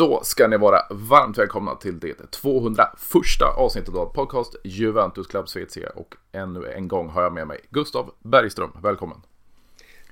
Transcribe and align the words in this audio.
Då 0.00 0.20
ska 0.22 0.48
ni 0.48 0.56
vara 0.56 0.82
varmt 0.90 1.38
välkomna 1.38 1.74
till 1.74 2.00
det 2.00 2.30
201 2.30 2.88
avsnittet 3.56 3.94
av 3.94 4.06
podcast 4.06 4.56
Juventus 4.64 5.26
Club 5.26 5.48
Svezia 5.48 5.90
och 5.90 6.14
ännu 6.32 6.66
en 6.66 6.88
gång 6.88 7.08
har 7.08 7.22
jag 7.22 7.32
med 7.32 7.46
mig 7.46 7.60
Gustav 7.70 8.14
Bergström. 8.18 8.70
Välkommen! 8.82 9.22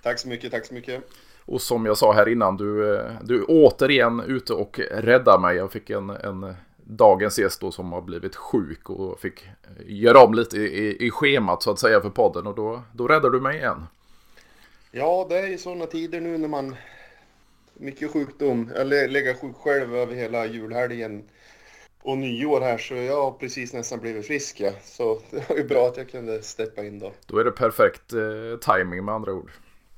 Tack 0.02 0.19
så 0.19 0.29
mycket, 0.29 0.51
tack 0.51 0.66
så 0.66 0.74
mycket. 0.74 1.05
Och 1.45 1.60
som 1.60 1.87
jag 1.87 1.98
sa 1.98 2.12
här 2.12 2.29
innan, 2.29 2.56
du, 2.56 3.01
du 3.23 3.38
är 3.38 3.45
återigen 3.48 4.20
ute 4.20 4.52
och 4.52 4.80
räddar 4.91 5.38
mig. 5.38 5.56
Jag 5.56 5.73
fick 5.73 5.91
en, 5.91 6.10
en 6.10 6.55
dagens 6.77 7.38
gäst 7.38 7.60
då 7.60 7.70
som 7.70 7.93
har 7.93 8.02
blivit 8.02 8.37
sjuk 8.37 8.91
och 8.91 9.20
fick 9.20 9.48
göra 9.87 10.24
om 10.24 10.34
lite 10.34 10.57
i, 10.57 11.07
i 11.07 11.10
schemat 11.10 11.62
så 11.62 11.70
att 11.70 11.79
säga 11.79 12.01
för 12.01 12.10
podden 12.10 12.46
och 12.46 12.55
då, 12.55 12.82
då 12.93 13.09
räddar 13.09 13.30
du 13.30 13.41
mig 13.41 13.57
igen. 13.57 13.87
Ja, 14.91 15.27
det 15.29 15.38
är 15.38 15.46
ju 15.46 15.59
sådana 15.59 15.87
tider 15.87 16.20
nu 16.20 16.38
när 16.38 16.48
man 16.48 16.77
mycket 17.78 18.10
sjukdom. 18.10 18.70
Jag 18.77 18.87
lägger 18.87 19.34
sjuk 19.34 19.56
själv 19.56 19.96
över 19.96 20.14
hela 20.14 20.46
julhelgen 20.46 21.24
och 22.02 22.18
nyår 22.18 22.60
här 22.60 22.78
så 22.78 22.95
jag 22.95 23.23
har 23.23 23.30
precis 23.30 23.73
nästan 23.73 24.01
blivit 24.01 24.27
frisk 24.27 24.60
ja. 24.60 24.73
Så 24.84 25.20
det 25.30 25.48
var 25.48 25.56
ju 25.56 25.64
bra 25.64 25.87
att 25.87 25.96
jag 25.96 26.10
kunde 26.10 26.42
steppa 26.42 26.84
in 26.84 26.98
då. 26.98 27.12
Då 27.27 27.38
är 27.38 27.45
det 27.45 27.51
perfekt 27.51 28.12
eh, 28.12 28.74
timing 28.74 29.04
med 29.04 29.14
andra 29.14 29.32
ord. 29.32 29.51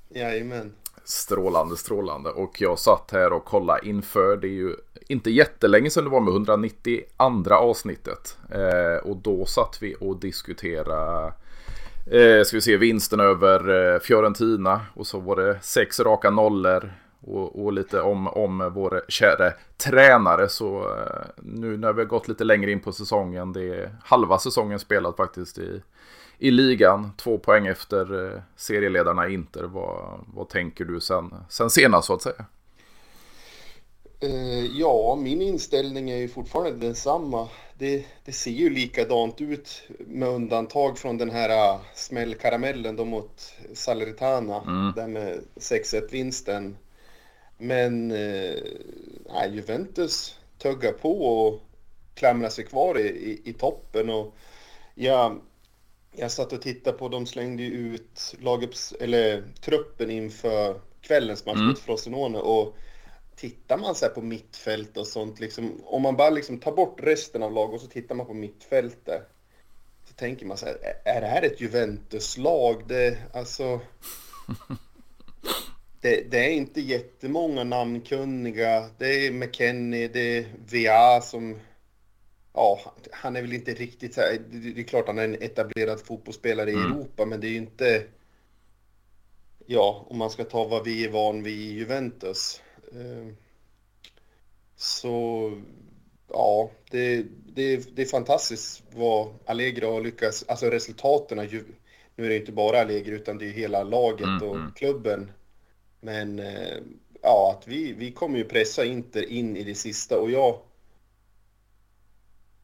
Jajamän. 0.09 0.73
Strålande, 1.05 1.77
strålande. 1.77 2.31
Och 2.31 2.61
jag 2.61 2.79
satt 2.79 3.11
här 3.13 3.33
och 3.33 3.45
kollade 3.45 3.89
inför. 3.89 4.37
Det 4.37 4.47
är 4.47 4.53
ju 4.53 4.75
inte 5.09 5.31
jättelänge 5.31 5.91
sedan 5.91 6.05
det 6.05 6.11
var 6.11 6.21
med 6.21 6.33
192 6.33 7.55
avsnittet. 7.55 8.39
Eh, 8.51 9.09
och 9.09 9.17
då 9.17 9.47
satt 9.47 9.79
vi 9.81 9.97
och 10.01 10.21
diskuterade 10.21 11.33
eh, 12.07 12.45
ska 12.45 12.57
vi 12.57 12.61
se, 12.61 12.77
vinsten 12.77 13.21
över 13.21 13.95
eh, 13.95 14.01
Fiorentina. 14.01 14.81
Och 14.95 15.07
så 15.07 15.21
var 15.21 15.37
det 15.37 15.59
sex 15.63 16.01
raka 16.01 16.31
nollor. 16.31 16.93
Och, 17.21 17.65
och, 17.65 17.73
lite 17.73 18.01
om, 18.01 18.29
om 18.29 18.71
vår 18.75 19.05
kära 19.09 19.53
tränare. 19.77 20.49
Så 20.49 20.79
eh, 20.79 21.27
nu 21.37 21.77
när 21.77 21.93
vi 21.93 22.01
har 22.01 22.09
gått 22.09 22.29
lite 22.29 22.45
längre 22.45 22.71
in 22.73 22.81
på 22.81 22.93
säsongen. 22.93 23.53
Det 23.53 23.65
är 23.65 23.97
halva 24.05 24.39
säsongen 24.39 24.79
spelat 24.79 25.17
faktiskt 25.17 25.59
i, 25.59 25.83
i 26.39 26.51
ligan. 26.51 27.13
Två 27.17 27.39
poäng 27.39 27.67
efter 27.67 28.27
eh, 28.27 28.41
serieledarna 28.57 29.29
Inter. 29.29 29.65
Vad, 29.65 30.25
vad 30.35 30.49
tänker 30.49 30.85
du 30.85 31.01
sen, 31.01 31.35
sen 31.49 31.71
senast 31.71 32.07
så 32.07 32.15
att 32.15 32.23
säga? 32.23 32.45
Uh, 34.25 34.79
ja, 34.79 35.19
min 35.21 35.43
inställning 35.43 36.11
är 36.11 36.17
ju 36.17 36.29
fortfarande 36.29 36.87
densamma. 36.87 37.49
Det, 37.79 38.05
det 38.25 38.33
ser 38.33 38.51
ju 38.51 38.71
likadant 38.71 39.41
ut 39.41 39.83
med 39.99 40.29
undantag 40.29 40.99
från 40.99 41.19
den 41.19 41.31
här 41.31 41.79
smällkaramellen 41.95 42.97
då 42.97 43.05
mot 43.05 43.53
Salernitana. 43.75 44.63
Mm. 44.63 44.93
Där 44.97 45.09
med 45.09 45.41
6-1 45.57 46.11
vinsten. 46.11 46.77
Men 47.61 48.11
uh, 48.11 48.59
Juventus 49.51 50.39
tuggar 50.59 50.93
på 50.93 51.23
och 51.23 51.61
klamrar 52.15 52.49
sig 52.49 52.65
kvar 52.65 52.99
i, 52.99 53.09
i, 53.09 53.41
i 53.45 53.53
toppen. 53.53 54.11
Och 54.11 54.35
jag, 54.95 55.41
jag 56.13 56.31
satt 56.31 56.53
och 56.53 56.63
tittade 56.63 56.99
på, 56.99 57.09
de 57.09 57.27
slängde 57.27 57.63
ut 57.63 58.35
lagups, 58.39 58.93
eller 59.01 59.43
truppen 59.61 60.11
inför 60.11 60.81
kvällens 61.01 61.47
match 61.47 61.55
mm. 61.55 61.67
mot 61.67 61.79
Frosinone. 61.79 62.39
Och 62.39 62.77
tittar 63.37 63.79
man 63.79 63.95
så 63.95 64.09
på 64.09 64.23
mittfält 64.23 64.97
och 64.97 65.07
sånt, 65.07 65.41
liksom, 65.41 65.81
om 65.85 66.03
man 66.03 66.17
bara 66.17 66.31
liksom 66.31 66.59
tar 66.59 66.73
bort 66.73 67.01
resten 67.03 67.43
av 67.43 67.53
laget 67.53 67.75
och 67.75 67.81
så 67.81 67.87
tittar 67.87 68.15
man 68.15 68.27
på 68.27 68.35
mittfältet. 68.35 69.29
Så 70.09 70.15
tänker 70.15 70.47
man 70.47 70.57
så 70.57 70.67
här, 70.67 70.77
är 71.05 71.21
det 71.21 71.27
här 71.27 71.43
ett 71.43 71.61
Juventus-lag? 71.61 72.83
Det, 72.89 73.19
alltså... 73.33 73.81
Det, 76.01 76.31
det, 76.31 76.39
är 76.39 76.51
inte 76.51 76.81
jättemånga 76.81 77.65
namnkunniga. 77.65 78.91
Det 78.99 79.27
är 79.27 79.33
McKennie, 79.33 80.09
det 80.09 80.39
är 80.39 80.47
VA 80.57 81.21
som... 81.21 81.59
Ja, 82.53 82.95
han 83.13 83.37
är 83.37 83.43
väl 83.43 83.53
inte 83.53 83.75
riktigt 83.75 84.15
så 84.15 84.21
här, 84.21 84.39
Det 84.51 84.81
är 84.81 84.85
klart 84.85 85.07
han 85.07 85.19
är 85.19 85.25
en 85.25 85.43
etablerad 85.43 86.01
fotbollsspelare 86.01 86.71
i 86.71 86.75
mm. 86.75 86.93
Europa, 86.93 87.27
men 87.27 87.41
det 87.41 87.47
är 87.47 87.51
ju 87.51 87.57
inte... 87.57 88.05
Ja, 89.67 90.07
om 90.09 90.19
man 90.19 90.31
ska 90.31 90.45
ta 90.45 90.65
vad 90.65 90.85
vi 90.85 91.05
är 91.05 91.11
van 91.11 91.43
vid 91.43 91.59
i 91.59 91.73
Juventus. 91.73 92.63
Ehm, 92.93 93.37
så 94.77 95.53
ja, 96.29 96.71
det, 96.91 97.27
det, 97.55 97.97
det 97.97 98.03
är 98.03 98.07
fantastiskt 98.07 98.83
vad 98.95 99.35
Allegri 99.47 99.87
har 99.87 100.01
lyckats, 100.01 100.45
alltså 100.49 100.67
resultaten, 100.67 101.39
nu 102.17 102.25
är 102.25 102.29
det 102.29 102.37
inte 102.37 102.53
bara 102.53 102.81
Allegri 102.81 103.15
utan 103.15 103.39
det 103.39 103.47
är 103.47 103.53
hela 103.53 103.83
laget 103.83 104.27
mm, 104.27 104.43
och 104.43 104.57
mm. 104.57 104.73
klubben. 104.73 105.31
Men 106.01 106.39
eh, 106.39 106.79
ja, 107.23 107.57
att 107.59 107.69
vi, 107.69 107.93
vi 107.93 108.13
kommer 108.13 108.39
ju 108.39 108.45
pressa 108.45 108.85
Inter 108.85 109.23
in 109.23 109.57
i 109.57 109.65
det 109.65 109.75
sista 109.75 110.19
och 110.19 110.31
jag 110.31 110.61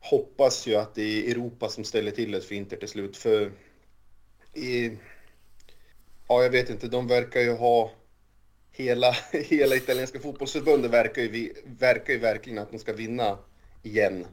hoppas 0.00 0.66
ju 0.66 0.76
att 0.76 0.94
det 0.94 1.02
är 1.02 1.30
Europa 1.30 1.68
som 1.68 1.84
ställer 1.84 2.10
till 2.10 2.30
det 2.30 2.40
för 2.40 2.54
Inter 2.54 2.76
till 2.76 2.88
slut. 2.88 3.16
För 3.16 3.52
i, 4.54 4.98
ja, 6.28 6.42
jag 6.42 6.50
vet 6.50 6.70
inte, 6.70 6.88
de 6.88 7.06
verkar 7.06 7.40
ju 7.40 7.52
ha 7.52 7.92
hela, 8.72 9.12
hela 9.32 9.76
italienska 9.76 10.20
fotbollsförbundet 10.20 10.90
verkar 10.90 11.22
ju, 11.22 11.54
verkar 11.64 12.12
ju 12.12 12.18
verkligen 12.18 12.58
att 12.58 12.70
de 12.70 12.78
ska 12.78 12.92
vinna 12.92 13.38
igen. 13.82 14.26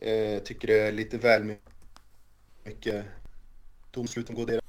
Eh, 0.00 0.38
tycker 0.42 0.68
det 0.68 0.80
är 0.80 0.92
lite 0.92 1.18
väl 1.18 1.54
mycket 2.64 3.04
domslut 3.90 4.26
som 4.26 4.36
går 4.36 4.46
deras. 4.46 4.64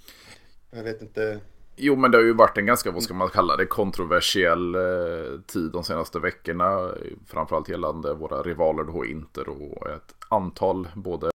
Jag 0.72 0.84
vet 0.84 1.02
inte. 1.02 1.40
Jo, 1.76 1.96
men 1.96 2.12
det 2.12 2.18
har 2.18 2.24
ju 2.24 2.34
varit 2.34 2.58
en 2.58 2.66
ganska, 2.66 2.92
vad 2.92 3.04
ska 3.04 3.14
man 3.14 3.30
kalla 3.30 3.58
det, 3.58 3.66
kontroversiell 3.66 4.76
eh, 4.76 5.40
tid 5.48 5.72
de 5.72 5.84
senaste 5.84 6.20
veckorna. 6.20 6.92
Framförallt 7.28 7.70
gällande 7.70 8.14
våra 8.14 8.42
rivaler 8.42 8.84
då 8.84 9.06
Inter 9.06 9.50
och 9.50 9.90
ett 9.90 10.16
antal 10.30 10.88
både 10.96 11.32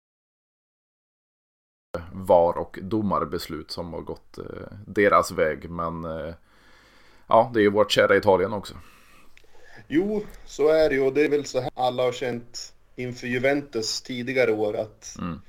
VAR 2.12 2.58
och 2.58 2.78
domarbeslut 2.82 3.70
som 3.70 3.92
har 3.92 4.00
gått 4.00 4.38
eh, 4.38 4.44
deras 4.86 5.32
väg. 5.32 5.70
Men 5.70 6.04
eh, 6.04 6.34
ja, 7.26 7.50
det 7.54 7.60
är 7.60 7.62
ju 7.62 7.70
vårt 7.70 7.90
kära 7.90 8.16
Italien 8.16 8.52
också. 8.52 8.74
Jo, 9.88 10.22
så 10.46 10.68
är 10.68 10.88
det 10.88 10.94
ju 10.94 11.00
och 11.02 11.12
det 11.12 11.24
är 11.24 11.28
väl 11.28 11.44
så 11.44 11.60
här 11.60 11.70
alla 11.74 12.02
har 12.02 12.12
känt 12.12 12.74
inför 12.96 13.26
Juventus 13.26 14.02
tidigare 14.02 14.52
år 14.52 14.76
att 14.76 15.16
mm. 15.18 15.40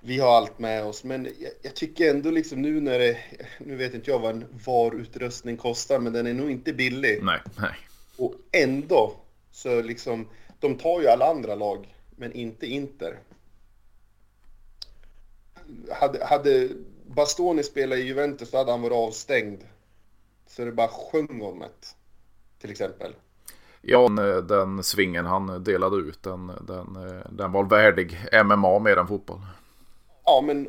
Vi 0.00 0.18
har 0.18 0.36
allt 0.36 0.58
med 0.58 0.84
oss. 0.84 1.04
Men 1.04 1.24
jag, 1.24 1.52
jag, 1.62 1.74
tycker 1.74 2.10
ändå 2.10 2.30
liksom 2.30 2.62
nu 2.62 2.80
när 2.80 2.98
det, 2.98 3.18
nu 3.58 3.76
vet 3.76 3.94
inte 3.94 4.10
jag 4.10 4.18
vad 4.18 4.30
en 4.30 4.44
VAR-utrustning 4.66 5.56
kostar, 5.56 5.98
men 5.98 6.12
den 6.12 6.26
är 6.26 6.34
nog 6.34 6.50
inte 6.50 6.72
billig. 6.72 7.18
Nej, 7.22 7.40
nej. 7.58 7.74
Och 8.16 8.34
ändå 8.52 9.12
så 9.52 9.82
liksom, 9.82 10.28
de 10.60 10.78
tar 10.78 11.00
ju 11.00 11.08
alla 11.08 11.30
andra 11.30 11.54
lag, 11.54 11.94
men 12.16 12.32
inte 12.32 12.66
Inter. 12.66 13.18
Hade, 15.90 16.24
hade 16.24 16.68
Bastoni 17.06 17.62
spelat 17.62 17.98
i 17.98 18.02
Juventus 18.02 18.50
så 18.50 18.56
hade 18.56 18.70
han 18.70 18.82
varit 18.82 19.08
avstängd 19.08 19.60
så 20.46 20.64
det 20.64 20.72
bara 20.72 20.88
sjöng 20.88 21.42
om 21.42 21.58
det. 21.58 21.94
Till 22.60 22.70
exempel. 22.70 23.14
Ja, 23.80 24.08
den 24.48 24.84
svingen 24.84 25.26
han 25.26 25.64
delade 25.64 25.96
ut, 25.96 26.22
den, 26.22 26.46
den, 26.46 26.98
den 27.30 27.52
var 27.52 27.64
värdig 27.64 28.18
MMA 28.44 28.78
mer 28.78 28.96
än 28.96 29.06
fotboll. 29.06 29.40
Ja, 30.28 30.40
men 30.40 30.68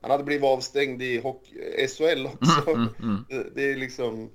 han 0.00 0.10
hade 0.10 0.24
blivit 0.24 0.44
avstängd 0.44 1.02
i 1.02 1.20
hockey, 1.20 1.86
SHL 1.88 2.26
också. 2.26 2.70
Mm, 2.70 2.88
mm, 2.98 3.24
mm. 3.30 3.52
Det, 3.54 3.70
är 3.70 3.76
liksom... 3.76 4.30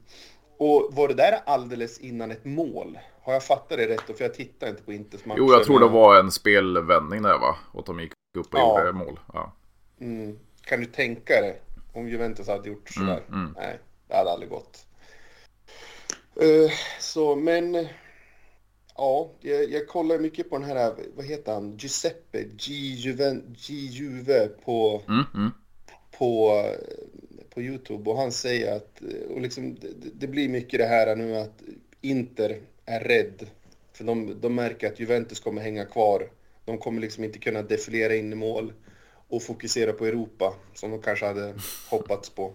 Och 0.58 0.90
var 0.92 1.08
det 1.08 1.14
där 1.14 1.40
alldeles 1.46 2.00
innan 2.00 2.32
ett 2.32 2.46
mål? 2.46 3.00
Har 3.22 3.34
jag 3.34 3.44
fattat 3.44 3.78
det 3.78 3.88
rätt? 3.88 4.18
För 4.18 4.24
jag 4.24 4.34
tittar 4.34 4.70
inte 4.70 4.84
på 4.84 4.94
Inters 4.94 5.26
matcher. 5.26 5.40
Jo, 5.40 5.52
jag 5.52 5.64
tror 5.64 5.80
det 5.80 5.88
var 5.88 6.20
en 6.20 6.32
spelvändning 6.32 7.22
där 7.22 7.38
va? 7.38 7.56
Och 7.72 7.86
de 7.86 8.00
gick 8.00 8.12
upp 8.38 8.54
och 8.54 8.60
ja. 8.60 8.80
gjorde 8.80 8.92
mål. 8.92 9.20
Ja. 9.34 9.54
Mm. 10.00 10.40
Kan 10.62 10.80
du 10.80 10.86
tänka 10.86 11.34
dig? 11.34 11.62
om 11.98 12.10
Juventus 12.10 12.48
hade 12.48 12.70
gjort 12.70 12.90
sådär. 12.90 13.24
Mm, 13.28 13.40
mm. 13.42 13.54
Nej, 13.58 13.80
det 14.08 14.16
hade 14.16 14.32
aldrig 14.32 14.50
gått. 14.50 14.86
Uh, 16.42 16.72
så, 17.00 17.36
men... 17.36 17.88
Ja, 18.98 19.32
jag, 19.42 19.72
jag 19.72 19.88
kollar 19.88 20.20
mycket 20.20 20.50
på 20.50 20.58
den 20.58 20.68
här, 20.68 20.94
vad 21.16 21.26
heter 21.26 21.54
han, 21.54 21.78
Giuseppe 21.78 22.44
G. 22.44 22.74
Juven, 22.74 23.56
G. 23.68 23.74
Juve 23.74 24.48
på, 24.48 25.02
mm, 25.08 25.24
mm. 25.34 25.52
på, 26.18 26.64
på 27.50 27.62
YouTube 27.62 28.10
och 28.10 28.18
han 28.18 28.32
säger 28.32 28.76
att, 28.76 29.02
och 29.30 29.42
liksom, 29.42 29.76
det, 29.76 29.88
det, 30.14 30.28
blir 30.28 30.50
mycket 30.50 30.80
det 30.80 30.86
här 30.86 31.16
nu 31.16 31.36
att 31.36 31.62
Inter 32.02 32.62
är 32.86 33.00
rädd. 33.00 33.50
För 33.94 34.04
de, 34.04 34.42
de 34.42 34.56
märker 34.56 34.88
att 34.88 35.00
Juventus 35.00 35.40
kommer 35.40 35.62
hänga 35.62 35.86
kvar. 35.86 36.30
De 36.66 36.78
kommer 36.78 37.02
liksom 37.02 37.24
inte 37.24 37.40
kunna 37.40 37.62
defilera 37.62 38.16
in 38.16 38.32
i 38.32 38.36
mål 38.36 38.74
och 39.28 39.44
fokusera 39.44 39.94
på 39.94 40.06
Europa 40.06 40.54
som 40.74 40.92
de 40.92 41.02
kanske 41.02 41.26
hade 41.26 41.54
hoppats 41.90 42.30
på. 42.30 42.54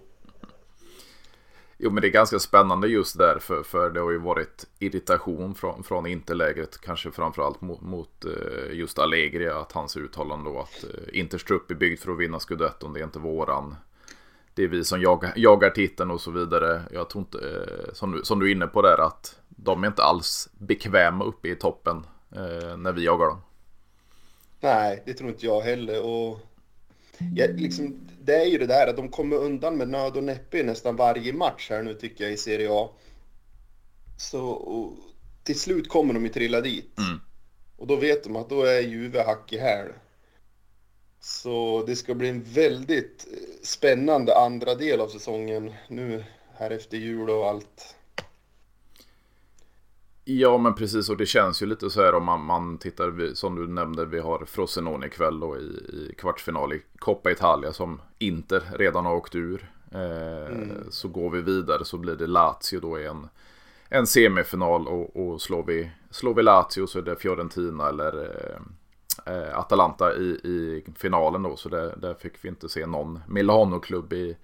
Jo 1.84 1.90
men 1.90 2.00
det 2.00 2.08
är 2.08 2.12
ganska 2.12 2.38
spännande 2.38 2.88
just 2.88 3.18
därför 3.18 3.62
för 3.62 3.90
det 3.90 4.00
har 4.00 4.10
ju 4.10 4.18
varit 4.18 4.66
irritation 4.78 5.54
från, 5.54 5.82
från 5.82 6.06
interlägret 6.06 6.80
kanske 6.80 7.10
framförallt 7.10 7.60
mot, 7.60 7.80
mot 7.80 8.24
just 8.72 8.98
Allegri 8.98 9.48
att 9.48 9.72
hans 9.72 9.96
uttalande 9.96 10.50
då 10.50 10.60
att 10.60 10.84
eh, 10.84 11.20
Inters 11.20 11.44
trupp 11.44 11.70
är 11.70 11.74
byggd 11.74 12.00
för 12.00 12.12
att 12.12 12.18
vinna 12.18 12.40
scudetton 12.40 12.92
det 12.92 13.00
är 13.00 13.04
inte 13.04 13.18
våran 13.18 13.76
det 14.54 14.64
är 14.64 14.68
vi 14.68 14.84
som 14.84 15.00
jagar, 15.00 15.32
jagar 15.36 15.70
titeln 15.70 16.10
och 16.10 16.20
så 16.20 16.30
vidare. 16.30 16.82
Jag 16.92 17.10
tror 17.10 17.22
inte, 17.22 17.38
eh, 17.38 17.92
som 17.92 18.12
du, 18.12 18.24
som 18.24 18.40
du 18.40 18.48
är 18.48 18.52
inne 18.52 18.66
på 18.66 18.82
där, 18.82 19.06
att 19.06 19.38
de 19.48 19.82
är 19.84 19.86
inte 19.86 20.02
alls 20.02 20.48
bekväma 20.52 21.24
uppe 21.24 21.48
i 21.48 21.54
toppen 21.54 22.06
eh, 22.30 22.76
när 22.76 22.92
vi 22.92 23.04
jagar 23.04 23.26
dem. 23.26 23.42
Nej, 24.60 25.02
det 25.06 25.14
tror 25.14 25.30
inte 25.30 25.46
jag 25.46 25.60
heller. 25.60 26.06
Och 26.06 26.40
ja, 27.34 27.46
liksom, 27.46 28.08
det 28.24 28.34
är 28.34 28.46
ju 28.46 28.58
det 28.58 28.66
där 28.66 28.86
att 28.86 28.96
de 28.96 29.08
kommer 29.08 29.36
undan 29.36 29.76
med 29.76 29.88
nöd 29.88 30.16
och 30.16 30.24
näppe 30.24 30.58
i 30.58 30.62
nästan 30.62 30.96
varje 30.96 31.32
match 31.32 31.70
här 31.70 31.82
nu 31.82 31.94
tycker 31.94 32.24
jag 32.24 32.32
i 32.32 32.36
Serie 32.36 32.68
A. 32.70 32.90
Så 34.16 34.46
och, 34.46 34.96
till 35.42 35.60
slut 35.60 35.88
kommer 35.88 36.14
de 36.14 36.24
ju 36.24 36.28
trilla 36.28 36.60
dit. 36.60 36.98
Mm. 36.98 37.20
Och 37.76 37.86
då 37.86 37.96
vet 37.96 38.24
de 38.24 38.36
att 38.36 38.48
då 38.48 38.62
är 38.62 38.80
Juve 38.80 39.22
hack 39.22 39.52
i 39.52 39.58
häl. 39.58 39.88
Så 41.20 41.84
det 41.86 41.96
ska 41.96 42.14
bli 42.14 42.28
en 42.28 42.42
väldigt 42.42 43.26
eh, 43.32 43.38
spännande 43.62 44.38
andra 44.38 44.74
del 44.74 45.00
av 45.00 45.08
säsongen 45.08 45.72
nu 45.88 46.24
här 46.54 46.70
efter 46.70 46.96
jul 46.96 47.30
och 47.30 47.46
allt. 47.46 47.96
Ja 50.24 50.58
men 50.58 50.74
precis 50.74 51.08
och 51.08 51.16
det 51.16 51.26
känns 51.26 51.62
ju 51.62 51.66
lite 51.66 51.90
så 51.90 52.02
här 52.02 52.14
om 52.14 52.24
man, 52.24 52.44
man 52.44 52.78
tittar, 52.78 53.34
som 53.34 53.56
du 53.56 53.66
nämnde, 53.66 54.04
vi 54.04 54.18
har 54.18 54.44
Frosinone 54.44 55.06
ikväll 55.06 55.40
då 55.40 55.56
i, 55.56 55.60
i 55.60 56.14
kvartsfinal 56.18 56.72
i 56.72 56.82
Coppa 56.98 57.30
Italia 57.30 57.72
som 57.72 58.00
Inter 58.18 58.62
redan 58.78 59.06
har 59.06 59.14
åkt 59.14 59.34
ur. 59.34 59.70
Eh, 59.90 60.46
mm. 60.46 60.86
Så 60.90 61.08
går 61.08 61.30
vi 61.30 61.42
vidare 61.42 61.84
så 61.84 61.98
blir 61.98 62.16
det 62.16 62.26
Lazio 62.26 62.80
då 62.80 63.00
i 63.00 63.06
en, 63.06 63.28
en 63.88 64.06
semifinal 64.06 64.88
och, 64.88 65.16
och 65.16 65.40
slår, 65.40 65.64
vi, 65.66 65.90
slår 66.10 66.34
vi 66.34 66.42
Lazio 66.42 66.86
så 66.86 66.98
är 66.98 67.02
det 67.02 67.16
Fiorentina 67.16 67.88
eller 67.88 68.30
eh, 69.26 69.34
eh 69.34 69.58
Atalanta 69.58 70.14
i, 70.14 70.28
i 70.30 70.84
finalen 70.96 71.42
då. 71.42 71.56
Så 71.56 71.68
där, 71.68 71.94
där 71.96 72.14
fick 72.14 72.44
vi 72.44 72.48
inte 72.48 72.68
se 72.68 72.86
någon 72.86 73.20
Milano-klubb 73.28 74.12
i, 74.12 74.36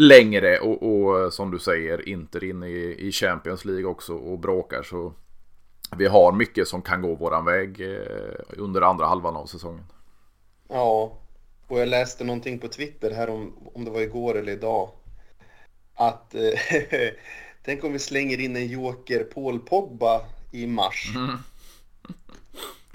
längre 0.00 0.58
och, 0.58 0.82
och, 0.82 1.32
som 1.32 1.50
du 1.50 1.58
säger 1.58 2.08
Inter 2.08 2.44
in 2.44 2.62
i, 2.62 2.96
i 2.98 3.12
Champions 3.12 3.64
League 3.64 3.84
också 3.84 4.14
och 4.14 4.38
bråkar 4.38 4.82
så 4.82 5.12
vi 5.96 6.06
har 6.06 6.32
mycket 6.32 6.68
som 6.68 6.82
kan 6.82 7.02
gå 7.02 7.14
våran 7.14 7.44
väg 7.44 7.80
eh, 7.80 8.34
under 8.48 8.82
andra 8.82 9.06
halvan 9.06 9.36
av 9.36 9.46
säsongen. 9.46 9.84
Ja, 10.68 11.12
och 11.66 11.80
jag 11.80 11.88
läste 11.88 12.24
någonting 12.24 12.58
på 12.58 12.68
Twitter 12.68 13.10
här 13.10 13.30
om, 13.30 13.52
om 13.74 13.84
det 13.84 13.90
var 13.90 14.00
igår 14.00 14.38
eller 14.38 14.52
idag. 14.52 14.90
Att 15.94 16.34
eh, 16.34 16.40
tänk 17.64 17.84
om 17.84 17.92
vi 17.92 17.98
slänger 17.98 18.40
in 18.40 18.56
en 18.56 18.66
joker 18.66 19.24
Paul 19.24 19.58
Pogba 19.58 20.20
i 20.52 20.66
mars. 20.66 21.12
Mm. 21.16 21.36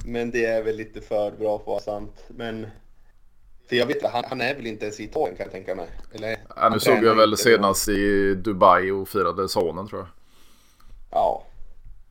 Men 0.06 0.32
det 0.32 0.46
är 0.46 0.64
väl 0.64 0.76
lite 0.76 1.02
för 1.02 1.32
bra 1.32 1.58
för 1.58 1.64
att 1.64 1.68
vara 1.68 1.80
sant. 1.80 2.24
Men 2.28 2.68
för 3.68 3.76
jag 3.76 3.86
vet 3.86 4.06
att 4.06 4.12
han, 4.12 4.24
han 4.30 4.42
är 4.42 4.56
väl 4.56 4.68
inte 4.68 4.86
ens 4.86 5.00
i 5.00 5.04
Italien 5.04 5.38
kan 5.38 5.44
jag 5.44 5.52
tänka 5.52 5.76
mig. 5.76 5.88
Eller, 6.14 6.38
ja, 6.56 6.70
nu 6.70 6.80
såg 6.80 7.04
jag 7.04 7.16
väl 7.16 7.38
senast 7.38 7.88
i 7.88 8.36
Dubai 8.36 8.92
och 8.92 9.10
firade 9.10 9.50
sonen 9.50 9.88
tror 9.88 10.02
jag. 10.02 10.10
Ja. 11.12 11.44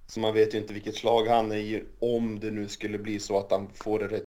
Så 0.06 0.21
man 0.21 0.35
vet 0.35 0.55
ju 0.55 0.59
inte 0.59 0.75
vilket 0.75 0.95
slag 0.95 1.27
han 1.27 1.53
är 1.53 1.56
i 1.56 1.85
om 1.99 2.41
det 2.41 2.51
nu 2.51 2.69
skulle 2.69 2.99
bli 2.99 3.21
så 3.21 3.39
att 3.39 3.51
han 3.51 3.69
får 3.75 3.99
det 3.99 4.25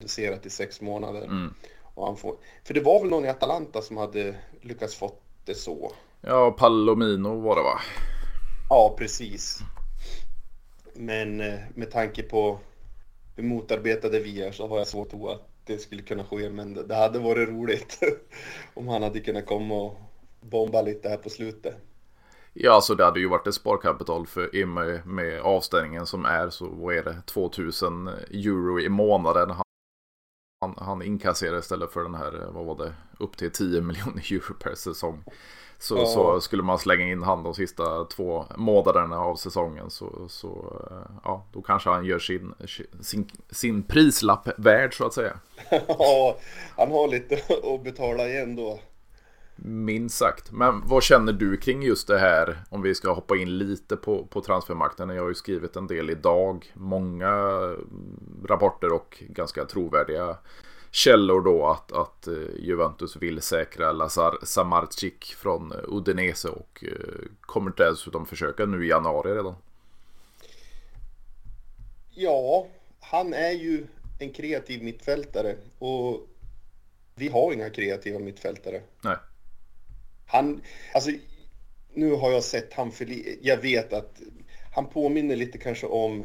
reducerat 0.00 0.46
i 0.46 0.50
sex 0.50 0.80
månader. 0.80 1.22
Mm. 1.22 1.54
Och 1.94 2.06
han 2.06 2.16
får, 2.16 2.36
för 2.64 2.74
det 2.74 2.80
var 2.80 3.00
väl 3.00 3.10
någon 3.10 3.24
i 3.24 3.28
Atalanta 3.28 3.82
som 3.82 3.96
hade 3.96 4.34
lyckats 4.60 4.94
fått 4.94 5.22
det 5.44 5.54
så. 5.54 5.92
Ja, 6.20 6.50
Palomino 6.50 7.40
var 7.40 7.56
det 7.56 7.62
va? 7.62 7.80
Ja, 8.68 8.94
precis. 8.98 9.58
Men 10.94 11.40
eh, 11.40 11.58
med 11.74 11.90
tanke 11.90 12.22
på 12.22 12.58
hur 13.36 13.42
motarbetade 13.42 14.20
vi 14.20 14.42
är 14.42 14.52
så 14.52 14.68
har 14.68 14.78
jag 14.78 14.86
svårt 14.86 15.06
att 15.06 15.10
tro 15.10 15.28
att 15.28 15.49
det 15.70 15.78
skulle 15.78 16.02
kunna 16.02 16.24
ske, 16.24 16.50
men 16.50 16.88
det 16.88 16.94
hade 16.94 17.18
varit 17.18 17.48
roligt 17.48 17.98
om 18.74 18.88
han 18.88 19.02
hade 19.02 19.20
kunnat 19.20 19.46
komma 19.46 19.74
och 19.74 19.98
bomba 20.40 20.82
lite 20.82 21.08
här 21.08 21.16
på 21.16 21.30
slutet. 21.30 21.76
Ja, 22.52 22.72
alltså 22.72 22.94
det 22.94 23.04
hade 23.04 23.20
ju 23.20 23.28
varit 23.28 23.46
ett 23.46 23.54
sparkapital 23.54 24.26
för 24.26 24.56
i 24.56 24.64
med, 24.64 25.06
med 25.06 25.40
avstängningen 25.40 26.06
som 26.06 26.24
är 26.24 26.50
så, 26.50 26.68
vad 26.68 26.94
är 26.94 27.02
det, 27.02 27.22
2000 27.26 28.08
euro 28.08 28.80
i 28.80 28.88
månaden. 28.88 29.50
Han, 29.50 29.64
han, 30.60 30.74
han 30.78 31.02
inkasserar 31.02 31.58
istället 31.58 31.92
för 31.92 32.02
den 32.02 32.14
här, 32.14 32.48
vad 32.52 32.66
var 32.66 32.84
det, 32.84 32.94
upp 33.18 33.36
till 33.36 33.50
10 33.50 33.80
miljoner 33.80 34.32
euro 34.32 34.54
per 34.54 34.74
säsong. 34.74 35.24
Så, 35.82 35.96
ja. 35.96 36.06
så, 36.06 36.40
skulle 36.40 36.62
man 36.62 36.78
slänga 36.78 37.04
in 37.04 37.22
han 37.22 37.42
de 37.42 37.54
sista 37.54 38.04
två 38.04 38.44
månaderna 38.56 39.18
av 39.18 39.36
säsongen 39.36 39.90
så, 39.90 40.26
så 40.28 40.76
ja, 41.24 41.46
då 41.52 41.62
kanske 41.62 41.90
han 41.90 42.04
gör 42.04 42.18
sin, 42.18 42.54
sin, 43.00 43.30
sin 43.50 43.82
prislapp 43.82 44.48
värd 44.56 44.96
så 44.96 45.06
att 45.06 45.14
säga. 45.14 45.36
Ja, 45.88 46.38
han 46.76 46.90
har 46.90 47.08
lite 47.08 47.34
att 47.74 47.84
betala 47.84 48.28
igen 48.28 48.56
då. 48.56 48.80
Minst 49.56 50.18
sagt. 50.18 50.52
Men 50.52 50.82
vad 50.86 51.02
känner 51.02 51.32
du 51.32 51.56
kring 51.56 51.82
just 51.82 52.08
det 52.08 52.18
här? 52.18 52.58
Om 52.70 52.82
vi 52.82 52.94
ska 52.94 53.12
hoppa 53.12 53.36
in 53.36 53.58
lite 53.58 53.96
på, 53.96 54.26
på 54.26 54.40
transfermarknaden. 54.40 55.16
Jag 55.16 55.22
har 55.22 55.28
ju 55.28 55.34
skrivit 55.34 55.76
en 55.76 55.86
del 55.86 56.10
idag. 56.10 56.72
Många 56.74 57.32
rapporter 58.44 58.92
och 58.92 59.22
ganska 59.28 59.64
trovärdiga 59.64 60.36
källor 60.90 61.40
då 61.40 61.66
att, 61.66 61.92
att 61.92 62.26
eh, 62.26 62.34
Juventus 62.58 63.16
vill 63.16 63.42
säkra 63.42 63.92
Lazar 63.92 64.38
Samardzic 64.42 65.36
från 65.38 65.72
Udinese 65.88 66.48
och 66.48 66.84
eh, 66.84 67.24
kommer 67.40 67.72
dessutom 67.76 68.26
försöka 68.26 68.66
nu 68.66 68.86
i 68.86 68.88
januari 68.88 69.34
redan. 69.34 69.54
Ja, 72.10 72.66
han 73.00 73.34
är 73.34 73.52
ju 73.52 73.86
en 74.18 74.32
kreativ 74.32 74.82
mittfältare 74.82 75.56
och 75.78 76.26
vi 77.14 77.28
har 77.28 77.52
inga 77.52 77.70
kreativa 77.70 78.18
mittfältare. 78.18 78.82
Nej. 79.04 79.16
Han, 80.26 80.62
alltså 80.94 81.10
nu 81.94 82.14
har 82.14 82.30
jag 82.30 82.44
sett 82.44 82.74
han 82.74 82.92
för 82.92 83.06
Jag 83.42 83.56
vet 83.56 83.92
att 83.92 84.20
han 84.74 84.86
påminner 84.86 85.36
lite 85.36 85.58
kanske 85.58 85.86
om, 85.86 86.24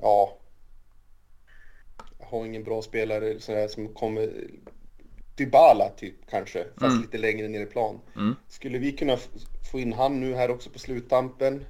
ja, 0.00 0.38
har 2.38 2.46
ingen 2.46 2.64
bra 2.64 2.82
spelare 2.82 3.40
sådär, 3.40 3.68
som 3.68 3.88
kommer 3.88 4.32
Dybala 5.36 5.88
typ 5.88 6.14
kanske, 6.30 6.64
fast 6.64 6.92
mm. 6.92 7.02
lite 7.02 7.18
längre 7.18 7.48
ner 7.48 7.60
i 7.60 7.66
plan. 7.66 8.00
Mm. 8.16 8.34
Skulle 8.48 8.78
vi 8.78 8.92
kunna 8.92 9.18
få 9.72 9.80
in 9.80 9.92
han 9.92 10.20
nu 10.20 10.34
här 10.34 10.50
också 10.50 10.70
på 10.70 10.78
sluttampen? 10.78 11.64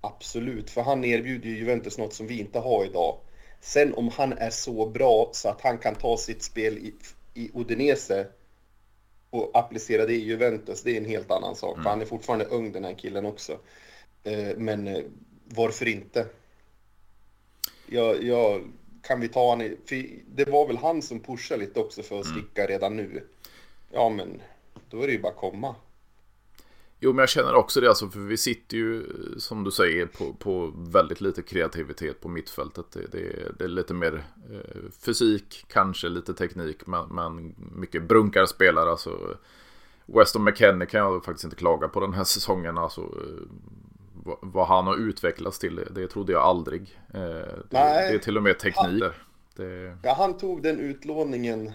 Absolut, 0.00 0.70
för 0.70 0.82
han 0.82 1.04
erbjuder 1.04 1.48
ju 1.48 1.56
Juventus 1.56 1.98
något 1.98 2.14
som 2.14 2.26
vi 2.26 2.40
inte 2.40 2.58
har 2.58 2.84
idag. 2.84 3.18
Sen 3.60 3.94
om 3.94 4.08
han 4.08 4.32
är 4.32 4.50
så 4.50 4.86
bra 4.86 5.30
så 5.32 5.48
att 5.48 5.60
han 5.60 5.78
kan 5.78 5.94
ta 5.94 6.16
sitt 6.16 6.42
spel 6.42 6.78
i, 6.78 6.94
i 7.34 7.50
Udinese 7.54 8.26
och 9.30 9.50
applicera 9.54 10.06
det 10.06 10.14
i 10.14 10.24
Juventus, 10.24 10.82
det 10.82 10.90
är 10.90 10.96
en 10.96 11.04
helt 11.04 11.30
annan 11.30 11.56
sak. 11.56 11.74
Mm. 11.74 11.82
För 11.82 11.90
han 11.90 12.00
är 12.00 12.06
fortfarande 12.06 12.44
ung 12.44 12.72
den 12.72 12.84
här 12.84 12.94
killen 12.94 13.26
också. 13.26 13.58
Eh, 14.24 14.56
men 14.56 14.86
eh, 14.86 15.04
varför 15.44 15.88
inte? 15.88 16.26
Jag, 17.86 18.22
jag 18.22 18.62
kan 19.06 19.20
vi 19.20 19.28
ta 19.28 19.58
För 19.58 20.06
det 20.26 20.48
var 20.48 20.66
väl 20.66 20.76
han 20.76 21.02
som 21.02 21.20
pushade 21.20 21.60
lite 21.60 21.80
också 21.80 22.02
för 22.02 22.20
att 22.20 22.26
mm. 22.26 22.38
sticka 22.38 22.62
mm. 22.62 22.72
redan 22.72 22.96
nu. 22.96 23.24
Ja, 23.90 24.08
men 24.08 24.42
då 24.90 25.02
är 25.02 25.06
det 25.06 25.12
ju 25.12 25.20
bara 25.20 25.32
komma. 25.32 25.74
Jo, 27.00 27.12
men 27.12 27.18
jag 27.18 27.28
känner 27.28 27.54
också 27.54 27.80
det, 27.80 27.88
alltså, 27.88 28.08
för 28.08 28.20
vi 28.20 28.36
sitter 28.36 28.76
ju 28.76 29.04
som 29.38 29.64
du 29.64 29.70
säger 29.70 30.06
på, 30.06 30.32
på 30.32 30.72
väldigt 30.76 31.20
lite 31.20 31.42
kreativitet 31.42 32.20
på 32.20 32.28
mittfältet. 32.28 32.86
Det, 32.92 33.06
det, 33.12 33.52
det 33.58 33.64
är 33.64 33.68
lite 33.68 33.94
mer 33.94 34.24
eh, 34.52 34.90
fysik, 35.04 35.64
kanske 35.68 36.08
lite 36.08 36.34
teknik, 36.34 36.86
men, 36.86 37.08
men 37.08 37.54
mycket 37.56 38.02
brunkarspelare. 38.02 38.90
Alltså, 38.90 39.36
Weston 40.06 40.44
McKennie 40.44 40.86
kan 40.86 41.00
jag 41.00 41.24
faktiskt 41.24 41.44
inte 41.44 41.56
klaga 41.56 41.88
på 41.88 42.00
den 42.00 42.14
här 42.14 42.24
säsongen. 42.34 42.78
Alltså, 42.78 43.00
eh, 43.00 43.48
vad 44.24 44.66
han 44.66 44.86
har 44.86 44.96
utvecklats 44.96 45.58
till, 45.58 45.80
det, 45.90 46.08
trodde 46.08 46.32
jag 46.32 46.42
aldrig. 46.42 46.98
Eh, 47.14 47.20
det, 47.20 47.64
det 47.70 47.78
är 47.78 48.18
till 48.18 48.36
och 48.36 48.42
med 48.42 48.58
tekniker. 48.58 49.14
Det... 49.56 49.98
Ja, 50.02 50.14
han 50.18 50.36
tog 50.36 50.62
den 50.62 50.80
utlåningen 50.80 51.72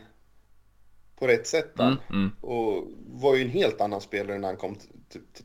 på 1.19 1.27
rätt 1.27 1.47
sätt. 1.47 1.79
Mm, 1.79 1.95
mm. 2.09 2.31
Och 2.41 2.87
var 3.07 3.35
ju 3.35 3.41
en 3.41 3.49
helt 3.49 3.81
annan 3.81 4.01
spelare 4.01 4.37
när 4.37 4.47
han 4.47 4.57
kom 4.57 4.77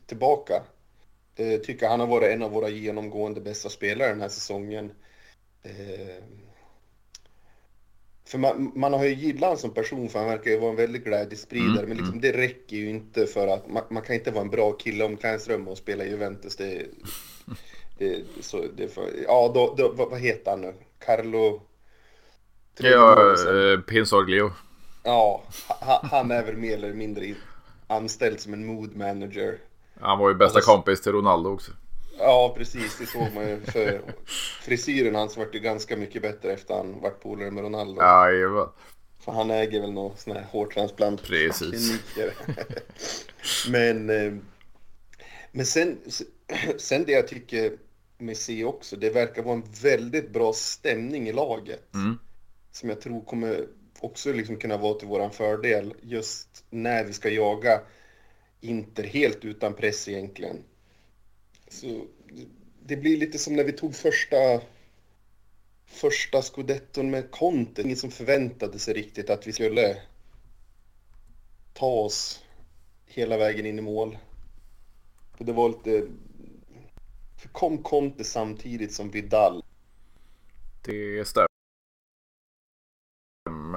tillbaka. 0.05 0.63
Jag 1.35 1.63
tycker 1.63 1.87
han 1.87 1.99
har 1.99 2.07
varit 2.07 2.33
en 2.33 2.43
av 2.43 2.51
våra 2.51 2.69
genomgående 2.69 3.41
bästa 3.41 3.69
spelare 3.69 4.09
den 4.09 4.21
här 4.21 4.29
säsongen. 4.29 4.91
Eh, 5.63 6.23
för 8.27 8.37
man, 8.37 8.71
man, 8.75 8.93
har 8.93 9.05
ju 9.05 9.13
gillat 9.13 9.41
honom 9.41 9.57
som 9.57 9.73
person 9.73 10.09
för 10.09 10.19
han 10.19 10.27
verkar 10.27 10.51
ju 10.51 10.59
vara 10.59 10.69
en 10.69 10.75
väldigt 10.75 11.03
glädjespridare. 11.03 11.69
Mm, 11.69 11.87
men 11.87 11.97
liksom, 11.97 12.19
mm. 12.19 12.21
det 12.21 12.31
räcker 12.31 12.77
ju 12.77 12.89
inte 12.89 13.25
för 13.25 13.47
att 13.47 13.69
man, 13.69 13.83
man, 13.89 14.03
kan 14.03 14.15
inte 14.15 14.31
vara 14.31 14.41
en 14.41 14.49
bra 14.49 14.71
kille 14.71 15.03
om 15.03 15.11
omklädningsrum 15.11 15.67
och 15.67 15.77
spela 15.77 16.03
i 16.03 16.09
Juventus. 16.09 16.55
Det, 16.55 16.85
det, 17.97 18.23
så, 18.41 18.63
det 18.77 18.87
för, 18.87 19.09
ja, 19.27 19.51
då, 19.53 19.75
då, 19.77 20.05
vad 20.05 20.19
heter 20.19 20.51
han 20.51 20.61
nu? 20.61 20.73
Carlo? 21.05 21.61
Ja, 22.79 23.31
eh, 23.31 23.79
Pinsoglio. 23.79 24.51
Ja, 25.03 25.43
han, 25.67 26.09
han 26.11 26.31
är 26.31 26.43
väl 26.43 26.57
mer 26.57 26.73
eller 26.73 26.93
mindre 26.93 27.35
anställd 27.87 28.39
som 28.39 28.53
en 28.53 28.65
mood 28.65 28.95
manager. 28.95 29.57
Han 29.99 30.19
var 30.19 30.29
ju 30.29 30.35
bästa 30.35 30.57
alltså, 30.57 30.71
kompis 30.71 31.01
till 31.01 31.11
Ronaldo 31.11 31.49
också. 31.49 31.71
Ja, 32.17 32.53
precis. 32.57 32.97
Det 32.99 33.05
såg 33.05 33.33
man 33.35 33.49
ju. 33.49 33.61
För 33.61 34.01
frisyren 34.61 35.15
hans 35.15 35.37
vart 35.37 35.55
ju 35.55 35.59
ganska 35.59 35.97
mycket 35.97 36.21
bättre 36.21 36.53
efter 36.53 36.73
han 36.73 37.01
vart 37.01 37.21
polare 37.21 37.51
med 37.51 37.63
Ronaldo. 37.63 38.01
Jajamän. 38.01 38.67
För 39.19 39.31
han 39.31 39.51
äger 39.51 39.81
väl 39.81 39.91
någon 39.91 40.17
sån 40.17 40.35
här 40.35 40.45
hårtransplant 40.51 41.23
Precis. 41.23 41.99
men, 43.69 44.09
eh, 44.09 44.33
Men 45.51 45.65
sen, 45.65 45.97
sen 46.77 47.03
det 47.03 47.11
jag 47.11 47.27
tycker 47.27 47.77
med 48.17 48.37
C 48.37 48.63
också, 48.63 48.95
det 48.95 49.09
verkar 49.09 49.43
vara 49.43 49.55
en 49.55 49.63
väldigt 49.83 50.29
bra 50.29 50.53
stämning 50.53 51.27
i 51.27 51.33
laget. 51.33 51.93
Mm. 51.93 52.19
Som 52.71 52.89
jag 52.89 53.01
tror 53.01 53.21
kommer 53.25 53.67
också 53.99 54.31
liksom 54.31 54.57
kunna 54.57 54.77
vara 54.77 54.93
till 54.93 55.07
våran 55.07 55.31
fördel 55.31 55.93
just 56.01 56.63
när 56.69 57.03
vi 57.03 57.13
ska 57.13 57.29
jaga 57.29 57.81
Inter 58.61 59.03
helt 59.03 59.45
utan 59.45 59.73
press 59.73 60.07
egentligen. 60.07 60.63
Så 61.75 62.05
det 62.85 62.95
blir 62.95 63.17
lite 63.17 63.37
som 63.37 63.55
när 63.55 63.63
vi 63.63 63.71
tog 63.71 63.95
första 63.95 64.61
första 65.85 66.41
scudetton 66.41 67.11
med 67.11 67.31
Conte. 67.31 67.81
Ingen 67.81 67.97
som 67.97 68.11
förväntade 68.11 68.79
sig 68.79 68.93
riktigt 68.93 69.29
att 69.29 69.47
vi 69.47 69.53
skulle 69.53 69.97
ta 71.73 71.91
oss 71.91 72.43
hela 73.05 73.37
vägen 73.37 73.65
in 73.65 73.79
i 73.79 73.81
mål. 73.81 74.17
Och 75.37 75.45
det 75.45 75.53
var 75.53 75.69
lite... 75.69 76.07
För 77.41 77.49
kom 77.49 77.83
Conte 77.83 78.23
samtidigt 78.23 78.93
som 78.93 79.11
Vidal. 79.11 79.63
Det 80.85 81.27
stämmer 81.27 81.45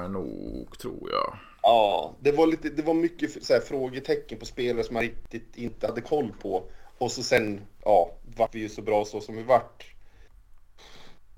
nog, 0.08 0.78
tror 0.78 1.10
jag. 1.10 1.38
Ja, 1.62 2.14
det 2.20 2.32
var, 2.32 2.46
lite, 2.46 2.68
det 2.68 2.82
var 2.82 2.94
mycket 2.94 3.44
så 3.44 3.52
här, 3.52 3.60
frågetecken 3.60 4.38
på 4.38 4.46
spelare 4.46 4.84
som 4.84 4.94
man 4.94 5.02
riktigt 5.02 5.56
inte 5.56 5.86
hade 5.86 6.00
koll 6.00 6.32
på. 6.40 6.64
Och 6.98 7.12
så 7.12 7.22
sen, 7.22 7.60
ja, 7.84 8.12
vart 8.36 8.54
vi 8.54 8.60
ju 8.60 8.68
så 8.68 8.82
bra 8.82 9.04
så 9.04 9.20
som 9.20 9.36
vi 9.36 9.42
vart. 9.42 9.94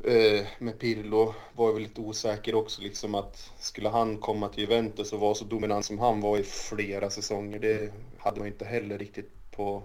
Eh, 0.04 0.46
med 0.58 0.78
Pirlo 0.78 1.34
var 1.52 1.66
jag 1.66 1.72
väl 1.72 1.82
lite 1.82 2.00
osäker 2.00 2.54
också 2.54 2.82
liksom 2.82 3.14
att 3.14 3.52
skulle 3.58 3.88
han 3.88 4.18
komma 4.18 4.48
till 4.48 4.60
Juventus 4.60 5.12
och 5.12 5.20
vara 5.20 5.34
så 5.34 5.44
dominant 5.44 5.84
som 5.84 5.98
han 5.98 6.20
var 6.20 6.38
i 6.38 6.42
flera 6.42 7.10
säsonger. 7.10 7.58
Det 7.58 7.92
hade 8.18 8.38
man 8.38 8.48
inte 8.48 8.64
heller 8.64 8.98
riktigt 8.98 9.30
på... 9.50 9.82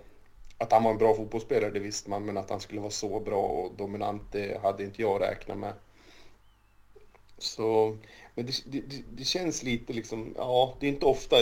Att 0.58 0.72
han 0.72 0.84
var 0.84 0.92
en 0.92 0.98
bra 0.98 1.16
fotbollsspelare 1.16 1.72
det 1.72 1.80
visste 1.80 2.10
man 2.10 2.26
men 2.26 2.38
att 2.38 2.50
han 2.50 2.60
skulle 2.60 2.82
vara 2.82 2.92
så 2.92 3.20
bra 3.20 3.42
och 3.42 3.76
dominant 3.78 4.22
det 4.32 4.62
hade 4.62 4.84
inte 4.84 5.02
jag 5.02 5.22
räknat 5.22 5.58
med. 5.58 5.74
Så, 7.38 7.98
men 8.36 8.46
det, 8.46 8.54
det, 8.66 9.04
det 9.18 9.24
känns 9.24 9.64
lite 9.64 9.94
liksom, 9.94 10.34
ja 10.38 10.78
det 10.80 10.88
är 10.88 10.92
inte 10.92 11.06
ofta 11.06 11.36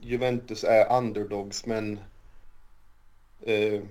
Juventus 0.00 0.64
är 0.64 0.96
underdogs 0.98 1.66
men 1.66 2.00
Eh, 3.42 3.82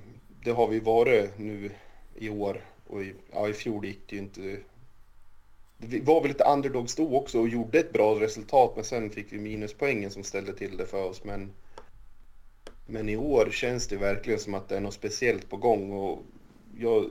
det 0.43 0.51
har 0.51 0.67
vi 0.67 0.79
varit 0.79 1.39
nu 1.39 1.71
i 2.15 2.29
år 2.29 2.61
och 2.87 3.03
i, 3.03 3.13
ja, 3.31 3.49
i 3.49 3.53
fjol 3.53 3.85
gick 3.85 3.99
det 4.09 4.15
ju 4.15 4.21
inte... 4.21 4.59
Vi 5.77 5.99
var 5.99 6.21
väl 6.21 6.31
lite 6.31 6.43
underdogs 6.43 6.95
då 6.95 7.17
också 7.17 7.39
och 7.39 7.49
gjorde 7.49 7.79
ett 7.79 7.93
bra 7.93 8.19
resultat 8.19 8.71
men 8.75 8.85
sen 8.85 9.09
fick 9.09 9.33
vi 9.33 9.37
minuspoängen 9.37 10.11
som 10.11 10.23
ställde 10.23 10.53
till 10.53 10.77
det 10.77 10.85
för 10.85 11.03
oss. 11.03 11.23
Men, 11.23 11.53
men 12.85 13.09
i 13.09 13.17
år 13.17 13.49
känns 13.51 13.87
det 13.87 13.97
verkligen 13.97 14.39
som 14.39 14.53
att 14.53 14.69
det 14.69 14.77
är 14.77 14.81
något 14.81 14.93
speciellt 14.93 15.49
på 15.49 15.57
gång 15.57 15.91
och 15.91 16.19
jag 16.77 17.09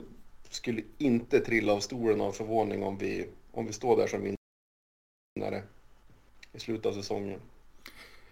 skulle 0.49 0.81
inte 0.97 1.39
trilla 1.39 1.73
av 1.73 1.79
stolen 1.79 2.21
av 2.21 2.31
förvåning 2.31 2.83
om 2.83 2.97
vi, 2.97 3.27
om 3.51 3.67
vi 3.67 3.73
står 3.73 3.97
där 3.97 4.07
som 4.07 4.35
vinnare 5.35 5.63
i 6.53 6.59
slutet 6.59 6.85
av 6.85 6.93
säsongen. 6.93 7.39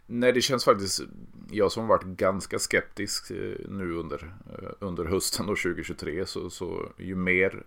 Nej, 0.07 0.33
det 0.33 0.41
känns 0.41 0.65
faktiskt, 0.65 1.01
jag 1.51 1.71
som 1.71 1.87
varit 1.87 2.03
ganska 2.03 2.59
skeptisk 2.59 3.31
eh, 3.31 3.55
nu 3.69 3.93
under, 3.93 4.35
eh, 4.59 4.69
under 4.79 5.05
hösten 5.05 5.49
och 5.49 5.57
2023, 5.57 6.25
så, 6.25 6.49
så 6.49 6.89
ju 6.97 7.15
mer 7.15 7.63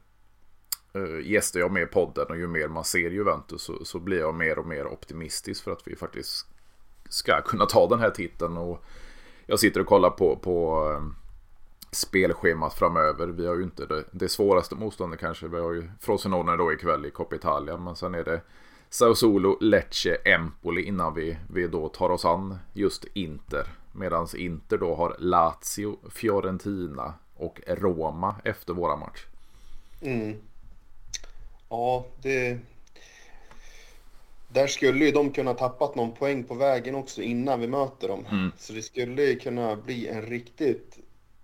eh, 0.93 1.31
gäster 1.31 1.61
jag 1.61 1.73
med 1.73 1.83
i 1.83 1.87
podden 1.87 2.27
och 2.29 2.37
ju 2.37 2.47
mer 2.47 2.69
man 2.69 2.85
ser 2.85 3.11
Juventus 3.11 3.63
så, 3.63 3.85
så 3.85 3.99
blir 3.99 4.19
jag 4.19 4.35
mer 4.35 4.59
och 4.59 4.67
mer 4.67 4.87
optimistisk 4.87 5.65
för 5.65 5.73
att 5.73 5.83
vi 5.85 5.97
faktiskt 5.97 6.47
ska 7.09 7.43
kunna 7.43 7.67
ta 7.67 7.89
den 7.89 8.01
här 8.01 8.11
titeln. 8.11 8.57
Och 8.57 8.85
jag 9.47 9.61
sitter 9.61 9.81
och 9.81 9.87
kollar 9.87 10.11
på, 10.11 10.37
på 10.37 10.85
spelschemat 11.93 12.75
framöver. 12.75 13.27
Vi 13.27 13.47
har 13.47 13.57
ju 13.57 13.63
inte 13.63 13.87
det, 13.87 14.05
det 14.13 14.29
svåraste 14.29 14.75
motståndet 14.75 15.21
kanske. 15.21 15.49
Vi 15.49 15.59
har 15.59 15.73
ju 15.73 15.91
Frosinone 16.01 16.57
då 16.57 16.73
ikväll 16.73 17.07
i 17.07 17.11
Coppa 17.11 17.37
Italia, 17.37 17.77
men 17.77 17.97
sen 17.97 18.15
är 18.15 18.25
det 18.25 18.41
Sassuolo, 18.91 19.59
Lecce, 19.61 20.15
Empoli 20.25 20.83
innan 20.83 21.15
vi, 21.15 21.37
vi 21.51 21.67
då 21.67 21.89
tar 21.89 22.11
oss 22.11 22.25
an 22.25 22.59
just 22.73 23.05
Inter. 23.15 23.67
Medan 23.93 24.29
Inter 24.37 24.79
då 24.79 24.95
har 24.95 25.17
Lazio, 25.19 25.97
Fiorentina 26.11 27.15
och 27.37 27.61
Roma 27.67 28.37
efter 28.45 28.75
våra 28.75 28.97
match. 28.97 29.27
Mm. 30.03 30.37
Ja, 31.69 32.07
det... 32.23 32.59
Där 34.49 34.67
skulle 34.67 35.05
ju 35.05 35.11
de 35.11 35.31
kunna 35.31 35.55
tappat 35.55 35.95
någon 35.95 36.13
poäng 36.13 36.45
på 36.45 36.55
vägen 36.55 36.95
också 36.95 37.23
innan 37.23 37.61
vi 37.61 37.69
möter 37.69 38.09
dem. 38.09 38.27
Mm. 38.31 38.53
Så 38.59 38.73
det 38.73 38.83
skulle 38.83 39.35
kunna 39.35 39.77
bli 39.77 40.09
en 40.09 40.23
riktigt 40.23 40.99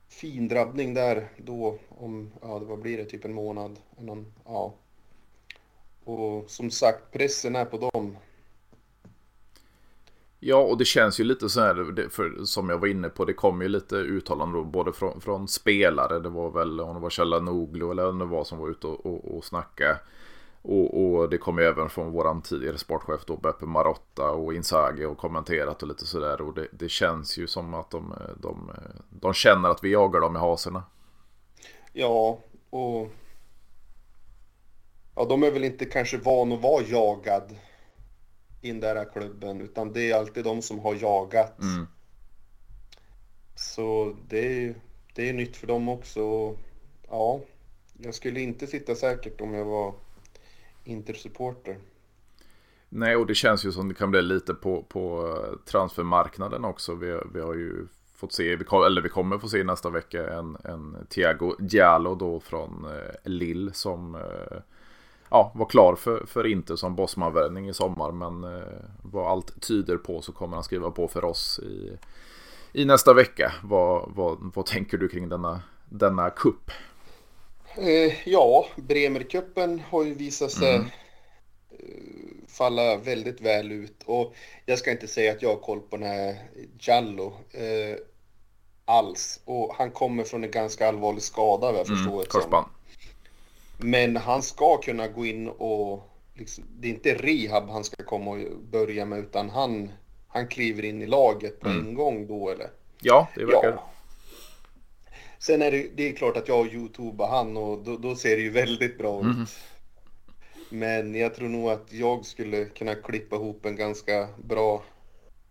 fin 0.09 0.49
drabbning 0.49 0.95
där 0.95 1.29
då 1.37 1.79
om, 1.89 2.31
ja 2.43 2.59
vad 2.59 2.79
blir 2.79 2.97
det, 2.97 3.05
typ 3.05 3.25
en 3.25 3.35
månad. 3.35 3.79
Någon, 3.99 4.33
ja, 4.45 4.75
och 6.05 6.51
som 6.51 6.71
sagt, 6.71 7.13
pressen 7.13 7.57
är 7.57 7.65
på 7.65 7.91
dem. 7.93 8.17
Ja, 10.41 10.57
och 10.57 10.79
det 10.79 10.85
känns 10.85 11.21
ju 11.21 11.25
lite 11.25 11.49
så 11.49 11.61
här, 11.61 12.09
för, 12.11 12.45
som 12.45 12.69
jag 12.69 12.79
var 12.79 12.89
inne 12.89 13.09
på, 13.09 13.25
det 13.25 13.33
kom 13.33 13.63
ju 13.63 13.69
lite 13.69 13.97
uttalanden 13.97 14.63
då, 14.63 14.65
både 14.65 14.93
från, 14.93 15.21
från 15.21 15.49
spelare, 15.49 16.19
det 16.19 16.29
var 16.29 16.51
väl 16.51 16.81
om 16.81 16.95
det 16.95 17.01
var 17.01 17.11
Kjella 17.11 17.41
Noglu 17.41 17.91
eller 17.91 18.09
om 18.09 18.19
det 18.19 18.25
var 18.25 18.45
som 18.45 18.59
var 18.59 18.69
ute 18.69 18.87
och, 18.87 19.07
och, 19.07 19.37
och 19.37 19.45
snackade. 19.45 19.99
Och, 20.63 21.05
och, 21.05 21.31
det 21.31 21.39
kom 21.39 21.59
ju 21.59 21.65
även 21.65 21.89
från 21.89 22.13
våran 22.13 22.43
tidigare 22.43 22.79
sportchef 22.79 23.25
då, 23.27 23.37
Beppe 23.37 23.67
Marotta 23.67 24.31
och 24.31 24.55
Inzaghi 24.55 25.05
och 25.05 25.19
kommenterat 25.19 25.83
och 25.83 25.89
lite 25.89 26.07
sådär. 26.07 26.41
Och 26.41 26.55
det, 26.55 26.69
det, 26.73 26.89
känns 26.89 27.39
ju 27.39 27.47
som 27.47 27.75
att 27.75 27.91
de, 27.91 28.15
de, 28.41 28.71
de 29.11 29.35
känner 29.35 29.69
att 29.69 29.85
vi 29.85 29.93
jagar 29.93 30.21
dem 30.21 30.37
i 30.37 30.39
haserna. 30.39 30.83
Ja, 31.93 32.39
och 32.71 33.11
ja, 35.17 35.25
de 35.25 35.43
är 35.43 35.51
väl 35.51 35.65
inte 35.65 35.85
kanske 35.85 36.19
van 36.19 36.53
att 36.53 36.61
vara 36.61 36.85
jagad 36.85 37.57
i 38.61 38.69
den 38.69 38.81
där 38.81 39.13
klubben, 39.13 39.61
utan 39.61 39.93
det 39.93 40.11
är 40.11 40.17
alltid 40.17 40.45
de 40.45 40.63
som 40.63 40.79
har 40.79 40.95
jagat. 40.95 41.61
Mm. 41.61 41.87
Så 43.55 44.17
det 44.29 44.65
är, 44.65 44.75
det 45.15 45.29
är 45.29 45.33
nytt 45.33 45.57
för 45.57 45.67
dem 45.67 45.89
också. 45.89 46.57
Ja, 47.09 47.41
jag 47.99 48.15
skulle 48.15 48.41
inte 48.41 48.67
sitta 48.67 48.95
säkert 48.95 49.41
om 49.41 49.55
jag 49.55 49.65
var 49.65 49.95
Inter-supporter. 50.85 51.79
Nej, 52.89 53.17
och 53.17 53.27
det 53.27 53.35
känns 53.35 53.65
ju 53.65 53.73
som 53.73 53.89
det 53.89 53.95
kan 53.95 54.11
bli 54.11 54.23
lite 54.23 54.55
på, 54.55 54.83
på 54.83 55.35
transfermarknaden 55.65 56.65
också. 56.65 56.95
Vi, 56.95 57.21
vi 57.35 57.41
har 57.41 57.55
ju 57.55 57.87
fått 58.15 58.33
se, 58.33 58.57
vi 58.57 58.65
eller 58.87 59.03
vi 59.03 59.09
kommer 59.09 59.39
få 59.39 59.49
se 59.49 59.65
nästa 59.65 59.91
vecka 59.91 60.33
en, 60.33 60.57
en 60.65 61.07
Thiago 61.09 61.57
Giallo 61.59 62.15
då 62.15 62.41
från 62.41 62.85
eh, 62.85 63.31
Lille 63.31 63.73
som 63.73 64.15
eh, 64.15 64.59
ja, 65.35 65.53
var 65.55 65.67
klar 65.67 65.95
för, 65.97 66.27
för 66.27 66.47
inte 66.47 66.77
som 66.77 66.97
bossmanvärvning 66.97 67.69
i 67.69 67.75
sommar. 67.75 68.13
Men 68.13 68.45
eh, 68.45 68.69
vad 69.03 69.31
allt 69.31 69.63
tyder 69.63 69.97
på 69.97 70.23
så 70.23 70.33
kommer 70.33 70.57
han 70.57 70.65
skriva 70.65 70.91
på 70.91 71.09
för 71.09 71.25
oss 71.25 71.61
i, 71.63 71.99
i 72.73 72.85
nästa 72.85 73.15
vecka. 73.15 73.53
Vad, 73.63 74.13
vad, 74.15 74.53
vad 74.55 74.67
tänker 74.67 74.99
du 74.99 75.09
kring 75.09 75.29
denna, 75.29 75.63
denna 75.89 76.31
kupp? 76.31 76.71
Eh, 77.77 78.29
ja, 78.29 78.67
Bremercupen 78.77 79.83
har 79.91 80.05
ju 80.05 80.15
visat 80.15 80.51
sig 80.51 80.75
mm. 80.75 80.87
Eh, 81.71 82.49
falla 82.49 82.97
väldigt 82.97 83.41
väl 83.41 83.73
ut. 83.73 84.03
Och 84.07 84.35
jag 84.67 84.79
ska 84.79 84.91
inte 84.91 85.09
säga 85.09 85.33
att 85.33 85.43
jag 85.43 85.49
har 85.49 85.57
koll 85.57 85.81
på 85.81 85.97
den 85.97 86.07
här 86.07 86.37
Jallo 86.81 87.33
eh, 87.51 87.99
alls. 88.85 89.41
Och 89.45 89.75
han 89.79 89.91
kommer 89.91 90.25
från 90.25 90.45
en 90.45 90.51
ganska 90.51 90.89
allvarlig 90.89 91.23
skada 91.23 91.73
vad 91.73 91.81
jag 91.81 91.87
mm, 91.87 91.97
förstår. 91.97 92.25
Korsband. 92.25 92.67
Men 93.79 94.17
han 94.17 94.43
ska 94.43 94.77
kunna 94.77 95.09
gå 95.09 95.27
in 95.27 95.49
och... 95.49 96.11
Liksom, 96.35 96.65
det 96.71 96.89
är 96.89 96.93
inte 96.93 97.15
rehab 97.15 97.69
han 97.69 97.85
ska 97.85 98.05
komma 98.05 98.31
och 98.31 98.39
börja 98.71 99.05
med 99.05 99.19
utan 99.19 99.51
han, 99.51 99.93
han 100.29 100.49
kliver 100.49 100.85
in 100.85 101.03
i 101.03 101.07
laget 101.07 101.61
på 101.61 101.69
mm. 101.69 101.87
en 101.87 101.95
gång 101.95 102.27
då 102.27 102.51
eller? 102.51 102.71
Ja, 103.01 103.29
det 103.35 103.45
verkar 103.45 103.71
ja. 103.71 103.91
Sen 105.39 105.63
är 105.63 105.71
det, 105.71 105.89
det 105.95 106.09
är 106.09 106.13
klart 106.13 106.37
att 106.37 106.49
jag 106.49 106.75
youtubar 106.75 107.29
han 107.29 107.57
och 107.57 107.85
då, 107.85 107.97
då, 107.97 108.17
ser 108.17 108.37
det 108.37 108.43
ju 108.43 108.51
väldigt 108.51 108.99
bra 108.99 109.21
ut. 109.21 109.25
Mm. 109.25 109.47
Men 110.71 111.15
jag 111.15 111.35
tror 111.35 111.49
nog 111.49 111.71
att 111.71 111.93
jag 111.93 112.25
skulle 112.25 112.65
kunna 112.65 112.95
klippa 112.95 113.37
ihop 113.37 113.67
en 113.67 113.77
ganska 113.77 114.29
bra 114.45 114.85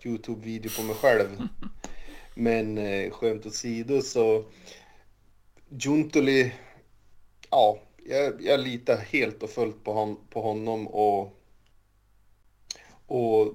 Youtube-video 0.03 0.69
på 0.77 0.83
mig 0.83 0.95
själv. 0.95 1.27
Men 2.35 2.77
eh, 2.77 3.11
skämt 3.11 3.45
åsido 3.45 4.01
så 4.01 4.43
Juntoli, 5.69 6.53
ja, 7.49 7.79
jag, 8.05 8.41
jag 8.41 8.59
litar 8.59 8.97
helt 8.97 9.43
och 9.43 9.49
fullt 9.49 9.83
på, 9.83 9.93
hon, 9.93 10.17
på 10.29 10.41
honom 10.41 10.87
och, 10.87 11.33
och 13.05 13.53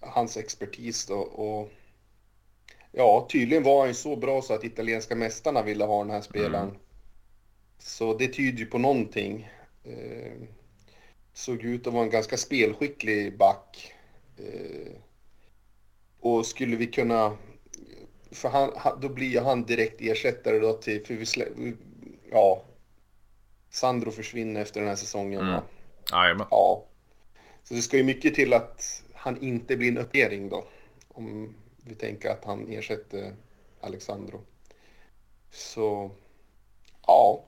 hans 0.00 0.36
expertis 0.36 1.06
då. 1.06 1.18
Och, 1.18 1.70
ja, 2.92 3.28
tydligen 3.32 3.62
var 3.62 3.78
han 3.78 3.88
ju 3.88 3.94
så 3.94 4.16
bra 4.16 4.42
så 4.42 4.54
att 4.54 4.64
italienska 4.64 5.14
mästarna 5.14 5.62
ville 5.62 5.84
ha 5.84 6.04
den 6.04 6.12
här 6.12 6.20
spelaren. 6.20 6.68
Mm. 6.68 6.80
Så 7.78 8.14
det 8.14 8.28
tyder 8.28 8.58
ju 8.58 8.66
på 8.66 8.78
någonting. 8.78 9.50
Eh, 9.84 10.32
såg 11.32 11.64
ut 11.64 11.86
att 11.86 11.92
vara 11.92 12.04
en 12.04 12.10
ganska 12.10 12.36
spelskicklig 12.36 13.38
back. 13.38 13.94
Eh, 14.36 14.92
och 16.20 16.46
skulle 16.46 16.76
vi 16.76 16.86
kunna 16.86 17.36
för 18.30 18.48
han, 18.48 19.00
då 19.00 19.08
blir 19.08 19.40
han 19.40 19.64
direkt 19.64 20.00
ersättare 20.00 20.58
då 20.58 20.72
till, 20.72 21.06
för 21.06 21.14
vi 21.14 21.74
ja, 22.30 22.64
Sandro 23.70 24.10
försvinner 24.10 24.60
efter 24.62 24.80
den 24.80 24.88
här 24.88 24.96
säsongen. 24.96 25.40
Mm. 25.40 25.60
Jajamän. 26.12 26.46
Ja. 26.50 26.84
Så 27.64 27.74
det 27.74 27.82
ska 27.82 27.96
ju 27.96 28.02
mycket 28.02 28.34
till 28.34 28.52
att 28.52 29.02
han 29.14 29.42
inte 29.42 29.76
blir 29.76 29.88
en 29.88 29.98
uppgradering 29.98 30.48
då. 30.48 30.64
Om 31.08 31.54
vi 31.84 31.94
tänker 31.94 32.30
att 32.30 32.44
han 32.44 32.68
ersätter 32.68 33.34
Alexandro. 33.80 34.40
Så 35.50 36.10
ja, 37.06 37.44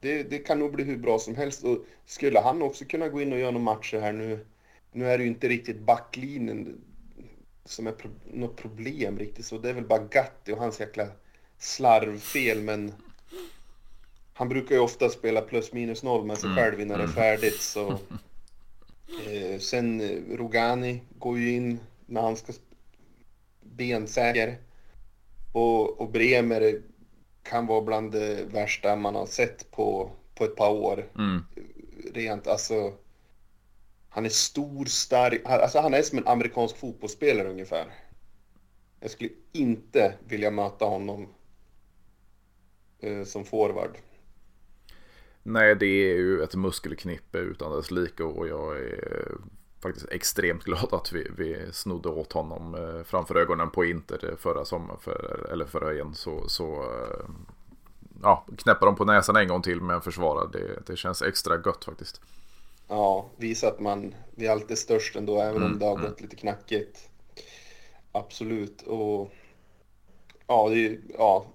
det, 0.00 0.22
det, 0.22 0.38
kan 0.38 0.58
nog 0.58 0.72
bli 0.72 0.84
hur 0.84 0.96
bra 0.96 1.18
som 1.18 1.36
helst. 1.36 1.64
Och 1.64 1.78
skulle 2.04 2.40
han 2.40 2.62
också 2.62 2.84
kunna 2.84 3.08
gå 3.08 3.22
in 3.22 3.32
och 3.32 3.38
göra 3.38 3.50
några 3.50 3.64
matcher 3.64 4.00
här 4.00 4.12
nu. 4.12 4.46
Nu 4.92 5.10
är 5.10 5.18
det 5.18 5.24
ju 5.24 5.30
inte 5.30 5.48
riktigt 5.48 5.80
backlinjen 5.80 6.80
som 7.64 7.86
är 7.86 7.92
pro 7.92 8.10
något 8.32 8.56
problem 8.56 9.18
riktigt. 9.18 9.46
Så 9.46 9.58
det 9.58 9.68
är 9.68 9.74
väl 9.74 9.86
bara 9.86 10.04
Gatti 10.04 10.52
och 10.52 10.58
hans 10.58 10.80
jäkla 10.80 11.06
slarvfel. 11.58 12.60
Men 12.60 12.92
han 14.34 14.48
brukar 14.48 14.74
ju 14.74 14.80
ofta 14.80 15.08
spela 15.08 15.40
plus 15.40 15.72
minus 15.72 16.02
noll 16.02 16.24
med 16.24 16.38
sig 16.38 16.50
mm. 16.50 16.56
själv 16.56 16.80
innan 16.80 16.98
det 16.98 17.04
är 17.04 17.08
mm. 17.08 17.16
färdigt. 17.16 17.60
Så. 17.60 17.98
Eh, 19.26 19.58
sen 19.58 20.00
eh, 20.00 20.36
Rogani 20.36 21.02
går 21.18 21.38
ju 21.38 21.52
in 21.52 21.78
när 22.06 22.20
han 22.20 22.36
ska 22.36 22.52
bensäker. 23.60 24.58
Och, 25.52 26.00
och 26.00 26.10
Bremer 26.10 26.82
kan 27.42 27.66
vara 27.66 27.80
bland 27.80 28.12
det 28.12 28.44
värsta 28.44 28.96
man 28.96 29.14
har 29.14 29.26
sett 29.26 29.70
på, 29.70 30.10
på 30.34 30.44
ett 30.44 30.56
par 30.56 30.70
år. 30.70 31.06
Mm. 31.18 31.44
Rent 32.14 32.46
alltså. 32.46 32.92
Han 34.08 34.24
är 34.24 34.30
stor, 34.30 34.84
stark. 34.84 35.42
Alltså 35.44 35.78
han 35.78 35.94
är 35.94 36.02
som 36.02 36.18
en 36.18 36.26
amerikansk 36.26 36.76
fotbollsspelare 36.76 37.48
ungefär. 37.48 37.86
Jag 39.00 39.10
skulle 39.10 39.30
inte 39.52 40.14
vilja 40.28 40.50
möta 40.50 40.84
honom 40.84 41.28
eh, 43.00 43.24
som 43.24 43.44
forward. 43.44 43.98
Nej, 45.46 45.74
det 45.74 45.86
är 45.86 46.16
ju 46.16 46.42
ett 46.42 46.54
muskelknippe 46.54 47.38
utan 47.38 47.76
dess 47.76 47.90
like 47.90 48.22
och 48.22 48.48
jag 48.48 48.76
är 48.76 49.34
faktiskt 49.82 50.08
extremt 50.10 50.64
glad 50.64 50.94
att 50.94 51.12
vi, 51.12 51.30
vi 51.36 51.72
snodde 51.72 52.08
åt 52.08 52.32
honom 52.32 52.74
eh, 52.74 53.04
framför 53.04 53.34
ögonen 53.34 53.70
på 53.70 53.84
Inter 53.84 54.36
förra 54.38 54.64
sommaren, 54.64 55.00
för, 55.00 55.48
eller 55.52 55.64
förra 55.64 55.92
igen. 55.92 56.14
Så, 56.14 56.48
så 56.48 56.82
eh, 56.82 57.24
ja, 58.22 58.46
knäppa 58.58 58.86
dem 58.86 58.96
på 58.96 59.04
näsan 59.04 59.36
en 59.36 59.48
gång 59.48 59.62
till 59.62 59.80
med 59.80 59.96
en 59.96 60.02
försvarare. 60.02 60.48
Det, 60.52 60.82
det 60.86 60.96
känns 60.96 61.22
extra 61.22 61.54
gött 61.54 61.84
faktiskt. 61.84 62.20
Ja, 62.88 63.30
visa 63.36 63.68
att 63.68 63.80
man, 63.80 64.14
vi 64.34 64.46
är 64.46 64.50
alltid 64.50 64.78
störst 64.78 65.16
ändå, 65.16 65.40
även 65.40 65.56
mm, 65.56 65.72
om 65.72 65.78
det 65.78 65.84
har 65.84 65.96
mm. 65.96 66.10
gått 66.10 66.20
lite 66.20 66.36
knackigt. 66.36 67.08
Absolut. 68.12 68.82
Och 68.82 69.30
ja, 70.46 70.68
det, 70.68 70.98
ja, 71.18 71.46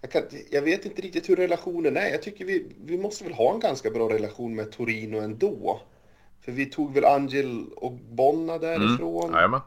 jag, 0.00 0.10
kan, 0.10 0.22
jag, 0.50 0.62
vet 0.62 0.86
inte 0.86 1.02
riktigt 1.02 1.28
hur 1.28 1.36
relationen 1.36 1.96
är. 1.96 2.08
Jag 2.10 2.22
tycker 2.22 2.44
vi, 2.44 2.66
vi 2.84 2.98
måste 2.98 3.24
väl 3.24 3.32
ha 3.32 3.54
en 3.54 3.60
ganska 3.60 3.90
bra 3.90 4.08
relation 4.08 4.54
med 4.54 4.72
Torino 4.72 5.20
ändå. 5.20 5.80
För 6.40 6.52
vi 6.52 6.66
tog 6.66 6.94
väl 6.94 7.04
Angel 7.04 7.66
och 7.76 7.92
Bonna 7.92 8.58
därifrån. 8.58 9.24
Mm. 9.24 9.34
Jajamän. 9.34 9.60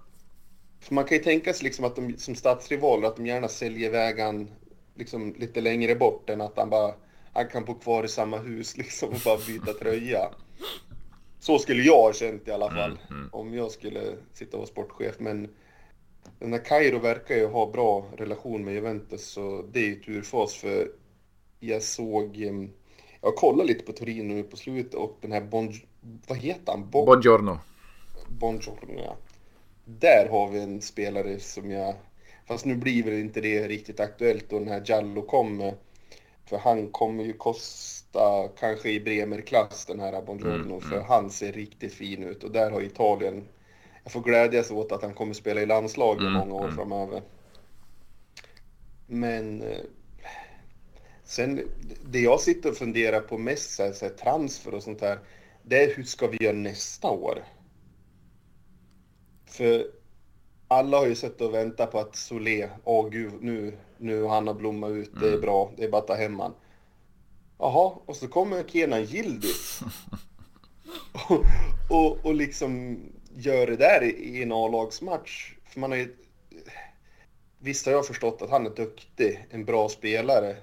För 0.80 0.94
man 0.94 1.06
kan 1.06 1.18
ju 1.18 1.24
tänka 1.24 1.54
sig 1.54 1.64
liksom 1.64 1.86
att 1.86 1.96
de 1.96 2.18
som 2.18 2.36
stadsrivaler 2.36 3.08
att 3.08 3.16
de 3.16 3.26
gärna 3.26 3.48
säljer 3.48 3.92
vägen 3.92 4.52
liksom 4.96 5.34
lite 5.38 5.62
längre 5.62 5.96
bort 5.96 6.30
än 6.30 6.42
att 6.42 6.58
han 6.58 6.70
bara 6.70 6.94
han 7.34 7.48
kan 7.48 7.66
bo 7.66 7.74
kvar 7.74 8.04
i 8.04 8.08
samma 8.08 8.38
hus 8.38 8.78
liksom 8.78 9.10
och 9.10 9.22
bara 9.26 9.38
byta 9.48 9.74
tröja. 9.80 10.30
Så 11.40 11.60
skulle 11.60 11.84
jag 11.84 12.02
ha 12.02 12.14
känt 12.14 12.48
i 12.48 12.52
alla 12.52 12.70
fall 12.70 13.00
mm, 13.10 13.20
mm. 13.20 13.30
om 13.32 13.54
jag 13.54 13.72
skulle 13.72 14.16
sitta 14.34 14.58
och 14.58 14.60
vara 14.60 14.68
sportchef. 14.68 15.16
Men 15.20 15.50
den 16.40 16.54
här 16.54 16.66
Kairo 16.66 17.00
verkar 17.00 17.36
ju 17.36 17.48
ha 17.48 17.72
bra 17.72 18.06
relation 18.18 18.66
med 18.66 18.74
Juventus 18.74 19.26
så 19.26 19.66
det 19.72 19.80
är 19.80 19.86
ju 19.86 19.96
tur 19.96 20.22
för 20.22 20.38
oss 20.38 20.66
jag 21.60 21.84
såg, 21.84 22.42
ehm, 22.42 22.70
jag 23.22 23.36
kollade 23.36 23.68
lite 23.68 23.86
på 23.86 23.92
Torino 23.92 24.34
nu 24.34 24.44
på 24.44 24.58
slutet 24.58 24.94
och 24.94 25.18
den 25.22 25.32
här 25.32 25.42
Bon, 25.42 25.74
vad 26.28 26.38
heter 26.38 26.72
han? 26.72 26.90
Bon, 26.90 27.06
Buongiorno. 27.06 27.58
Buongiorno 28.28 29.02
ja. 29.06 29.16
Där 29.86 30.28
har 30.32 30.48
vi 30.48 30.60
en 30.60 30.82
spelare 30.82 31.40
som 31.40 31.72
jag, 31.72 31.96
fast 32.48 32.66
nu 32.66 32.76
blir 32.76 33.04
väl 33.04 33.14
inte 33.14 33.42
det 33.42 33.68
riktigt 33.68 34.00
aktuellt 34.00 34.50
då 34.50 34.60
den 34.60 34.68
här 34.68 34.84
Jallo 34.86 35.22
kommer. 35.22 35.74
För 36.46 36.58
han 36.58 36.92
kommer 36.92 37.24
ju 37.24 37.34
kosta 37.34 38.48
kanske 38.60 38.90
i 38.90 39.00
Bremer-klass 39.00 39.86
den 39.86 40.00
här 40.00 40.22
Buongiorno 40.22 40.76
mm, 40.76 40.82
för 40.82 40.96
mm. 40.96 41.08
han 41.08 41.30
ser 41.30 41.52
riktigt 41.52 41.94
fin 41.94 42.24
ut 42.24 42.44
och 42.44 42.52
där 42.52 42.72
har 42.72 42.82
Italien 42.82 43.44
jag 44.06 44.12
får 44.12 44.22
glädjas 44.22 44.72
åt 44.72 44.92
att 44.92 45.02
han 45.02 45.14
kommer 45.14 45.34
spela 45.34 45.62
i 45.62 45.66
landslaget 45.66 46.22
mm, 46.22 46.34
många 46.34 46.54
år 46.54 46.64
mm. 46.64 46.76
framöver. 46.76 47.22
Men 49.08 49.62
eh, 49.62 49.78
sen 51.24 51.62
det 52.06 52.20
jag 52.20 52.40
sitter 52.40 52.70
och 52.70 52.78
funderar 52.78 53.20
på 53.20 53.38
mest 53.38 53.76
så 53.76 53.84
här, 53.84 53.92
så 53.92 54.06
här, 54.06 54.12
transfer 54.12 54.74
och 54.74 54.84
sånt 54.84 55.02
här. 55.02 55.20
Det 55.64 55.84
är 55.84 55.96
hur 55.96 56.04
ska 56.04 56.28
vi 56.28 56.44
göra 56.44 56.56
nästa 56.56 57.10
år? 57.10 57.44
För 59.46 59.88
alla 60.68 60.98
har 60.98 61.08
ju 61.08 61.16
sett 61.16 61.42
och 61.42 61.54
väntat 61.54 61.92
på 61.92 62.00
att 62.00 62.16
Solé, 62.16 62.70
åh 62.84 63.10
gud, 63.10 63.34
nu, 63.42 63.78
nu 63.98 64.22
har 64.22 64.42
han 64.42 64.58
blommat 64.58 64.92
ut, 64.92 65.12
det 65.20 65.26
är 65.26 65.30
mm. 65.30 65.42
bra, 65.42 65.72
det 65.78 65.84
är 65.84 65.92
bara 65.92 66.02
att 66.02 66.08
ta 66.08 66.16
hem 66.16 66.40
han. 66.40 66.54
Jaha, 67.58 67.94
och 68.06 68.16
så 68.16 68.28
kommer 68.28 68.64
Kenan 68.64 69.04
Gildis. 69.04 69.80
och, 71.30 71.44
och, 71.90 72.26
och 72.26 72.36
liksom 72.36 73.00
gör 73.36 73.68
det 73.68 73.76
där 73.76 74.04
i 74.04 74.44
en 74.44 74.52
A-lagsmatch. 74.52 75.54
För 75.66 75.80
man 75.80 75.92
har 75.92 75.98
ju... 75.98 76.16
Visst 77.60 77.86
har 77.86 77.94
jag 77.94 78.08
förstått 78.08 78.42
att 78.42 78.50
han 78.50 78.66
är 78.66 78.70
duktig, 78.70 79.48
en 79.50 79.66
bra 79.66 79.90
spelare. 79.90 80.58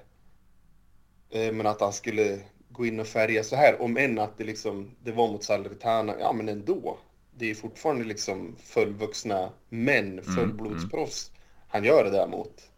Eh, 1.29 1.53
men 1.53 1.67
att 1.67 1.81
han 1.81 1.93
skulle 1.93 2.41
gå 2.69 2.85
in 2.85 2.99
och 2.99 3.07
färga 3.07 3.43
så 3.43 3.55
här, 3.55 3.81
om 3.81 3.97
än 3.97 4.19
att 4.19 4.37
det 4.37 4.43
liksom, 4.43 4.95
det 5.03 5.11
var 5.11 5.27
mot 5.27 5.43
Salernitana, 5.43 6.15
ja 6.19 6.33
men 6.33 6.49
ändå. 6.49 6.97
Det 7.37 7.49
är 7.49 7.55
fortfarande 7.55 8.03
liksom 8.03 8.55
fullvuxna 8.63 9.49
män, 9.69 10.19
mm, 10.19 10.23
fullblodsproffs. 10.23 11.29
Mm, 11.29 11.41
mm. 11.41 11.67
Han 11.67 11.83
gör 11.83 12.03
det 12.03 12.09
där 12.09 12.27
mot. 12.27 12.71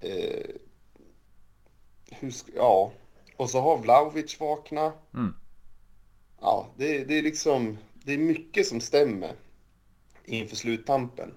Eh, 0.00 0.50
hur, 2.10 2.34
ja, 2.56 2.92
och 3.36 3.50
så 3.50 3.60
har 3.60 3.78
Vlahovic 3.78 4.40
vaknat. 4.40 4.94
Mm. 5.14 5.34
Ja, 6.40 6.68
det, 6.76 7.04
det 7.04 7.18
är 7.18 7.22
liksom, 7.22 7.78
det 8.04 8.12
är 8.12 8.18
mycket 8.18 8.66
som 8.66 8.80
stämmer 8.80 9.32
inför 10.24 10.56
sluttampen. 10.56 11.34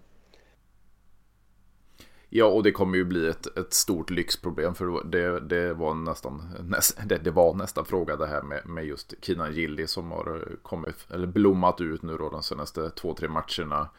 Ja, 2.30 2.46
och 2.46 2.64
det 2.64 2.72
kommer 2.72 2.98
ju 2.98 3.06
bli 3.06 3.28
ett, 3.28 3.58
ett 3.58 3.74
stort 3.74 4.10
lyxproblem 4.10 4.76
för 4.76 5.04
det, 5.04 5.40
det, 5.40 5.74
var 5.74 5.94
nästan, 5.94 6.56
näst, 6.60 6.98
det, 7.06 7.18
det, 7.18 7.32
var 7.32 7.54
nästan 7.54 7.86
fråga 7.86 8.16
det 8.16 8.28
här 8.28 8.42
med, 8.42 8.66
med 8.66 8.86
just 8.86 9.14
Kinan 9.22 9.54
Gilli 9.54 9.88
som 9.88 10.12
har 10.12 10.58
kommit, 10.62 11.08
eller 11.14 11.28
blommat 11.28 11.82
ut 11.82 12.02
nu 12.02 12.18
då 12.18 12.30
de 12.30 12.44
senaste 12.44 12.90
två, 12.90 13.14
tre 13.14 13.30
matcherna. 13.30 13.90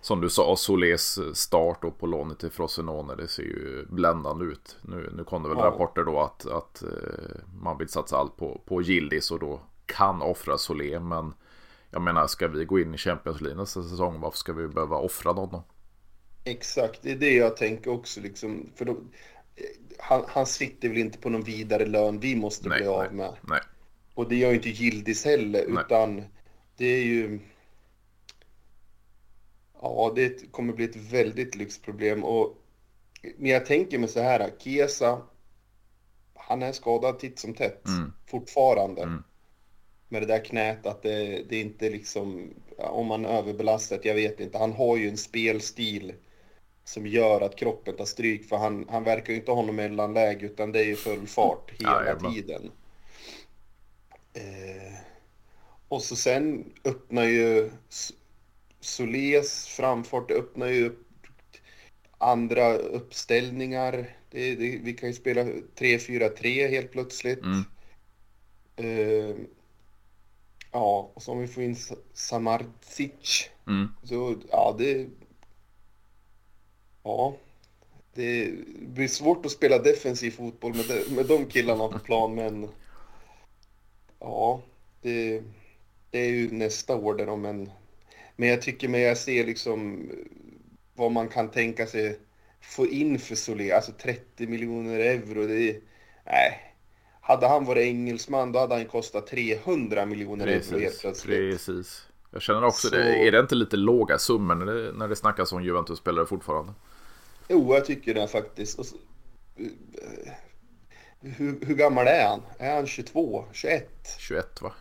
Som 0.00 0.20
du 0.20 0.30
sa, 0.30 0.56
Solés 0.56 1.18
start 1.38 1.84
och 1.84 1.98
på 1.98 2.06
lånet 2.06 2.38
till 2.38 2.50
Frosinone, 2.50 3.14
det 3.14 3.28
ser 3.28 3.42
ju 3.42 3.86
bländande 3.90 4.44
ut. 4.44 4.76
Nu, 4.82 5.12
nu 5.16 5.24
kom 5.24 5.42
det 5.42 5.48
väl 5.48 5.58
ja. 5.58 5.64
rapporter 5.64 6.04
då 6.04 6.20
att, 6.20 6.46
att 6.46 6.82
eh, 6.82 7.40
man 7.62 7.78
vill 7.78 7.88
satsa 7.88 8.16
allt 8.16 8.36
på, 8.36 8.60
på 8.64 8.82
Gildis 8.82 9.30
och 9.30 9.38
då 9.38 9.60
kan 9.86 10.22
offra 10.22 10.58
Solé, 10.58 11.00
men 11.00 11.34
jag 11.94 12.02
menar, 12.02 12.26
ska 12.26 12.48
vi 12.48 12.64
gå 12.64 12.80
in 12.80 12.94
i 12.94 12.98
Champions 12.98 13.40
League 13.40 13.60
nästa 13.60 13.82
säsong, 13.82 14.20
varför 14.20 14.38
ska 14.38 14.52
vi 14.52 14.68
behöva 14.68 14.96
offra 14.96 15.32
någon 15.32 15.50
då? 15.50 15.64
Exakt, 16.44 17.02
det 17.02 17.12
är 17.12 17.16
det 17.16 17.32
jag 17.32 17.56
tänker 17.56 17.90
också. 17.90 18.20
Liksom, 18.20 18.70
för 18.76 18.84
då, 18.84 18.96
han, 19.98 20.24
han 20.28 20.46
sitter 20.46 20.88
väl 20.88 20.98
inte 20.98 21.18
på 21.18 21.30
någon 21.30 21.42
vidare 21.42 21.86
lön 21.86 22.20
vi 22.20 22.36
måste 22.36 22.68
nej, 22.68 22.78
bli 22.78 22.86
av 22.86 23.14
med. 23.14 23.30
Nej, 23.30 23.38
nej. 23.42 23.60
Och 24.14 24.28
det 24.28 24.36
gör 24.36 24.48
ju 24.48 24.56
inte 24.56 24.68
Gildis 24.68 25.24
heller, 25.24 25.80
utan 25.80 26.22
det 26.76 26.86
är 26.86 27.04
ju... 27.04 27.40
Ja, 29.82 30.12
det 30.14 30.52
kommer 30.52 30.72
bli 30.72 30.84
ett 30.84 31.12
väldigt 31.12 31.54
lyxproblem. 31.54 32.24
Och, 32.24 32.62
men 33.36 33.50
jag 33.50 33.66
tänker 33.66 33.98
mig 33.98 34.08
så 34.08 34.20
här, 34.20 34.50
Kesa, 34.58 35.22
han 36.34 36.62
är 36.62 36.72
skadad 36.72 37.18
titt 37.18 37.38
som 37.38 37.54
tätt 37.54 37.86
mm. 37.88 38.12
fortfarande. 38.26 39.02
Mm 39.02 39.22
med 40.08 40.22
det 40.22 40.26
där 40.26 40.44
knät 40.44 40.86
att 40.86 41.02
det, 41.02 41.42
det 41.48 41.60
inte 41.60 41.90
liksom, 41.90 42.54
om 42.78 43.06
man 43.06 43.26
överbelastat, 43.26 44.04
jag 44.04 44.14
vet 44.14 44.40
inte. 44.40 44.58
Han 44.58 44.72
har 44.72 44.96
ju 44.96 45.08
en 45.08 45.16
spelstil 45.16 46.12
som 46.84 47.06
gör 47.06 47.40
att 47.40 47.56
kroppen 47.56 47.96
tar 47.96 48.04
stryk 48.04 48.48
för 48.48 48.56
han, 48.56 48.86
han 48.90 49.04
verkar 49.04 49.32
ju 49.32 49.38
inte 49.38 49.52
ha 49.52 49.62
något 49.62 49.74
mellanläge 49.74 50.46
utan 50.46 50.72
det 50.72 50.80
är 50.80 50.84
ju 50.84 50.96
full 50.96 51.26
fart 51.26 51.72
hela 51.78 52.06
ja, 52.06 52.30
tiden. 52.30 52.70
Eh, 54.34 54.94
och 55.88 56.02
så 56.02 56.16
sen 56.16 56.72
öppnar 56.84 57.24
ju 57.24 57.70
Solés 58.80 59.66
framfart 59.66 60.30
öppnar 60.30 60.66
ju 60.66 60.86
upp 60.86 61.00
andra 62.18 62.74
uppställningar. 62.74 64.16
Det, 64.30 64.54
det, 64.54 64.78
vi 64.82 64.92
kan 64.92 65.08
ju 65.08 65.14
spela 65.14 65.42
3-4-3 65.42 66.68
helt 66.68 66.92
plötsligt. 66.92 67.42
Mm. 67.42 67.64
Eh, 68.76 69.36
Ja, 70.74 71.10
och 71.14 71.22
så 71.22 71.32
om 71.32 71.38
vi 71.38 71.46
får 71.46 71.62
in 71.62 71.76
Samardzic. 72.12 73.50
Mm. 73.66 73.88
Så 74.02 74.36
ja, 74.50 74.76
det... 74.78 75.06
Ja. 77.02 77.36
det 78.14 78.52
blir 78.80 79.08
svårt 79.08 79.46
att 79.46 79.52
spela 79.52 79.78
defensiv 79.78 80.30
fotboll 80.30 80.74
med 80.74 80.84
de, 80.88 81.14
med 81.14 81.26
de 81.26 81.46
killarna 81.46 81.88
på 81.88 81.98
plan, 81.98 82.34
men 82.34 82.68
ja, 84.18 84.62
det, 85.02 85.42
det 86.10 86.18
är 86.18 86.30
ju 86.30 86.50
nästa 86.50 86.96
år 86.96 87.14
där 87.14 87.36
men, 87.36 87.70
men 88.36 88.48
jag 88.48 88.62
tycker 88.62 88.88
mig 88.88 89.00
jag 89.00 89.18
ser 89.18 89.44
liksom 89.44 90.10
vad 90.94 91.12
man 91.12 91.28
kan 91.28 91.50
tänka 91.50 91.86
sig 91.86 92.18
få 92.60 92.86
in 92.86 93.18
för 93.18 93.34
Solé, 93.34 93.72
alltså 93.72 93.92
30 93.92 94.46
miljoner 94.46 94.98
euro, 94.98 95.46
det 95.46 95.70
är, 95.70 95.80
nej. 96.24 96.73
Hade 97.26 97.48
han 97.48 97.64
varit 97.64 97.82
engelsman 97.82 98.52
då 98.52 98.58
hade 98.58 98.74
han 98.74 98.84
kostat 98.84 99.26
300 99.26 100.06
miljoner 100.06 100.46
euro 100.46 100.78
helt 100.78 101.00
plötsligt. 101.00 101.38
Precis. 101.38 102.06
Jag 102.30 102.42
känner 102.42 102.64
också 102.64 102.88
Så... 102.88 102.94
det. 102.94 103.26
Är 103.26 103.32
det 103.32 103.40
inte 103.40 103.54
lite 103.54 103.76
låga 103.76 104.18
summor 104.18 104.54
när 104.54 104.66
det, 104.66 104.92
när 104.92 105.08
det 105.08 105.16
snackas 105.16 105.52
om 105.52 105.64
Juventus-spelare 105.64 106.26
fortfarande? 106.26 106.72
Jo, 107.48 107.74
jag 107.74 107.84
tycker 107.84 108.14
det 108.14 108.28
faktiskt. 108.28 108.86
Så, 108.86 108.96
hur, 111.20 111.66
hur, 111.66 111.74
gammal 111.74 112.06
är 112.06 112.26
han? 112.26 112.42
Är 112.58 112.74
han 112.74 112.86
22? 112.86 113.44
21? 113.52 113.88
21 114.18 114.62
va? 114.62 114.72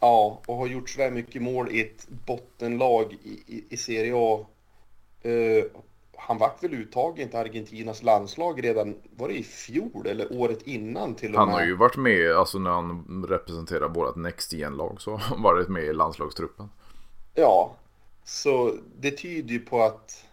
Ja, 0.00 0.42
och 0.46 0.56
har 0.56 0.66
gjort 0.66 0.90
sådär 0.90 1.10
mycket 1.10 1.42
mål 1.42 1.70
i 1.70 1.80
ett 1.80 2.08
bottenlag 2.26 3.16
i, 3.24 3.54
i, 3.56 3.64
i 3.70 3.76
Serie 3.76 4.12
A. 4.16 4.46
Uh, 5.24 5.64
han 6.20 6.38
vart 6.38 6.62
väl 6.62 6.74
uttagen 6.74 7.28
till 7.28 7.38
Argentinas 7.38 8.02
landslag 8.02 8.64
redan, 8.64 8.94
var 9.16 9.28
det 9.28 9.34
i 9.34 9.42
fjol 9.42 10.06
eller 10.06 10.32
året 10.32 10.62
innan 10.62 11.14
till 11.14 11.28
och 11.28 11.32
med? 11.32 11.40
Han 11.40 11.48
har 11.48 11.64
ju 11.64 11.76
varit 11.76 11.96
med, 11.96 12.32
alltså 12.32 12.58
när 12.58 12.70
han 12.70 13.24
representerar 13.28 13.88
vårat 13.88 14.16
Next 14.16 14.52
Gen-lag 14.52 15.00
så 15.00 15.10
har 15.10 15.18
han 15.18 15.42
varit 15.42 15.68
med 15.68 15.84
i 15.84 15.92
landslagstruppen. 15.92 16.68
Ja, 17.34 17.76
så 18.24 18.76
det 19.00 19.10
tyder 19.10 19.50
ju 19.50 19.60
på 19.60 19.82
att 19.82 20.24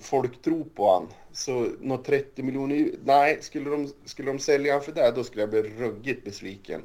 folk 0.00 0.42
tror 0.42 0.64
på 0.64 0.92
han. 0.92 1.06
Så 1.32 1.68
något 1.80 2.04
30 2.04 2.42
miljoner, 2.42 2.90
nej, 3.04 3.38
skulle 3.42 3.70
de, 3.70 3.88
skulle 4.04 4.30
de 4.30 4.38
sälja 4.38 4.72
han 4.72 4.82
för 4.82 4.92
det 4.92 5.12
då 5.16 5.24
skulle 5.24 5.42
jag 5.42 5.50
bli 5.50 5.62
ruggigt 5.62 6.24
besviken. 6.24 6.82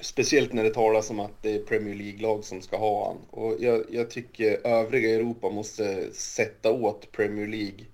Speciellt 0.00 0.52
när 0.52 0.64
det 0.64 0.74
talas 0.74 1.10
om 1.10 1.20
att 1.20 1.42
det 1.42 1.54
är 1.54 1.58
Premier 1.58 1.94
League-lag 1.94 2.44
som 2.44 2.62
ska 2.62 2.76
ha 2.76 3.06
han. 3.06 3.18
Och 3.30 3.56
jag, 3.60 3.84
jag, 3.90 4.10
tycker 4.10 4.66
övriga 4.66 5.14
Europa 5.14 5.50
måste 5.50 6.12
sätta 6.12 6.72
åt 6.72 7.12
Premier 7.12 7.46
League 7.46 7.86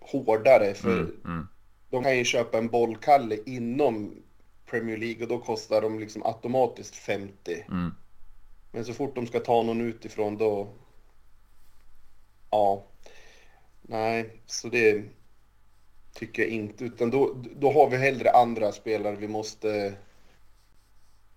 hårdare. 0.00 0.74
För 0.74 0.98
mm, 0.98 1.20
mm. 1.24 1.46
de 1.90 2.02
kan 2.02 2.18
ju 2.18 2.24
köpa 2.24 2.58
en 2.58 2.68
bollkalle 2.68 3.38
inom 3.46 4.14
Premier 4.66 4.96
League 4.96 5.22
och 5.22 5.28
då 5.28 5.38
kostar 5.38 5.82
de 5.82 5.98
liksom 5.98 6.22
automatiskt 6.22 6.96
50. 6.96 7.64
Mm. 7.68 7.94
Men 8.72 8.84
så 8.84 8.92
fort 8.92 9.14
de 9.14 9.26
ska 9.26 9.40
ta 9.40 9.62
någon 9.62 9.80
utifrån 9.80 10.36
då... 10.36 10.68
Ja. 12.50 12.86
Nej, 13.82 14.40
så 14.46 14.68
det 14.68 15.04
tycker 16.14 16.42
jag 16.42 16.50
inte. 16.50 16.84
Utan 16.84 17.10
då, 17.10 17.36
då 17.56 17.72
har 17.72 17.90
vi 17.90 17.96
hellre 17.96 18.30
andra 18.30 18.72
spelare 18.72 19.16
vi 19.16 19.28
måste 19.28 19.94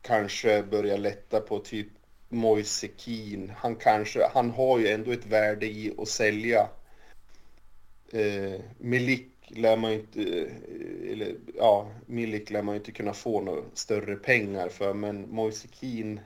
kanske 0.04 0.64
börja 0.64 0.98
lätta 0.98 1.40
på 1.40 1.60
typ 1.60 1.88
Moise 2.30 2.88
Keane. 2.98 3.54
Han 3.58 3.76
kanske, 3.76 4.28
han 4.34 4.50
har 4.50 4.80
ju 4.80 4.88
ändå 4.88 5.12
ett 5.12 5.26
värde 5.26 5.66
i 5.66 5.94
att 5.98 6.08
sälja. 6.08 6.70
Eh, 8.12 8.62
Milik 8.78 9.30
lär 9.48 9.78
man 9.78 9.92
ju 9.92 10.00
inte, 10.00 10.22
eh, 10.22 11.12
eller 11.12 11.36
ja, 11.58 11.92
Milik 12.06 12.50
lär 12.50 12.62
man 12.62 12.76
ju 12.76 12.80
inte 12.80 12.92
kunna 12.92 13.14
få 13.14 13.42
några 13.42 13.62
större 13.74 14.16
pengar 14.16 14.70
för, 14.70 14.94
men 14.94 15.30
Moise 15.30 15.68
Keane, 15.72 16.22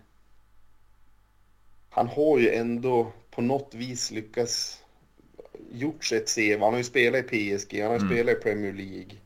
han 1.90 2.08
har 2.08 2.40
ju 2.40 2.50
ändå 2.50 3.12
på 3.32 3.42
något 3.42 3.74
vis 3.74 4.12
lyckats 4.12 4.84
gjort 5.72 6.06
sig 6.06 6.18
ett 6.18 6.36
CV. 6.36 6.62
Han 6.62 6.74
har 6.74 6.78
ju 6.78 6.84
spelat 6.84 7.34
i 7.34 7.58
PSG, 7.58 7.82
han 7.82 7.92
har 7.92 7.98
mm. 7.98 8.10
spelat 8.10 8.38
i 8.38 8.40
Premier 8.40 8.74
League, 8.74 9.18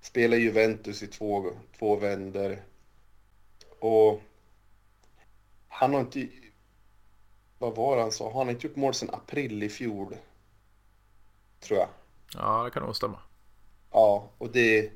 spelat 0.00 0.38
i 0.38 0.42
Juventus 0.42 1.02
i 1.02 1.06
två, 1.06 1.50
två 1.78 1.96
vänder. 1.96 2.62
Och 3.86 4.22
han 5.68 5.94
har 5.94 6.00
inte... 6.00 6.28
Vad 7.58 7.76
var 7.76 7.96
det 7.96 8.02
han 8.02 8.12
sa? 8.12 8.24
Han 8.24 8.46
har 8.46 8.50
inte 8.50 8.66
gjort 8.66 8.76
mål 8.76 8.94
sedan 8.94 9.14
april 9.14 9.62
i 9.62 9.68
fjol. 9.68 10.16
Tror 11.60 11.78
jag. 11.78 11.88
Ja, 12.34 12.64
det 12.64 12.70
kan 12.70 12.82
nog 12.82 12.96
stämma. 12.96 13.18
Ja, 13.90 14.30
och 14.38 14.50
det... 14.50 14.78
är 14.78 14.90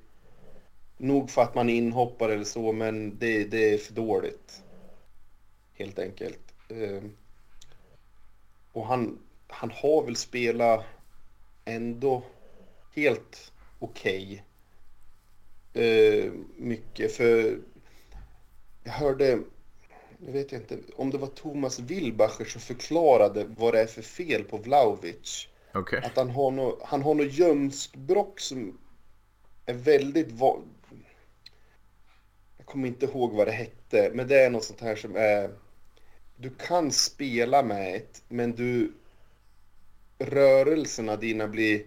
Nog 0.96 1.30
för 1.30 1.42
att 1.42 1.54
man 1.54 1.68
inhoppar 1.68 2.28
eller 2.28 2.44
så, 2.44 2.72
men 2.72 3.18
det, 3.18 3.44
det 3.44 3.74
är 3.74 3.78
för 3.78 3.94
dåligt. 3.94 4.62
Helt 5.72 5.98
enkelt. 5.98 6.54
Ehm, 6.68 7.16
och 8.72 8.86
han, 8.86 9.18
han 9.48 9.70
har 9.70 10.02
väl 10.02 10.16
spelat 10.16 10.84
ändå 11.64 12.22
helt 12.94 13.52
okej. 13.78 14.44
Okay. 15.72 15.84
Ehm, 15.84 16.48
mycket, 16.56 17.16
för 17.16 17.58
jag 18.84 18.92
hörde, 18.92 19.42
jag 20.26 20.32
vet 20.32 20.52
inte, 20.52 20.78
om 20.96 21.10
det 21.10 21.18
var 21.18 21.28
Thomas 21.28 21.78
Wilbacher 21.78 22.44
som 22.44 22.60
förklarade 22.60 23.46
vad 23.56 23.74
det 23.74 23.80
är 23.80 23.86
för 23.86 24.02
fel 24.02 24.44
på 24.44 24.56
Vlaovic. 24.56 25.48
Okay. 25.74 26.00
Att 26.00 26.16
han 26.16 26.30
har 26.30 26.50
något, 26.50 26.82
han 26.82 27.02
har 27.02 27.14
något 27.14 27.32
ljumskbråck 27.32 28.40
som 28.40 28.78
är 29.66 29.74
väldigt... 29.74 30.32
Va... 30.32 30.58
Jag 32.56 32.66
kommer 32.66 32.88
inte 32.88 33.06
ihåg 33.06 33.32
vad 33.32 33.46
det 33.46 33.52
hette, 33.52 34.10
men 34.14 34.28
det 34.28 34.40
är 34.40 34.50
något 34.50 34.64
sånt 34.64 34.80
här 34.80 34.96
som 34.96 35.16
är... 35.16 35.50
Du 36.36 36.50
kan 36.50 36.92
spela 36.92 37.62
med 37.62 37.94
ett, 37.94 38.22
men 38.28 38.52
du... 38.52 38.92
Rörelserna 40.18 41.16
dina 41.16 41.48
blir... 41.48 41.84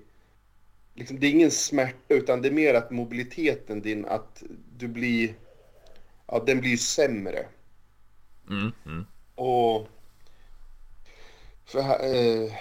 Liksom, 0.93 1.19
det 1.19 1.27
är 1.27 1.31
ingen 1.31 1.51
smärta, 1.51 2.13
utan 2.13 2.41
det 2.41 2.47
är 2.47 2.51
mer 2.51 2.73
att 2.73 2.91
mobiliteten 2.91 3.81
din, 3.81 4.05
att 4.05 4.43
du 4.77 4.87
blir 4.87 5.33
ja, 6.33 6.43
den 6.45 6.59
blir 6.59 6.71
ju 6.71 6.77
sämre. 6.77 7.45
Mm, 8.49 8.71
mm. 8.85 9.05
Och 9.35 9.87
för, 11.65 11.79
eh, 11.79 12.51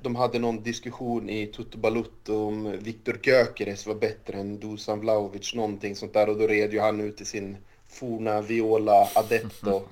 de 0.00 0.16
hade 0.16 0.38
någon 0.38 0.62
diskussion 0.62 1.30
i 1.30 1.46
Toto 1.46 1.78
Balutto 1.78 2.46
om 2.46 2.78
Viktor 2.78 3.20
Gyökeres 3.22 3.86
var 3.86 3.94
bättre 3.94 4.38
än 4.38 4.60
Dusan 4.60 5.00
Vlahovic, 5.00 5.54
någonting 5.54 5.96
sånt 5.96 6.12
där. 6.12 6.28
Och 6.28 6.38
då 6.38 6.46
red 6.46 6.72
ju 6.72 6.80
han 6.80 7.00
ut 7.00 7.20
i 7.20 7.24
sin 7.24 7.56
forna 7.88 8.40
Viola 8.40 9.08
Adetto 9.14 9.82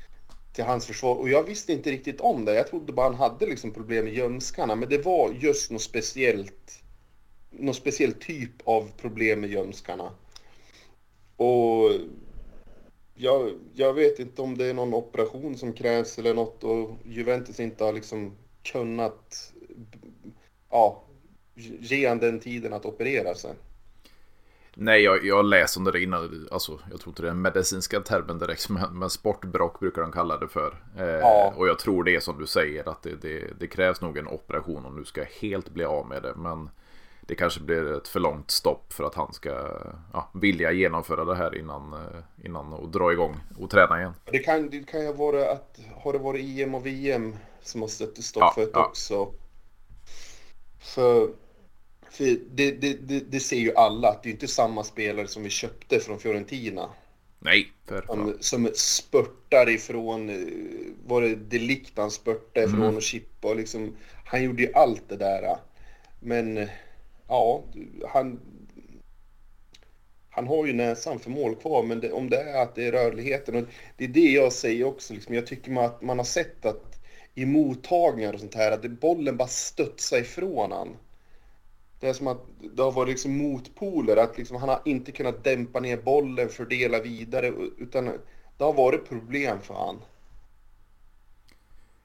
till 0.52 0.64
hans 0.64 0.86
försvar. 0.86 1.14
Och 1.14 1.28
jag 1.28 1.42
visste 1.42 1.72
inte 1.72 1.90
riktigt 1.90 2.20
om 2.20 2.44
det. 2.44 2.54
Jag 2.54 2.68
trodde 2.68 2.92
bara 2.92 3.06
han 3.06 3.14
hade 3.14 3.46
liksom 3.46 3.72
problem 3.72 4.04
med 4.04 4.14
gömskarna. 4.14 4.74
Men 4.74 4.88
det 4.88 5.04
var 5.04 5.30
just 5.40 5.70
något 5.70 5.82
speciellt, 5.82 6.82
någon 7.50 7.74
speciell 7.74 8.12
typ 8.12 8.52
av 8.64 8.90
problem 8.96 9.40
med 9.40 9.50
gömskarna. 9.50 10.10
Och 11.36 11.90
jag, 13.18 13.50
jag 13.74 13.94
vet 13.94 14.18
inte 14.18 14.42
om 14.42 14.58
det 14.58 14.66
är 14.66 14.74
någon 14.74 14.94
operation 14.94 15.56
som 15.56 15.72
krävs 15.72 16.18
eller 16.18 16.34
något 16.34 16.64
och 16.64 16.90
Juventus 17.04 17.60
inte 17.60 17.84
har 17.84 17.92
liksom 17.92 18.32
kunnat 18.62 19.52
ja, 20.70 21.04
ge 21.80 22.08
han 22.08 22.18
den 22.18 22.40
tiden 22.40 22.72
att 22.72 22.86
operera 22.86 23.34
sig. 23.34 23.54
Nej, 24.80 25.02
jag, 25.02 25.24
jag 25.24 25.44
läste 25.44 25.78
om 25.78 25.84
det 25.84 26.02
innan. 26.02 26.48
Alltså, 26.50 26.80
jag 26.90 27.00
tror 27.00 27.10
inte 27.10 27.22
det 27.22 27.28
är 27.28 27.32
den 27.32 27.42
medicinska 27.42 28.00
termen 28.00 28.38
direkt, 28.38 28.68
men, 28.68 28.98
men 28.98 29.10
sportbrock 29.10 29.80
brukar 29.80 30.02
de 30.02 30.12
kalla 30.12 30.38
det 30.38 30.48
för. 30.48 30.76
Eh, 30.98 31.04
ja. 31.04 31.52
Och 31.56 31.68
jag 31.68 31.78
tror 31.78 32.04
det 32.04 32.14
är 32.14 32.20
som 32.20 32.38
du 32.38 32.46
säger, 32.46 32.88
att 32.88 33.02
det, 33.02 33.22
det, 33.22 33.60
det, 33.60 33.66
krävs 33.66 34.00
nog 34.00 34.18
en 34.18 34.28
operation 34.28 34.84
om 34.86 34.96
du 34.96 35.04
ska 35.04 35.24
helt 35.40 35.70
bli 35.70 35.84
av 35.84 36.06
med 36.06 36.22
det. 36.22 36.34
Men 36.36 36.70
det 37.28 37.34
kanske 37.34 37.60
blir 37.60 37.96
ett 37.96 38.08
för 38.08 38.20
långt 38.20 38.50
stopp 38.50 38.92
för 38.92 39.04
att 39.04 39.14
han 39.14 39.32
ska 39.32 39.50
ja, 40.12 40.30
vilja 40.34 40.72
genomföra 40.72 41.24
det 41.24 41.34
här 41.34 41.58
innan, 41.58 41.92
eh, 41.92 42.44
innan 42.44 42.72
och 42.72 42.88
dra 42.88 43.12
igång 43.12 43.36
och 43.58 43.70
träna 43.70 43.98
igen. 44.00 44.12
Det 44.24 44.38
kan, 44.38 44.70
det 44.70 44.86
kan 44.86 45.00
ju 45.00 45.12
vara 45.12 45.52
att 45.52 45.78
har 45.94 46.12
det 46.12 46.18
varit 46.18 46.60
EM 46.60 46.74
och 46.74 46.86
VM 46.86 47.36
som 47.62 47.80
har 47.80 47.88
stött 47.88 48.24
stopp 48.24 48.54
för 48.54 48.60
det 48.60 48.70
ja. 48.72 48.86
också. 48.86 49.32
För, 50.80 51.30
för 52.10 52.24
det, 52.50 52.70
det, 52.70 52.92
det, 52.92 53.20
det, 53.20 53.40
ser 53.40 53.56
ju 53.56 53.74
alla 53.74 54.08
att 54.08 54.22
det 54.22 54.28
är 54.28 54.32
inte 54.32 54.48
samma 54.48 54.84
spelare 54.84 55.28
som 55.28 55.42
vi 55.42 55.50
köpte 55.50 56.00
från 56.00 56.18
Fiorentina. 56.18 56.88
Nej, 57.38 57.72
för 57.86 58.02
som, 58.06 58.36
som 58.40 58.70
spurtar 58.74 59.68
ifrån, 59.68 60.30
eh, 60.30 60.36
var 61.06 61.22
det 61.22 61.34
Delikt 61.34 61.98
han 61.98 62.10
spurtade 62.10 62.66
ifrån 62.66 62.82
mm. 62.82 62.96
och 62.96 63.02
chippa 63.02 63.48
och 63.48 63.56
liksom, 63.56 63.96
han 64.24 64.42
gjorde 64.42 64.62
ju 64.62 64.72
allt 64.72 65.08
det 65.08 65.16
där. 65.16 65.56
Men 66.20 66.68
ja, 67.28 67.64
han, 68.08 68.40
han 70.30 70.46
har 70.46 70.66
ju 70.66 70.72
näsan 70.72 71.18
för 71.18 71.30
mål 71.30 71.56
kvar, 71.56 71.82
men 71.82 72.00
det, 72.00 72.12
om 72.12 72.30
det 72.30 72.42
är 72.42 72.62
att 72.62 72.74
det 72.74 72.86
är 72.86 72.92
rörligheten, 72.92 73.56
och 73.56 73.64
det 73.96 74.04
är 74.04 74.08
det 74.08 74.30
jag 74.32 74.52
säger 74.52 74.84
också, 74.84 75.14
liksom, 75.14 75.34
jag 75.34 75.46
tycker 75.46 75.84
att 75.84 76.02
man 76.02 76.18
har 76.18 76.24
sett 76.24 76.64
att 76.64 77.00
i 77.34 77.46
mottagningar 77.46 78.32
och 78.32 78.40
sånt 78.40 78.54
här, 78.54 78.72
att 78.72 78.90
bollen 79.00 79.36
bara 79.36 79.48
studsar 79.48 80.18
ifrån 80.18 80.72
han. 80.72 80.96
Det 82.00 82.08
är 82.08 82.12
som 82.12 82.26
att 82.26 82.46
det 82.74 82.82
har 82.82 82.92
varit 82.92 83.10
liksom 83.10 83.36
motpoler, 83.36 84.16
att 84.16 84.38
liksom 84.38 84.56
han 84.56 84.68
har 84.68 84.82
inte 84.84 85.12
kunnat 85.12 85.44
dämpa 85.44 85.80
ner 85.80 85.96
bollen, 85.96 86.48
fördela 86.48 87.00
vidare, 87.00 87.52
utan 87.78 88.04
det 88.58 88.64
har 88.64 88.72
varit 88.72 89.08
problem 89.08 89.60
för 89.60 89.74
han. 89.74 89.96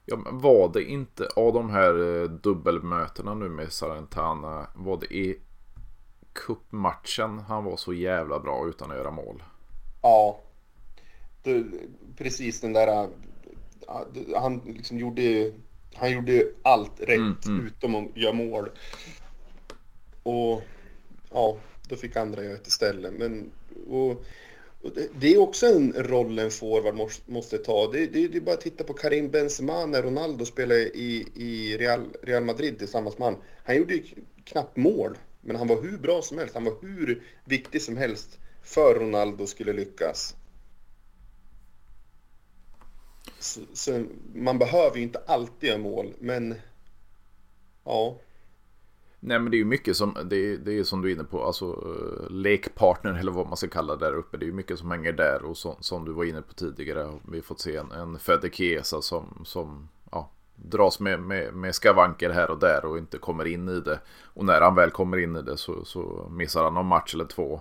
Ja, 0.06 0.16
men 0.16 0.38
var 0.38 0.72
det 0.72 0.84
inte 0.84 1.26
av 1.36 1.52
de 1.52 1.70
här 1.70 2.22
eh, 2.22 2.30
dubbelmötena 2.30 3.34
nu 3.34 3.48
med 3.48 3.72
Salentana, 3.72 4.66
var 4.74 4.96
det 5.00 5.14
i 5.14 5.40
kuppmatchen 6.32 7.38
han 7.38 7.64
var 7.64 7.76
så 7.76 7.92
jävla 7.92 8.40
bra 8.40 8.68
utan 8.68 8.90
att 8.90 8.96
göra 8.96 9.10
mål? 9.10 9.42
Ja. 10.02 10.40
Det, 11.42 11.64
precis 12.16 12.60
den 12.60 12.72
där... 12.72 13.08
Han 14.36 14.58
liksom 14.58 14.98
gjorde... 14.98 15.52
Han 15.96 16.12
gjorde 16.12 16.46
allt 16.62 17.00
rätt 17.00 17.16
mm, 17.16 17.36
mm. 17.46 17.66
utom 17.66 17.94
att 17.94 18.16
göra 18.16 18.32
mål. 18.32 18.68
Och 20.22 20.62
ja, 21.30 21.56
då 21.88 21.96
fick 21.96 22.16
andra 22.16 22.44
göra 22.44 22.52
det 22.52 22.66
istället. 22.66 23.14
Men, 23.18 23.50
och, 23.88 24.24
det 25.20 25.34
är 25.34 25.38
också 25.38 25.66
en 25.66 25.92
roll 25.92 26.38
en 26.38 26.50
forward 26.50 27.10
måste 27.26 27.58
ta. 27.58 27.90
Det, 27.92 28.06
det, 28.06 28.28
det 28.28 28.38
är 28.38 28.40
bara 28.40 28.54
att 28.54 28.60
titta 28.60 28.84
på 28.84 28.92
Karim 28.92 29.30
Benzema 29.30 29.86
när 29.86 30.02
Ronaldo 30.02 30.44
spelade 30.44 30.80
i, 30.80 31.26
i 31.34 31.76
Real, 31.76 32.16
Real 32.22 32.44
Madrid 32.44 32.78
tillsammans 32.78 33.18
med 33.18 33.28
han. 33.28 33.36
Han 33.64 33.76
gjorde 33.76 33.94
ju 33.94 34.02
knappt 34.44 34.76
mål, 34.76 35.18
men 35.40 35.56
han 35.56 35.68
var 35.68 35.82
hur 35.82 35.98
bra 35.98 36.22
som 36.22 36.38
helst. 36.38 36.54
Han 36.54 36.64
var 36.64 36.74
hur 36.82 37.22
viktig 37.44 37.82
som 37.82 37.96
helst 37.96 38.38
för 38.62 38.94
Ronaldo 38.94 39.46
skulle 39.46 39.72
lyckas. 39.72 40.36
Så, 43.38 43.60
så 43.72 44.04
man 44.34 44.58
behöver 44.58 44.96
ju 44.96 45.02
inte 45.02 45.22
alltid 45.26 45.68
göra 45.68 45.78
mål, 45.78 46.14
men 46.18 46.54
ja. 47.84 48.18
Nej 49.26 49.38
men 49.38 49.50
det 49.50 49.56
är 49.56 49.58
ju 49.58 49.64
mycket 49.64 49.96
som, 49.96 50.16
det 50.24 50.36
är, 50.36 50.56
det 50.56 50.78
är 50.78 50.84
som 50.84 51.02
du 51.02 51.10
är 51.10 51.14
inne 51.14 51.24
på, 51.24 51.44
alltså 51.44 51.64
eh, 51.66 52.30
lekpartner 52.30 53.18
eller 53.18 53.32
vad 53.32 53.46
man 53.46 53.56
ska 53.56 53.68
kalla 53.68 53.96
det 53.96 54.06
där 54.06 54.14
uppe. 54.14 54.36
Det 54.36 54.44
är 54.44 54.46
ju 54.46 54.52
mycket 54.52 54.78
som 54.78 54.90
hänger 54.90 55.12
där 55.12 55.44
och 55.44 55.56
så, 55.56 55.76
som 55.80 56.04
du 56.04 56.12
var 56.12 56.24
inne 56.24 56.42
på 56.42 56.54
tidigare. 56.54 57.12
Vi 57.28 57.36
har 57.36 57.42
fått 57.42 57.60
se 57.60 57.76
en, 57.76 57.92
en 57.92 58.18
Fede 58.18 58.50
Chiesa 58.50 59.02
som, 59.02 59.42
som 59.44 59.88
ja, 60.12 60.30
dras 60.56 61.00
med, 61.00 61.20
med, 61.20 61.54
med 61.54 61.74
skavanker 61.74 62.30
här 62.30 62.50
och 62.50 62.58
där 62.58 62.84
och 62.84 62.98
inte 62.98 63.18
kommer 63.18 63.44
in 63.44 63.68
i 63.68 63.80
det. 63.80 64.00
Och 64.22 64.44
när 64.44 64.60
han 64.60 64.74
väl 64.74 64.90
kommer 64.90 65.16
in 65.16 65.36
i 65.36 65.42
det 65.42 65.56
så, 65.56 65.84
så 65.84 66.28
missar 66.30 66.64
han 66.64 66.74
någon 66.74 66.86
match 66.86 67.14
eller 67.14 67.24
två. 67.24 67.60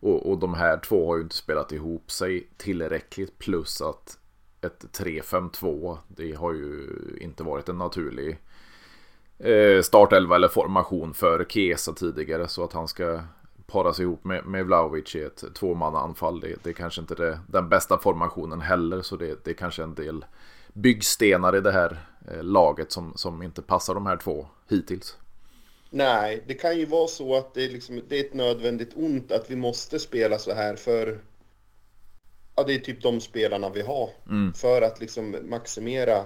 Och, 0.00 0.30
och 0.30 0.38
de 0.38 0.54
här 0.54 0.76
två 0.76 1.10
har 1.10 1.16
ju 1.16 1.22
inte 1.22 1.36
spelat 1.36 1.72
ihop 1.72 2.10
sig 2.10 2.48
tillräckligt 2.56 3.38
plus 3.38 3.82
att 3.82 4.18
ett 4.60 4.84
3-5-2 4.98 5.98
det 6.08 6.32
har 6.32 6.52
ju 6.52 6.88
inte 7.20 7.42
varit 7.42 7.68
en 7.68 7.78
naturlig 7.78 8.38
eh, 9.44 9.82
startelva 9.82 10.36
eller 10.36 10.48
formation 10.48 11.14
för 11.14 11.44
Kesa 11.44 11.92
tidigare 11.92 12.48
så 12.48 12.64
att 12.64 12.72
han 12.72 12.88
ska 12.88 13.20
paras 13.66 14.00
ihop 14.00 14.24
med, 14.24 14.46
med 14.46 14.66
Vlahovic 14.66 15.14
i 15.14 15.22
ett 15.22 15.44
tvåmannaanfall. 15.54 16.40
Det, 16.40 16.56
det 16.62 16.70
är 16.70 16.74
kanske 16.74 17.00
inte 17.00 17.14
det, 17.14 17.40
den 17.48 17.68
bästa 17.68 17.98
formationen 17.98 18.60
heller 18.60 19.02
så 19.02 19.16
det, 19.16 19.44
det 19.44 19.50
är 19.50 19.54
kanske 19.54 19.82
en 19.82 19.94
del 19.94 20.24
byggstenar 20.72 21.56
i 21.56 21.60
det 21.60 21.72
här 21.72 22.06
eh, 22.30 22.42
laget 22.42 22.92
som, 22.92 23.12
som 23.16 23.42
inte 23.42 23.62
passar 23.62 23.94
de 23.94 24.06
här 24.06 24.16
två 24.16 24.46
hittills. 24.68 25.16
Nej, 25.90 26.44
det 26.46 26.54
kan 26.54 26.78
ju 26.78 26.86
vara 26.86 27.06
så 27.06 27.36
att 27.36 27.54
det 27.54 27.64
är, 27.64 27.68
liksom, 27.68 28.02
det 28.08 28.20
är 28.20 28.24
ett 28.24 28.34
nödvändigt 28.34 28.92
ont 28.94 29.32
att 29.32 29.50
vi 29.50 29.56
måste 29.56 29.98
spela 29.98 30.38
så 30.38 30.54
här 30.54 30.76
för 30.76 31.18
ja, 32.56 32.62
det 32.62 32.74
är 32.74 32.78
typ 32.78 33.02
de 33.02 33.20
spelarna 33.20 33.70
vi 33.70 33.82
har 33.82 34.10
mm. 34.30 34.52
för 34.52 34.82
att 34.82 35.00
liksom 35.00 35.36
maximera 35.42 36.16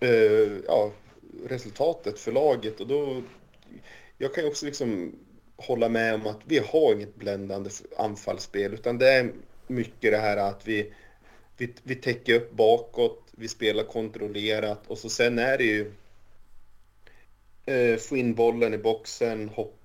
eh, 0.00 0.52
ja, 0.66 0.90
resultatet 1.46 2.18
för 2.18 2.32
laget 2.32 2.80
och 2.80 2.86
då 2.86 3.22
jag 4.18 4.34
kan 4.34 4.44
ju 4.44 4.50
också 4.50 4.66
liksom 4.66 5.12
hålla 5.56 5.88
med 5.88 6.14
om 6.14 6.26
att 6.26 6.40
vi 6.44 6.58
har 6.58 6.92
inget 6.92 7.16
bländande 7.16 7.70
anfallsspel 7.98 8.74
utan 8.74 8.98
det 8.98 9.12
är 9.12 9.32
mycket 9.66 10.12
det 10.12 10.18
här 10.18 10.36
att 10.36 10.68
vi, 10.68 10.92
vi, 11.56 11.74
vi 11.82 11.94
täcker 11.94 12.34
upp 12.34 12.52
bakåt, 12.52 13.22
vi 13.30 13.48
spelar 13.48 13.84
kontrollerat 13.84 14.86
och 14.86 14.98
så 14.98 15.08
sen 15.08 15.38
är 15.38 15.58
det 15.58 15.64
ju 15.64 15.92
eh, 17.66 17.96
få 17.96 18.16
in 18.16 18.34
bollen 18.34 18.74
i 18.74 18.78
boxen 18.78 19.48
hopp, 19.48 19.78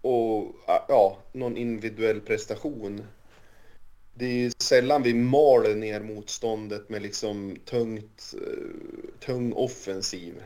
och 0.00 0.54
ja, 0.66 1.18
någon 1.32 1.56
individuell 1.56 2.20
prestation. 2.20 3.06
Det 4.14 4.24
är 4.24 4.32
ju 4.32 4.50
sällan 4.58 5.02
vi 5.02 5.14
maler 5.14 5.74
ner 5.74 6.00
motståndet 6.00 6.88
med 6.88 7.02
liksom 7.02 7.56
tungt, 7.64 8.34
eh, 8.34 9.26
tung 9.26 9.52
offensiv. 9.52 10.42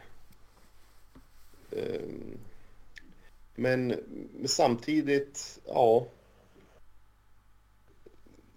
Ehm, 1.77 2.39
men 3.55 3.95
samtidigt, 4.45 5.61
ja. 5.67 6.07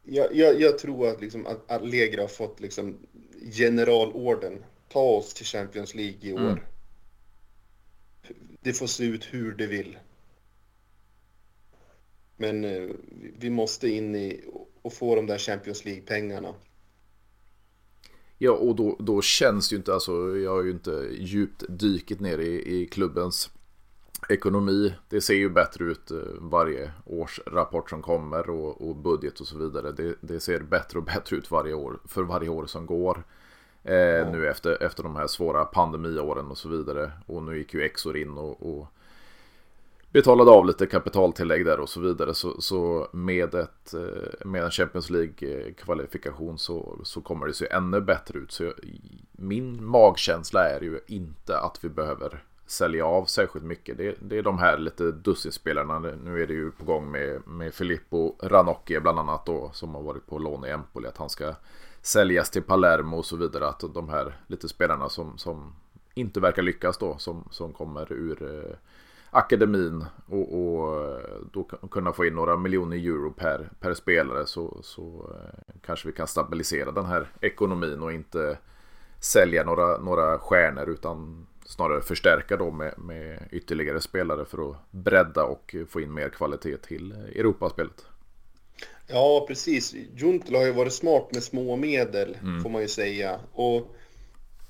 Jag, 0.03 0.35
jag, 0.35 0.61
jag 0.61 0.79
tror 0.79 1.07
att, 1.07 1.21
liksom, 1.21 1.47
Allegri 1.67 2.21
har 2.21 2.27
fått 2.27 2.59
liksom 2.59 2.97
generalorden. 3.51 4.63
Ta 4.87 4.99
oss 4.99 5.33
till 5.33 5.45
Champions 5.45 5.95
League 5.95 6.29
i 6.29 6.33
år. 6.33 6.39
Mm. 6.39 6.59
Det 8.61 8.73
får 8.73 8.87
se 8.87 9.03
ut 9.03 9.33
hur 9.33 9.51
det 9.51 9.67
vill. 9.67 9.97
Men 12.37 12.65
eh, 12.65 12.89
vi 13.37 13.49
måste 13.49 13.89
in 13.89 14.15
i 14.15 14.43
och 14.81 14.93
få 14.93 15.15
de 15.15 15.25
där 15.25 15.37
Champions 15.37 15.85
League-pengarna. 15.85 16.55
Ja, 18.37 18.51
och 18.51 18.75
då, 18.75 18.95
då 18.99 19.21
känns 19.21 19.69
det 19.69 19.73
ju 19.73 19.77
inte, 19.77 19.93
alltså 19.93 20.37
jag 20.37 20.51
har 20.51 20.63
ju 20.63 20.71
inte 20.71 21.07
djupt 21.11 21.63
dykit 21.69 22.19
ner 22.19 22.37
i, 22.37 22.81
i 22.81 22.87
klubbens 22.87 23.49
ekonomi. 24.29 24.93
Det 25.09 25.21
ser 25.21 25.33
ju 25.33 25.49
bättre 25.49 25.85
ut 25.85 26.11
eh, 26.11 26.17
varje 26.39 26.91
års 27.05 27.39
rapport 27.45 27.89
som 27.89 28.01
kommer 28.01 28.49
och, 28.49 28.89
och 28.89 28.95
budget 28.95 29.39
och 29.39 29.47
så 29.47 29.57
vidare. 29.57 29.91
Det, 29.91 30.15
det, 30.21 30.39
ser 30.39 30.59
bättre 30.59 30.99
och 30.99 31.05
bättre 31.05 31.35
ut 31.35 31.51
varje 31.51 31.73
år 31.73 31.99
för 32.05 32.23
varje 32.23 32.49
år 32.49 32.65
som 32.65 32.85
går. 32.85 33.23
Eh, 33.83 33.95
ja. 33.95 34.31
Nu 34.31 34.47
efter, 34.47 34.83
efter 34.83 35.03
de 35.03 35.15
här 35.15 35.27
svåra 35.27 35.65
pandemiåren 35.65 36.51
och 36.51 36.57
så 36.57 36.69
vidare. 36.69 37.11
Och 37.25 37.43
nu 37.43 37.57
gick 37.57 37.73
ju 37.73 37.81
Exor 37.81 38.17
in 38.17 38.37
och, 38.37 38.77
och 38.77 38.87
betalade 40.15 40.51
av 40.51 40.65
lite 40.65 40.85
kapitaltillägg 40.85 41.65
där 41.65 41.79
och 41.79 41.89
så 41.89 41.99
vidare. 41.99 42.33
Så, 42.33 42.61
så 42.61 43.07
med, 43.11 43.55
ett, 43.55 43.93
eh, 43.93 44.45
med 44.45 44.63
en 44.63 44.71
Champions 44.71 45.09
League-kvalifikation 45.09 46.57
så, 46.57 46.99
så 47.03 47.21
kommer 47.21 47.47
det 47.47 47.53
se 47.53 47.67
ännu 47.71 48.01
bättre 48.01 48.39
ut. 48.39 48.51
Så 48.51 48.63
jag, 48.63 48.73
min 49.31 49.85
magkänsla 49.85 50.69
är 50.69 50.81
ju 50.81 50.99
inte 51.07 51.59
att 51.59 51.79
vi 51.81 51.89
behöver 51.89 52.43
sälja 52.65 53.05
av 53.05 53.25
särskilt 53.25 53.65
mycket. 53.65 53.97
Det, 53.97 54.15
det 54.21 54.37
är 54.37 54.43
de 54.43 54.57
här 54.57 54.77
lite 54.77 55.11
dussinspelarna. 55.11 55.99
Nu 55.99 56.43
är 56.43 56.47
det 56.47 56.53
ju 56.53 56.71
på 56.71 56.85
gång 56.85 57.11
med, 57.11 57.47
med 57.47 57.73
Filippo 57.73 58.35
Ranocchia 58.43 59.01
bland 59.01 59.19
annat 59.19 59.45
då 59.45 59.69
som 59.73 59.95
har 59.95 60.01
varit 60.01 60.27
på 60.27 60.37
lån 60.37 60.65
i 60.65 60.69
Empoli. 60.69 61.07
Att 61.07 61.17
han 61.17 61.29
ska 61.29 61.53
säljas 62.01 62.49
till 62.49 62.63
Palermo 62.63 63.17
och 63.17 63.25
så 63.25 63.35
vidare. 63.35 63.67
Att 63.67 63.83
de 63.93 64.09
här 64.09 64.37
lite 64.47 64.67
spelarna 64.67 65.09
som, 65.09 65.37
som 65.37 65.73
inte 66.13 66.39
verkar 66.39 66.61
lyckas 66.61 66.97
då 66.97 67.17
som, 67.17 67.47
som 67.51 67.73
kommer 67.73 68.11
ur 68.11 68.43
eh, 68.43 68.77
akademin 69.35 70.05
och, 70.25 70.53
och 70.53 71.05
eh, 71.05 71.19
då 71.53 71.63
kunna 71.63 72.13
få 72.13 72.25
in 72.25 72.33
några 72.33 72.57
miljoner 72.57 72.97
euro 72.97 73.31
per, 73.31 73.69
per 73.79 73.93
spelare 73.93 74.45
så, 74.45 74.79
så 74.83 75.31
eh, 75.33 75.75
kanske 75.81 76.07
vi 76.07 76.13
kan 76.13 76.27
stabilisera 76.27 76.91
den 76.91 77.05
här 77.05 77.27
ekonomin 77.41 78.01
och 78.01 78.13
inte 78.13 78.57
sälja 79.19 79.63
några, 79.63 79.97
några 79.97 80.37
stjärnor 80.37 80.89
utan 80.89 81.47
snarare 81.65 82.01
förstärka 82.01 82.57
då 82.57 82.71
med, 82.71 82.93
med 82.97 83.49
ytterligare 83.51 84.01
spelare 84.01 84.45
för 84.45 84.71
att 84.71 84.91
bredda 84.91 85.43
och 85.43 85.75
få 85.89 86.01
in 86.01 86.13
mer 86.13 86.29
kvalitet 86.29 86.77
till 86.77 87.11
Europaspelet. 87.11 88.05
Ja, 89.07 89.45
precis. 89.47 89.95
Juntel 90.15 90.55
har 90.55 90.65
ju 90.65 90.71
varit 90.71 90.93
smart 90.93 91.27
med 91.31 91.43
små 91.43 91.75
medel, 91.75 92.37
mm. 92.41 92.61
får 92.61 92.69
man 92.69 92.81
ju 92.81 92.87
säga. 92.87 93.39
Och 93.53 93.95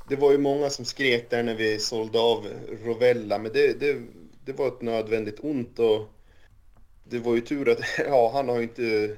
det 0.08 0.16
var 0.16 0.32
ju 0.32 0.38
många 0.38 0.70
som 0.70 0.86
skrek 0.86 1.30
där 1.30 1.44
när 1.44 1.56
vi 1.56 1.80
sålde 1.80 2.20
av 2.20 2.48
Rovella, 2.86 3.40
men 3.40 3.52
det, 3.54 3.80
det 3.80 4.02
det 4.46 4.54
var 4.54 4.68
ett 4.68 4.82
nödvändigt 4.82 5.40
ont 5.40 5.80
och 5.80 6.10
det 7.04 7.20
var 7.20 7.36
ju 7.36 7.42
tur 7.42 7.70
att 7.70 7.80
ja, 8.08 8.32
han 8.34 8.50
har 8.50 8.62
inte 8.62 9.18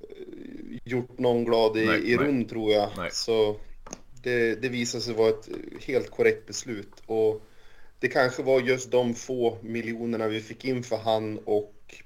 eh, 0.00 0.08
gjort 0.84 1.18
någon 1.18 1.44
glad 1.44 1.76
i, 1.76 1.86
nej, 1.86 2.12
i 2.12 2.16
rund 2.16 2.48
tror 2.48 2.72
jag. 2.72 2.90
Nej. 2.96 3.10
Så 3.12 3.56
det, 4.22 4.54
det 4.62 4.68
visade 4.68 5.04
sig 5.04 5.14
vara 5.14 5.30
ett 5.30 5.48
helt 5.80 6.10
korrekt 6.10 6.46
beslut. 6.46 7.02
Och 7.06 7.42
det 7.98 8.08
kanske 8.08 8.42
var 8.42 8.60
just 8.60 8.90
de 8.90 9.14
få 9.14 9.58
miljonerna 9.62 10.28
vi 10.28 10.40
fick 10.40 10.64
in 10.64 10.82
för 10.82 10.96
han 10.96 11.38
och 11.38 12.02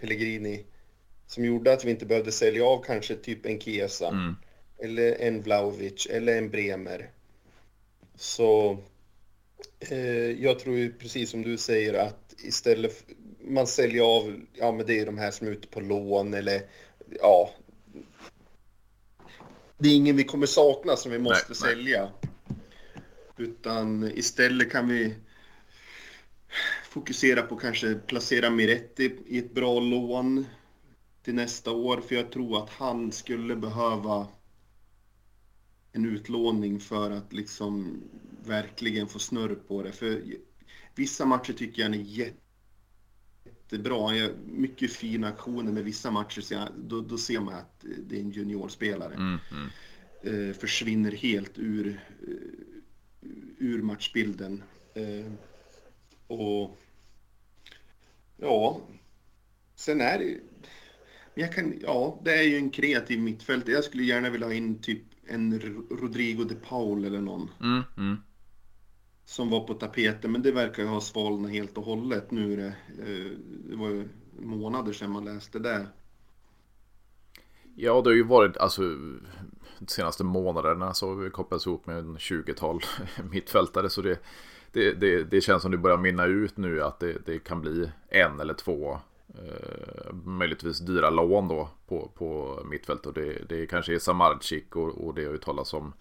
Pellegrini 0.00 0.64
som 1.26 1.44
gjorde 1.44 1.72
att 1.72 1.84
vi 1.84 1.90
inte 1.90 2.06
behövde 2.06 2.32
sälja 2.32 2.64
av 2.64 2.82
kanske 2.82 3.16
typ 3.16 3.46
en 3.46 3.60
Kesa 3.60 4.08
mm. 4.08 4.36
eller 4.78 5.16
en 5.20 5.42
Vlaovic 5.42 6.06
eller 6.10 6.38
en 6.38 6.50
Bremer. 6.50 7.10
Så 8.16 8.78
jag 10.38 10.58
tror 10.58 10.76
ju 10.76 10.92
precis 10.92 11.30
som 11.30 11.42
du 11.42 11.58
säger 11.58 11.94
att 11.94 12.34
istället 12.38 13.04
man 13.40 13.66
säljer 13.66 14.02
av, 14.02 14.40
ja 14.52 14.72
men 14.72 14.86
det 14.86 15.00
är 15.00 15.06
de 15.06 15.18
här 15.18 15.30
som 15.30 15.46
är 15.46 15.50
ute 15.50 15.68
på 15.68 15.80
lån 15.80 16.34
eller 16.34 16.62
ja. 17.20 17.50
Det 19.78 19.88
är 19.88 19.96
ingen 19.96 20.16
vi 20.16 20.24
kommer 20.24 20.46
sakna 20.46 20.96
som 20.96 21.12
vi 21.12 21.18
måste 21.18 21.48
nej, 21.48 21.56
sälja. 21.56 22.02
Nej. 22.02 22.58
Utan 23.36 24.12
istället 24.14 24.70
kan 24.70 24.88
vi 24.88 25.14
fokusera 26.90 27.42
på 27.42 27.56
kanske 27.56 27.94
placera 27.94 28.50
Miretti 28.50 29.18
i 29.26 29.38
ett 29.38 29.54
bra 29.54 29.80
lån 29.80 30.46
till 31.22 31.34
nästa 31.34 31.70
år. 31.70 32.00
För 32.08 32.14
jag 32.14 32.30
tror 32.30 32.62
att 32.62 32.70
han 32.70 33.12
skulle 33.12 33.56
behöva 33.56 34.26
en 35.92 36.06
utlåning 36.06 36.80
för 36.80 37.10
att 37.10 37.32
liksom 37.32 38.02
verkligen 38.46 39.08
få 39.08 39.18
snurr 39.18 39.54
på 39.54 39.82
det. 39.82 39.92
För 39.92 40.22
vissa 40.94 41.26
matcher 41.26 41.52
tycker 41.52 41.82
jag 41.82 41.88
han 41.88 42.00
är 42.00 42.32
jättebra. 43.62 44.06
Han 44.06 44.16
gör 44.16 44.34
mycket 44.46 44.92
fina 44.92 45.28
aktioner, 45.28 45.72
med 45.72 45.84
vissa 45.84 46.10
matcher 46.10 46.68
då, 46.76 47.00
då 47.00 47.18
ser 47.18 47.40
man 47.40 47.54
att 47.54 47.84
det 48.08 48.16
är 48.16 48.20
en 48.20 48.30
juniorspelare. 48.30 49.14
Mm, 49.14 49.38
mm. 49.50 49.68
Eh, 50.22 50.54
försvinner 50.54 51.12
helt 51.12 51.58
ur, 51.58 52.00
eh, 52.28 53.24
ur 53.58 53.82
matchbilden. 53.82 54.62
Eh, 54.94 55.32
och 56.26 56.78
ja, 58.36 58.80
sen 59.74 60.00
är 60.00 60.18
det 60.18 60.40
jag 61.34 61.52
kan, 61.52 61.80
ja, 61.82 62.20
det 62.24 62.34
är 62.34 62.42
ju 62.42 62.56
en 62.56 62.70
kreativ 62.70 63.20
mittfält. 63.20 63.68
Jag 63.68 63.84
skulle 63.84 64.02
gärna 64.02 64.30
vilja 64.30 64.46
ha 64.46 64.54
in 64.54 64.78
typ 64.78 65.02
en 65.26 65.60
Rodrigo 65.90 66.44
de 66.44 66.54
Paul 66.54 67.04
eller 67.04 67.20
någon. 67.20 67.50
Mm, 67.60 67.82
mm. 67.96 68.16
Som 69.32 69.50
var 69.50 69.60
på 69.60 69.74
tapeten, 69.74 70.32
men 70.32 70.42
det 70.42 70.52
verkar 70.52 70.82
ju 70.82 70.88
ha 70.88 71.00
svalnat 71.00 71.50
helt 71.50 71.78
och 71.78 71.84
hållet 71.84 72.30
nu. 72.30 72.56
Det, 72.56 72.66
eh, 72.66 73.30
det 73.70 73.76
var 73.76 73.88
ju 73.88 74.08
månader 74.38 74.92
sedan 74.92 75.10
man 75.10 75.24
läste 75.24 75.58
det. 75.58 75.86
Ja, 77.74 78.00
det 78.00 78.10
har 78.10 78.14
ju 78.14 78.22
varit, 78.22 78.56
alltså 78.56 78.82
de 79.78 79.86
senaste 79.86 80.24
månaderna 80.24 80.94
så 80.94 81.08
har 81.08 81.14
vi 81.14 81.30
kopplats 81.30 81.66
ihop 81.66 81.86
med 81.86 81.98
en 81.98 82.16
20-tal 82.16 82.80
mittfältare. 83.30 83.90
Så 83.90 84.02
det, 84.02 84.18
det, 84.72 84.92
det, 84.92 85.24
det, 85.24 85.40
känns 85.40 85.62
som 85.62 85.70
det 85.70 85.78
börjar 85.78 85.98
minna 85.98 86.24
ut 86.24 86.56
nu 86.56 86.82
att 86.82 87.00
det, 87.00 87.26
det 87.26 87.38
kan 87.38 87.60
bli 87.60 87.90
en 88.08 88.40
eller 88.40 88.54
två 88.54 88.98
eh, 89.28 90.12
möjligtvis 90.24 90.78
dyra 90.78 91.10
lån 91.10 91.48
då 91.48 91.68
på, 91.88 92.10
på 92.14 92.60
mittfält. 92.70 93.06
Och 93.06 93.12
det, 93.12 93.48
det 93.48 93.66
kanske 93.66 93.94
är 93.94 93.98
Samardzic 93.98 94.64
och, 94.72 95.06
och 95.06 95.14
det 95.14 95.24
har 95.24 95.32
ju 95.32 95.38
talats 95.38 95.74
om 95.74 95.92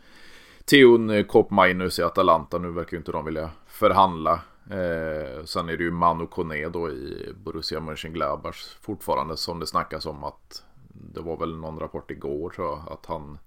Theon 0.66 1.24
Koppmainus 1.24 2.00
i 2.00 2.04
Atalanta. 2.04 2.58
Nu 2.58 2.72
verkar 2.72 2.92
ju 2.92 2.98
inte 2.98 3.12
de 3.12 3.26
vilja 3.26 3.50
förhandla. 3.68 4.40
Eh, 4.70 5.44
sen 5.46 5.70
är 5.70 5.78
det 5.78 5.84
ju 5.84 5.92
Manu 5.92 6.28
Kone 6.28 6.70
då 6.70 6.90
i 6.90 7.34
Borussia 7.44 7.80
Mönchengladbach 7.80 8.78
fortfarande 8.82 9.38
som 9.38 9.60
det 9.60 9.68
snackas 9.68 10.06
om 10.06 10.24
att 10.24 10.64
det 10.94 11.22
var 11.22 11.38
väl 11.38 11.58
någon 11.58 11.80
rapport 11.80 12.12
igår 12.12 12.50
tror 12.50 12.68
jag 12.68 12.94
att 12.94 13.06
han 13.06 13.40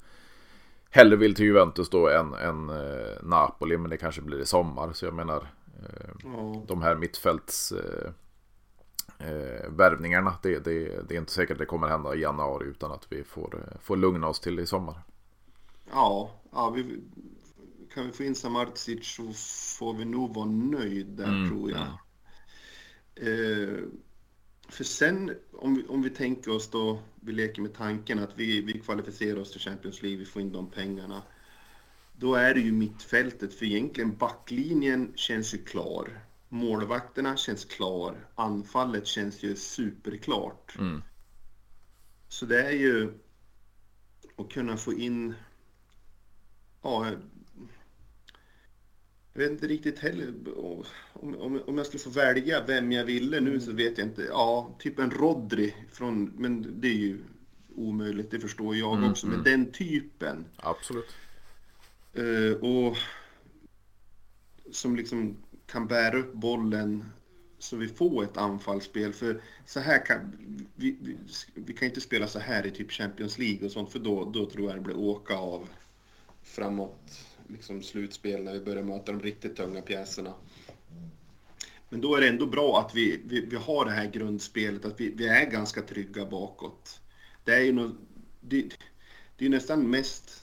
hellre 0.91 1.17
vill 1.17 1.35
till 1.35 1.45
Juventus 1.45 1.91
då 1.91 2.09
än, 2.09 2.35
än 2.35 2.71
eh, 2.71 3.23
Napoli 3.23 3.79
men 3.79 3.91
det 3.91 3.97
kanske 3.97 4.23
blir 4.23 4.41
i 4.41 4.47
sommar 4.47 4.93
så 4.93 5.05
jag 5.07 5.15
menar 5.15 5.47
eh, 5.83 6.33
mm. 6.35 6.67
de 6.67 6.83
här 6.83 6.95
mittfälts 6.95 7.73
eh, 7.73 8.11
eh, 9.19 9.71
värvningarna. 9.71 10.35
Det, 10.43 10.65
det, 10.65 11.09
det, 11.09 11.15
är 11.15 11.19
inte 11.19 11.33
säkert 11.33 11.53
att 11.53 11.59
det 11.59 11.67
kommer 11.67 11.89
hända 11.89 12.15
i 12.15 12.21
januari 12.21 12.67
utan 12.67 12.93
att 12.93 13.07
vi 13.09 13.25
får, 13.25 13.55
eh, 13.55 13.79
får 13.81 13.97
lugna 13.97 14.29
oss 14.29 14.41
till 14.41 14.59
i 14.59 14.67
sommar. 14.67 14.95
Ja, 15.91 16.41
ja 16.53 16.71
vi, 16.71 17.01
kan 17.95 18.07
vi 18.07 18.13
få 18.13 18.23
in 18.23 18.35
Samardzic 18.35 19.07
så 19.07 19.33
får 19.79 19.95
vi 19.95 20.05
nog 20.05 20.35
vara 20.35 20.47
nöjd 20.47 21.07
där 21.07 21.29
mm, 21.29 21.49
tror 21.49 21.71
jag. 21.71 21.81
Ja. 21.81 21.99
Eh, 23.15 23.79
för 24.69 24.85
sen 24.85 25.37
om 25.53 25.75
vi, 25.75 25.87
om 25.89 26.03
vi 26.03 26.11
tänker 26.11 26.51
oss 26.51 26.71
då, 26.71 26.99
vi 27.21 27.33
leker 27.33 27.63
med 27.63 27.75
tanken 27.75 28.19
att 28.19 28.33
vi, 28.39 28.61
vi 28.61 28.73
kvalificerar 28.81 29.41
oss 29.41 29.53
till 29.53 29.61
Champions 29.61 30.03
League, 30.03 30.19
vi 30.19 30.25
får 30.25 30.43
in 30.43 30.53
de 30.53 30.71
pengarna. 30.71 31.23
Då 32.17 32.35
är 32.35 32.55
det 32.55 32.61
ju 32.61 32.73
mittfältet, 32.73 33.55
för 33.55 33.67
egentligen 33.67 34.17
backlinjen 34.17 35.13
känns 35.17 35.55
ju 35.55 35.59
klar. 35.59 36.21
Målvakterna 36.49 37.37
känns 37.37 37.65
klar. 37.65 38.29
Anfallet 38.35 39.07
känns 39.07 39.43
ju 39.43 39.57
superklart. 39.57 40.77
Mm. 40.79 41.03
Så 42.29 42.47
det 42.47 42.63
är 42.63 42.73
ju 42.73 43.13
att 44.37 44.53
kunna 44.53 44.77
få 44.77 44.93
in... 44.93 45.35
Ja, 46.85 47.07
jag 49.33 49.43
vet 49.43 49.51
inte 49.51 49.67
riktigt 49.67 49.99
heller. 49.99 50.35
Om, 51.13 51.37
om, 51.39 51.63
om 51.67 51.79
jag 51.79 51.87
skulle 51.87 52.03
få 52.03 52.11
välja 52.11 52.65
vem 52.67 52.93
jag 52.93 53.05
ville 53.05 53.41
nu 53.41 53.61
så 53.61 53.73
vet 53.73 53.99
jag 53.99 54.07
inte. 54.07 54.23
Ja, 54.23 54.77
typ 54.79 54.99
en 54.99 55.11
Rodri 55.11 55.75
från... 55.93 56.25
Men 56.25 56.81
det 56.81 56.89
är 56.89 56.95
ju 56.95 57.19
omöjligt, 57.75 58.31
det 58.31 58.41
förstår 58.41 58.77
jag 58.77 58.97
mm, 58.97 59.11
också. 59.11 59.27
Men 59.27 59.41
mm. 59.41 59.45
den 59.45 59.73
typen. 59.73 60.45
Absolut. 60.57 61.15
Uh, 62.19 62.53
och 62.53 62.97
som 64.73 64.97
liksom 64.97 65.37
kan 65.67 65.87
bära 65.87 66.19
upp 66.19 66.33
bollen 66.33 67.05
så 67.59 67.77
vi 67.77 67.89
får 67.89 68.25
ett 68.25 68.37
anfallsspel. 68.37 69.13
För 69.13 69.43
så 69.67 69.81
här 69.81 70.07
kan 70.07 70.37
vi, 70.75 70.97
vi, 71.01 71.17
vi, 71.55 71.73
kan 71.73 71.89
inte 71.89 72.01
spela 72.01 72.27
så 72.27 72.39
här 72.39 72.67
i 72.67 72.71
typ 72.71 72.93
Champions 72.93 73.39
League 73.39 73.67
och 73.67 73.73
sånt 73.73 73.93
för 73.93 73.99
då, 73.99 74.25
då 74.25 74.51
tror 74.51 74.67
jag 74.67 74.77
det 74.77 74.83
blir 74.83 74.99
åka 74.99 75.35
av 75.35 75.69
framåt 76.45 77.27
liksom 77.49 77.83
slutspel 77.83 78.43
när 78.43 78.53
vi 78.53 78.61
börjar 78.61 78.83
möta 78.83 79.13
de 79.13 79.21
riktigt 79.21 79.57
tunga 79.57 79.83
pjäserna. 79.83 80.35
Men 81.89 82.01
då 82.01 82.17
är 82.17 82.21
det 82.21 82.29
ändå 82.29 82.47
bra 82.47 82.81
att 82.81 82.95
vi, 82.95 83.21
vi, 83.25 83.41
vi 83.41 83.57
har 83.57 83.85
det 83.85 83.91
här 83.91 84.11
grundspelet, 84.11 84.85
att 84.85 85.01
vi, 85.01 85.11
vi 85.11 85.29
är 85.29 85.51
ganska 85.51 85.83
trygga 85.83 86.27
bakåt. 86.27 87.01
Det 87.45 87.55
är 87.55 87.61
ju 87.61 87.73
no, 87.73 87.97
det, 88.41 88.69
det 89.37 89.47
är 89.47 89.51
nästan 89.51 89.91
mest 89.91 90.43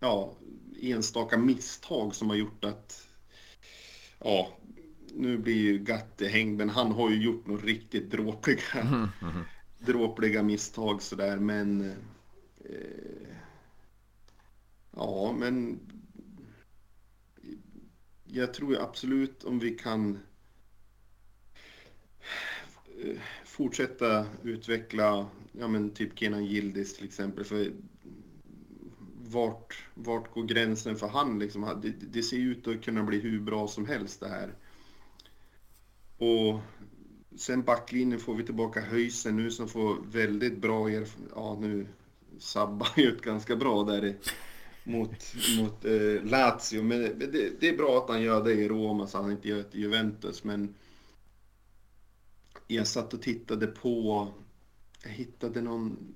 ja, 0.00 0.34
enstaka 0.80 1.38
misstag 1.38 2.14
som 2.14 2.30
har 2.30 2.36
gjort 2.36 2.64
att 2.64 3.08
ja, 4.18 4.48
nu 5.14 5.38
blir 5.38 5.56
ju 5.56 5.78
Gatte 5.78 6.26
hängd, 6.26 6.58
men 6.58 6.68
han 6.68 6.92
har 6.92 7.10
ju 7.10 7.22
gjort 7.22 7.46
några 7.46 7.62
riktigt 7.62 8.10
dråpliga, 8.10 8.80
mm, 8.82 9.08
mm. 9.22 9.42
dråpliga 9.78 10.42
misstag 10.42 11.02
sådär, 11.02 11.36
men 11.36 11.90
eh, 12.64 13.31
ja, 14.96 15.34
men 15.38 15.80
jag 18.24 18.54
tror 18.54 18.82
absolut 18.82 19.44
om 19.44 19.58
vi 19.58 19.70
kan 19.70 20.18
eh, 23.04 23.20
fortsätta 23.44 24.26
utveckla, 24.42 25.26
ja 25.52 25.68
men 25.68 25.90
typ 25.90 26.18
Kenan 26.18 26.44
Gildis 26.44 26.96
till 26.96 27.04
exempel, 27.04 27.44
för 27.44 27.72
vart, 29.32 29.84
vart 29.94 30.34
går 30.34 30.42
gränsen 30.42 30.96
för 30.96 31.08
han 31.08 31.38
liksom? 31.38 31.80
Det, 31.82 31.90
det 32.12 32.22
ser 32.22 32.36
ut 32.36 32.68
att 32.68 32.84
kunna 32.84 33.02
bli 33.02 33.20
hur 33.20 33.40
bra 33.40 33.68
som 33.68 33.86
helst 33.86 34.20
det 34.20 34.28
här. 34.28 34.54
Och 36.18 36.60
sen 37.36 37.62
backlinjen 37.62 38.20
får 38.20 38.34
vi 38.34 38.44
tillbaka 38.44 38.80
Höjsen 38.80 39.36
nu 39.36 39.50
som 39.50 39.68
får 39.68 39.96
väldigt 40.12 40.58
bra 40.58 40.88
erfarenhet. 40.88 41.32
Ja, 41.34 41.58
nu 41.60 41.86
sabbar 42.38 42.88
ju 42.96 43.08
ett 43.08 43.22
ganska 43.22 43.56
bra 43.56 43.82
där 43.84 44.16
mot, 44.84 45.34
mot 45.58 45.84
eh, 45.84 46.24
Lazio. 46.24 46.82
Men 46.82 47.18
det, 47.18 47.60
det, 47.60 47.68
är 47.68 47.76
bra 47.76 47.98
att 47.98 48.08
han 48.08 48.22
gör 48.22 48.44
det 48.44 48.52
i 48.52 48.68
Roma 48.68 49.06
så 49.06 49.22
han 49.22 49.30
inte 49.30 49.48
gör 49.48 49.56
det 49.56 49.78
i 49.78 49.80
Juventus. 49.80 50.44
Men 50.44 50.74
jag 52.66 52.86
satt 52.86 53.14
och 53.14 53.22
tittade 53.22 53.66
på, 53.66 54.28
jag 55.02 55.10
hittade 55.10 55.60
någon 55.60 56.14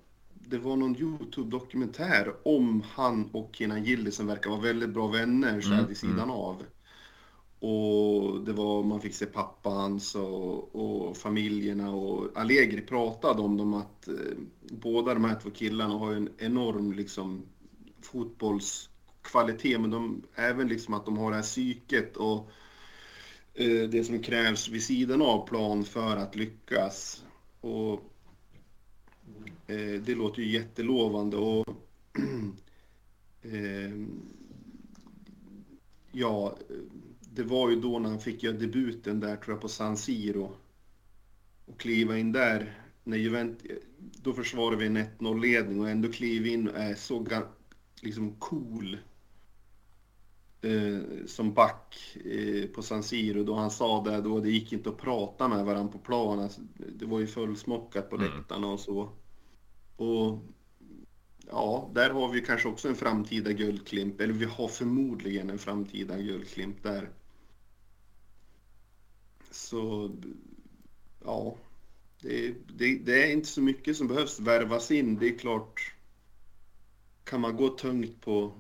det 0.49 0.59
var 0.59 0.77
någon 0.77 0.97
Youtube-dokumentär 0.97 2.35
om 2.43 2.83
han 2.93 3.31
och 3.33 3.51
Kenan 3.53 3.85
Gillis 3.85 4.17
som 4.17 4.27
verkar 4.27 4.51
vara 4.51 4.61
väldigt 4.61 4.91
bra 4.91 5.07
vänner 5.07 5.61
så 5.61 5.69
här 5.69 5.77
mm, 5.77 5.89
vid 5.89 5.97
sidan 5.97 6.19
mm. 6.19 6.31
av. 6.31 6.63
Och 7.59 8.41
det 8.41 8.53
var, 8.53 8.83
man 8.83 9.01
fick 9.01 9.15
se 9.15 9.27
pappa 9.27 9.71
hans 9.71 10.15
och, 10.15 10.75
och 10.75 11.17
familjerna 11.17 11.91
och 11.91 12.29
Allegri 12.35 12.81
pratade 12.81 13.43
om 13.43 13.57
dem 13.57 13.75
att 13.75 14.09
eh, 14.09 14.15
båda 14.71 15.15
de 15.15 15.25
här 15.25 15.41
två 15.43 15.51
killarna 15.51 15.95
har 15.95 16.13
en 16.13 16.29
enorm 16.39 16.93
liksom 16.93 17.43
fotbollskvalitet 18.07 19.81
men 19.81 19.91
de, 19.91 20.23
även 20.35 20.69
liksom 20.69 20.95
att 20.95 21.05
de 21.05 21.19
har 21.19 21.31
det 21.31 21.37
här 21.37 21.43
psyket 21.43 22.17
och 22.17 22.51
eh, 23.55 23.89
det 23.89 24.05
som 24.05 24.23
krävs 24.23 24.69
vid 24.69 24.83
sidan 24.83 25.23
av 25.23 25.47
plan 25.47 25.85
för 25.85 26.17
att 26.17 26.37
lyckas. 26.37 27.25
Och 27.61 28.13
Eh, 29.67 30.01
det 30.01 30.15
låter 30.15 30.43
ju 30.43 30.53
jättelovande 30.53 31.37
och 31.37 31.69
eh, 33.43 33.93
ja, 36.13 36.59
det 37.21 37.43
var 37.43 37.71
ju 37.71 37.81
då 37.81 37.99
när 37.99 38.11
han 38.11 38.21
fick 38.21 38.43
göra 38.43 38.57
debuten 38.57 39.21
där 39.21 39.37
tror 39.37 39.55
jag 39.55 39.61
på 39.61 39.69
San 39.69 39.97
Siro 39.97 40.53
och 41.67 41.81
kliva 41.81 42.19
in 42.19 42.33
där 42.33 42.81
när 43.05 43.17
Juventus, 43.17 43.71
då 43.99 44.33
försvarar 44.33 44.77
vi 44.77 44.87
en 44.87 44.99
1-0-ledning 44.99 45.81
och 45.81 45.91
ändå 45.91 46.13
kliva 46.13 46.47
in 46.47 46.69
och 46.69 46.77
är 46.77 46.95
så 46.95 47.19
liksom 48.03 48.37
cool 48.39 48.99
eh, 50.61 51.27
som 51.27 51.55
back 51.55 52.17
eh, 52.25 52.67
på 52.67 52.83
San 52.83 53.03
Siro 53.03 53.45
då 53.45 53.55
han 53.55 53.71
sa 53.71 54.05
det 54.05 54.21
då 54.21 54.41
det 54.41 54.51
gick 54.51 54.73
inte 54.73 54.89
att 54.89 54.99
prata 54.99 55.49
med 55.49 55.65
varandra 55.65 55.93
på 55.93 55.99
planen. 55.99 56.45
Alltså, 56.45 56.61
det 56.75 57.07
var 57.07 57.21
ju 57.21 57.27
fullsmockat 57.27 58.11
på 58.11 58.17
mm. 58.17 58.29
läktarna 58.29 58.67
och 58.67 58.81
så. 58.81 59.11
Och 59.97 60.39
ja, 61.47 61.91
där 61.95 62.11
har 62.11 62.29
vi 62.29 62.41
kanske 62.41 62.69
också 62.69 62.89
en 62.89 62.95
framtida 62.95 63.53
guldklimp, 63.53 64.21
eller 64.21 64.35
vi 64.35 64.45
har 64.45 64.69
förmodligen 64.69 65.51
en 65.51 65.59
framtida 65.59 66.19
guldklimp 66.19 66.83
där. 66.83 67.11
Så 69.51 70.11
ja, 71.25 71.57
det, 72.21 72.55
det, 72.77 72.99
det, 72.99 73.25
är 73.25 73.33
inte 73.33 73.49
så 73.49 73.61
mycket 73.61 73.97
som 73.97 74.09
behövs 74.09 74.41
värvas 74.41 74.91
in. 74.91 75.19
Det 75.19 75.29
är 75.29 75.39
klart, 75.39 75.95
kan 77.27 77.41
man 77.41 77.57
gå 77.57 77.69
tungt 77.69 78.21
på, 78.25 78.53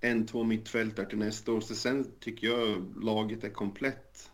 en, 0.00 0.26
två 0.26 0.44
mittfältare 0.44 1.06
till 1.06 1.18
nästa 1.18 1.52
år. 1.52 1.60
Så 1.60 1.74
sen 1.74 2.12
tycker 2.20 2.46
jag 2.46 2.84
laget 3.02 3.44
är 3.44 3.50
komplett. 3.50 4.30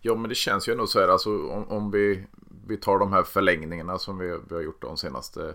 Ja, 0.00 0.14
men 0.14 0.28
det 0.28 0.34
känns 0.34 0.68
ju 0.68 0.72
ändå 0.72 0.86
så 0.86 1.00
här, 1.00 1.08
alltså 1.08 1.48
om, 1.48 1.68
om 1.68 1.90
vi, 1.90 2.26
vi 2.66 2.76
tar 2.76 2.98
de 2.98 3.12
här 3.12 3.22
förlängningarna 3.22 3.98
som 3.98 4.18
vi, 4.18 4.38
vi 4.48 4.54
har 4.54 4.62
gjort 4.62 4.82
de 4.82 4.96
senaste 4.96 5.54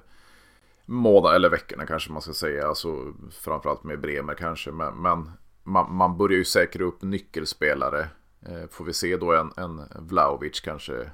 månaderna, 0.86 1.36
eller 1.36 1.50
veckorna 1.50 1.86
kanske 1.86 2.12
man 2.12 2.22
ska 2.22 2.34
säga, 2.34 2.68
alltså 2.68 3.14
framförallt 3.32 3.84
med 3.84 4.00
Bremer 4.00 4.34
kanske, 4.34 4.72
men, 4.72 5.02
men 5.02 5.32
man, 5.64 5.96
man, 5.96 6.18
börjar 6.18 6.38
ju 6.38 6.46
säkra 6.46 6.86
upp 6.86 7.02
nyckelspelare. 7.02 8.10
Eh, 8.42 8.68
får 8.72 8.86
vi 8.86 8.94
se 8.94 9.18
då 9.18 9.34
en, 9.34 9.52
en 9.58 9.82
Vlaovic 9.96 10.60
kanske 10.60 11.12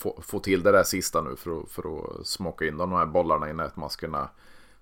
få, 0.00 0.22
få 0.22 0.40
till 0.40 0.62
det 0.62 0.72
där 0.72 0.82
sista 0.82 1.22
nu 1.22 1.36
för 1.36 1.60
att, 1.60 1.70
för 1.70 1.82
att 1.98 2.26
smocka 2.26 2.66
in 2.66 2.76
de 2.76 2.92
här 2.92 3.06
bollarna 3.06 3.50
i 3.50 3.52
nätmaskerna. 3.52 4.28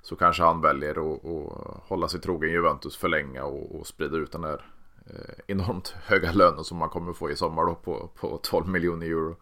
Så 0.03 0.17
kanske 0.17 0.43
han 0.43 0.61
väljer 0.61 0.91
att, 0.91 1.25
att 1.25 1.83
hålla 1.89 2.09
sig 2.09 2.21
trogen 2.21 2.51
Juventus 2.51 2.97
förlänga 2.97 3.45
och, 3.45 3.81
och 3.81 3.87
sprida 3.87 4.17
ut 4.17 4.33
den 4.33 4.43
där 4.43 4.67
eh, 5.07 5.35
enormt 5.47 5.89
höga 6.05 6.33
lönen 6.33 6.65
som 6.65 6.79
man 6.79 6.89
kommer 6.89 7.13
få 7.13 7.31
i 7.31 7.37
sommar 7.37 7.67
då 7.67 7.75
på, 7.75 8.11
på 8.21 8.41
12 8.43 8.69
miljoner 8.69 9.07
euro. 9.07 9.37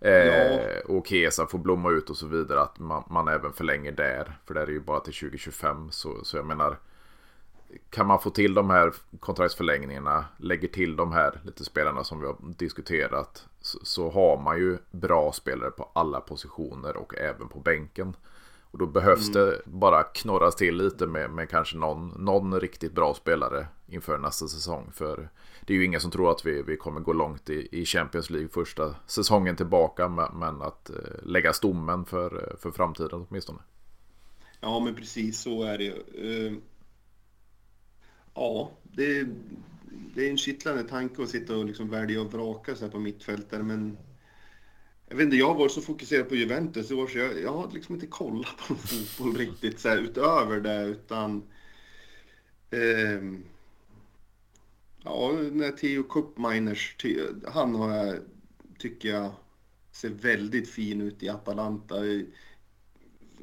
Eh, 0.00 0.12
ja. 0.12 0.80
Och 0.88 1.06
Kesa 1.06 1.46
får 1.46 1.58
blomma 1.58 1.90
ut 1.90 2.10
och 2.10 2.16
så 2.16 2.26
vidare. 2.26 2.60
Att 2.60 2.78
man, 2.78 3.04
man, 3.10 3.28
även 3.28 3.52
förlänger 3.52 3.92
där. 3.92 4.38
För 4.46 4.54
det 4.54 4.60
är 4.60 4.66
ju 4.66 4.80
bara 4.80 5.00
till 5.00 5.14
2025. 5.14 5.90
Så, 5.90 6.24
så 6.24 6.36
jag 6.36 6.46
menar. 6.46 6.78
Kan 7.90 8.06
man 8.06 8.20
få 8.20 8.30
till 8.30 8.54
de 8.54 8.70
här 8.70 8.92
kontraktsförlängningarna. 9.20 10.24
Lägger 10.36 10.68
till 10.68 10.96
de 10.96 11.12
här 11.12 11.40
lite 11.44 11.64
spelarna 11.64 12.04
som 12.04 12.20
vi 12.20 12.26
har 12.26 12.36
diskuterat. 12.58 13.46
Så, 13.60 13.78
så 13.82 14.10
har 14.10 14.42
man 14.42 14.58
ju 14.58 14.78
bra 14.90 15.32
spelare 15.32 15.70
på 15.70 15.90
alla 15.92 16.20
positioner 16.20 16.96
och 16.96 17.14
även 17.14 17.48
på 17.48 17.60
bänken. 17.60 18.16
Och 18.70 18.78
då 18.78 18.86
behövs 18.86 19.28
mm. 19.28 19.32
det 19.32 19.60
bara 19.64 20.02
knorras 20.02 20.56
till 20.56 20.76
lite 20.76 21.06
med, 21.06 21.30
med 21.30 21.50
kanske 21.50 21.76
någon, 21.76 22.08
någon 22.08 22.60
riktigt 22.60 22.92
bra 22.92 23.14
spelare 23.14 23.66
inför 23.86 24.18
nästa 24.18 24.48
säsong. 24.48 24.90
För 24.94 25.28
det 25.66 25.72
är 25.72 25.78
ju 25.78 25.84
ingen 25.84 26.00
som 26.00 26.10
tror 26.10 26.30
att 26.30 26.46
vi, 26.46 26.62
vi 26.62 26.76
kommer 26.76 27.00
gå 27.00 27.12
långt 27.12 27.50
i, 27.50 27.68
i 27.72 27.84
Champions 27.84 28.30
League 28.30 28.48
första 28.48 28.94
säsongen 29.06 29.56
tillbaka. 29.56 30.08
Men, 30.08 30.62
att 30.62 30.90
eh, 30.90 30.96
lägga 31.22 31.52
stommen 31.52 32.04
för, 32.04 32.56
för 32.60 32.70
framtiden 32.70 33.26
åtminstone. 33.28 33.58
Ja, 34.60 34.80
men 34.80 34.94
precis 34.94 35.40
så 35.40 35.62
är 35.62 35.78
det. 35.78 35.92
Uh, 36.24 36.58
ja, 38.36 38.70
det, 38.82 39.26
det 40.14 40.26
är 40.26 40.30
en 40.30 40.38
kittlande 40.38 40.84
tanke 40.84 41.22
att 41.22 41.28
sitta 41.28 41.56
och 41.56 41.64
liksom 41.64 41.90
välja 41.90 42.20
och 42.20 42.32
vraka 42.32 42.76
så 42.76 42.84
här 42.84 42.92
på 42.92 42.98
mittfältare. 42.98 43.62
Men 43.62 43.98
jag 45.08 45.16
vet 45.16 45.24
inte, 45.24 45.36
jag 45.36 45.46
har 45.46 45.54
varit 45.54 45.72
så 45.72 45.80
fokuserad 45.80 46.28
på 46.28 46.34
Juventus 46.36 46.90
i 46.90 46.94
år 46.94 47.06
så 47.06 47.18
jag, 47.18 47.40
jag 47.40 47.52
har 47.52 47.70
liksom 47.72 47.94
inte 47.94 48.06
kollat 48.06 48.56
på 48.68 48.74
fotboll 48.74 49.36
riktigt 49.36 49.80
så 49.80 49.88
här, 49.88 49.98
utöver 49.98 50.60
det 50.60 50.84
utan 50.84 51.42
eh, 52.70 53.40
Ja, 55.08 55.32
när 55.52 55.72
Theo 55.72 56.02
Cupminers, 56.02 56.96
han 57.46 57.74
har 57.74 57.96
jag, 57.96 58.16
tycker 58.78 59.08
jag 59.08 59.32
ser 59.92 60.10
väldigt 60.10 60.70
fin 60.70 61.00
ut 61.00 61.22
i 61.22 61.28
Atalanta. 61.28 61.94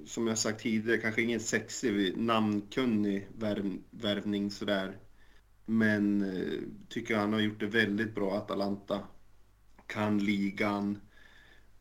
Som 0.05 0.27
jag 0.27 0.37
sagt 0.37 0.61
tidigare, 0.61 0.97
kanske 0.97 1.21
ingen 1.21 1.39
sexig, 1.39 2.17
namnkunnig 2.17 3.27
värv, 3.37 3.77
värvning 3.89 4.51
sådär. 4.51 4.97
Men 5.65 6.21
eh, 6.21 6.59
tycker 6.89 7.17
han 7.17 7.33
har 7.33 7.39
gjort 7.39 7.59
det 7.59 7.65
väldigt 7.65 8.15
bra, 8.15 8.37
Atalanta. 8.37 8.99
Kan 9.87 10.19
ligan. 10.19 11.01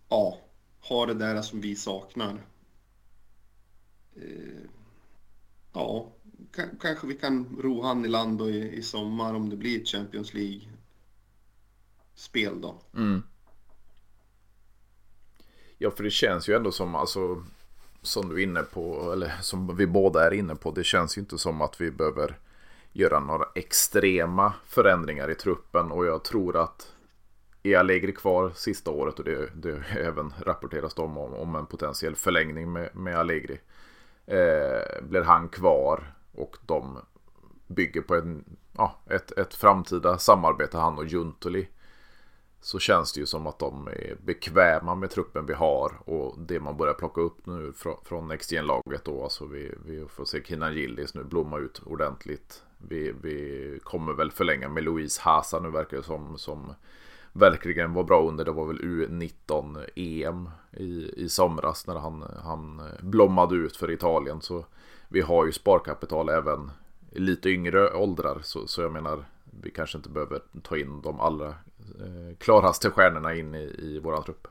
Ja, 0.08 0.38
har 0.80 1.06
det 1.06 1.14
där 1.14 1.42
som 1.42 1.60
vi 1.60 1.76
saknar. 1.76 2.46
Eh, 4.16 4.62
ja, 5.72 6.12
kanske 6.80 7.06
vi 7.06 7.14
kan 7.14 7.56
ro 7.60 7.82
han 7.82 8.04
i 8.04 8.08
land 8.08 8.38
då 8.38 8.50
i, 8.50 8.76
i 8.76 8.82
sommar 8.82 9.34
om 9.34 9.50
det 9.50 9.56
blir 9.56 9.80
ett 9.80 9.88
Champions 9.88 10.34
League-spel 10.34 10.70
då. 12.60 12.80
Mm. 12.96 13.22
Ja, 15.78 15.90
för 15.90 16.04
det 16.04 16.10
känns 16.10 16.48
ju 16.48 16.56
ändå 16.56 16.72
som, 16.72 16.94
alltså, 16.94 17.44
som 18.02 18.28
du 18.28 18.34
är 18.34 18.42
inne 18.42 18.62
på, 18.62 19.12
eller 19.12 19.32
som 19.40 19.76
vi 19.76 19.86
båda 19.86 20.26
är 20.26 20.32
inne 20.32 20.54
på, 20.54 20.70
det 20.70 20.84
känns 20.84 21.18
ju 21.18 21.20
inte 21.20 21.38
som 21.38 21.62
att 21.62 21.80
vi 21.80 21.90
behöver 21.90 22.38
göra 22.92 23.20
några 23.20 23.44
extrema 23.54 24.52
förändringar 24.66 25.30
i 25.30 25.34
truppen 25.34 25.92
och 25.92 26.06
jag 26.06 26.24
tror 26.24 26.56
att 26.56 26.92
är 27.62 27.78
Allegri 27.78 28.12
kvar 28.12 28.52
sista 28.54 28.90
året 28.90 29.18
och 29.18 29.24
det, 29.24 29.50
det 29.54 29.84
även 29.90 30.32
rapporteras 30.40 30.98
om, 30.98 31.18
om 31.18 31.54
en 31.54 31.66
potentiell 31.66 32.16
förlängning 32.16 32.72
med, 32.72 32.96
med 32.96 33.18
Allegri. 33.18 33.60
Eh, 34.26 35.02
blir 35.02 35.22
han 35.22 35.48
kvar 35.48 36.14
och 36.32 36.56
de 36.66 36.98
bygger 37.66 38.00
på 38.00 38.14
en, 38.14 38.44
ja, 38.76 38.96
ett, 39.10 39.32
ett 39.32 39.54
framtida 39.54 40.18
samarbete, 40.18 40.78
han 40.78 40.98
och 40.98 41.06
Juntuli. 41.06 41.68
Så 42.64 42.78
känns 42.78 43.12
det 43.12 43.20
ju 43.20 43.26
som 43.26 43.46
att 43.46 43.58
de 43.58 43.86
är 43.86 44.16
bekväma 44.24 44.94
med 44.94 45.10
truppen 45.10 45.46
vi 45.46 45.54
har 45.54 45.92
och 46.04 46.38
det 46.38 46.60
man 46.60 46.76
börjar 46.76 46.94
plocka 46.94 47.20
upp 47.20 47.46
nu 47.46 47.72
från, 47.76 47.96
från 48.04 48.28
Next 48.28 48.52
laget 48.52 49.04
då. 49.04 49.22
Alltså 49.22 49.46
vi, 49.46 49.74
vi 49.86 50.06
får 50.08 50.24
se 50.24 50.42
Kinan 50.44 50.74
Gillis 50.74 51.14
nu 51.14 51.24
blomma 51.24 51.58
ut 51.58 51.82
ordentligt. 51.86 52.62
Vi, 52.78 53.14
vi 53.22 53.78
kommer 53.82 54.12
väl 54.12 54.30
förlänga 54.30 54.68
med 54.68 54.84
Louise 54.84 55.20
Hasa 55.22 55.60
nu 55.60 55.70
verkar 55.70 55.96
det 55.96 56.02
som. 56.02 56.38
Som 56.38 56.74
verkligen 57.32 57.94
var 57.94 58.04
bra 58.04 58.28
under. 58.28 58.44
Det 58.44 58.52
var 58.52 58.66
väl 58.66 58.78
U19 58.78 59.86
EM 59.96 60.50
i, 60.72 61.10
i 61.16 61.28
somras 61.28 61.86
när 61.86 61.98
han, 61.98 62.24
han 62.44 62.82
blommade 63.00 63.54
ut 63.54 63.76
för 63.76 63.90
Italien. 63.90 64.40
Så 64.40 64.64
vi 65.08 65.20
har 65.20 65.46
ju 65.46 65.52
sparkapital 65.52 66.28
även 66.28 66.70
i 67.10 67.18
lite 67.18 67.48
yngre 67.48 67.92
åldrar. 67.92 68.40
Så, 68.42 68.66
så 68.66 68.82
jag 68.82 68.92
menar, 68.92 69.24
vi 69.62 69.70
kanske 69.70 69.98
inte 69.98 70.08
behöver 70.08 70.42
ta 70.62 70.76
in 70.76 71.02
de 71.02 71.20
allra 71.20 71.54
eh, 72.00 72.36
klaraste 72.38 72.90
stjärnorna 72.90 73.34
in 73.34 73.54
i, 73.54 73.76
i 73.78 73.98
våran 73.98 74.24
trupp. 74.24 74.48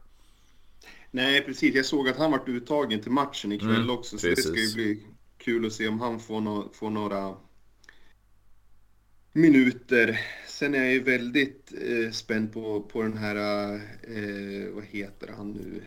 Nej, 1.12 1.42
precis. 1.42 1.76
Jag 1.76 1.86
såg 1.86 2.10
att 2.10 2.18
han 2.18 2.32
varit 2.32 2.50
uttagen 2.50 3.02
till 3.02 3.12
matchen 3.12 3.52
ikväll 3.52 3.76
mm, 3.76 3.90
också. 3.90 4.18
Så 4.18 4.28
precis. 4.28 4.46
det 4.46 4.52
ska 4.52 4.60
ju 4.60 4.74
bli 4.74 5.04
kul 5.38 5.66
att 5.66 5.74
se 5.74 5.88
om 5.88 6.00
han 6.00 6.20
får, 6.20 6.42
no 6.42 6.70
får 6.74 6.90
några 6.90 7.36
minuter. 9.34 10.20
Sen 10.48 10.76
är 10.76 10.84
jag 10.84 10.94
ju 10.94 11.04
väldigt 11.04 11.74
eh, 11.74 12.12
spänd 12.12 12.54
på, 12.54 12.82
på 12.82 13.02
den 13.02 13.18
här, 13.18 13.36
eh, 14.04 14.74
vad 14.74 14.84
heter 14.84 15.34
han 15.38 15.52
nu? 15.52 15.82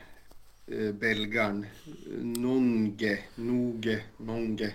eh, 0.67 0.93
belgaren 0.93 1.67
Nonge, 2.23 3.19
Noge, 3.35 4.03
Nonge. 4.17 4.73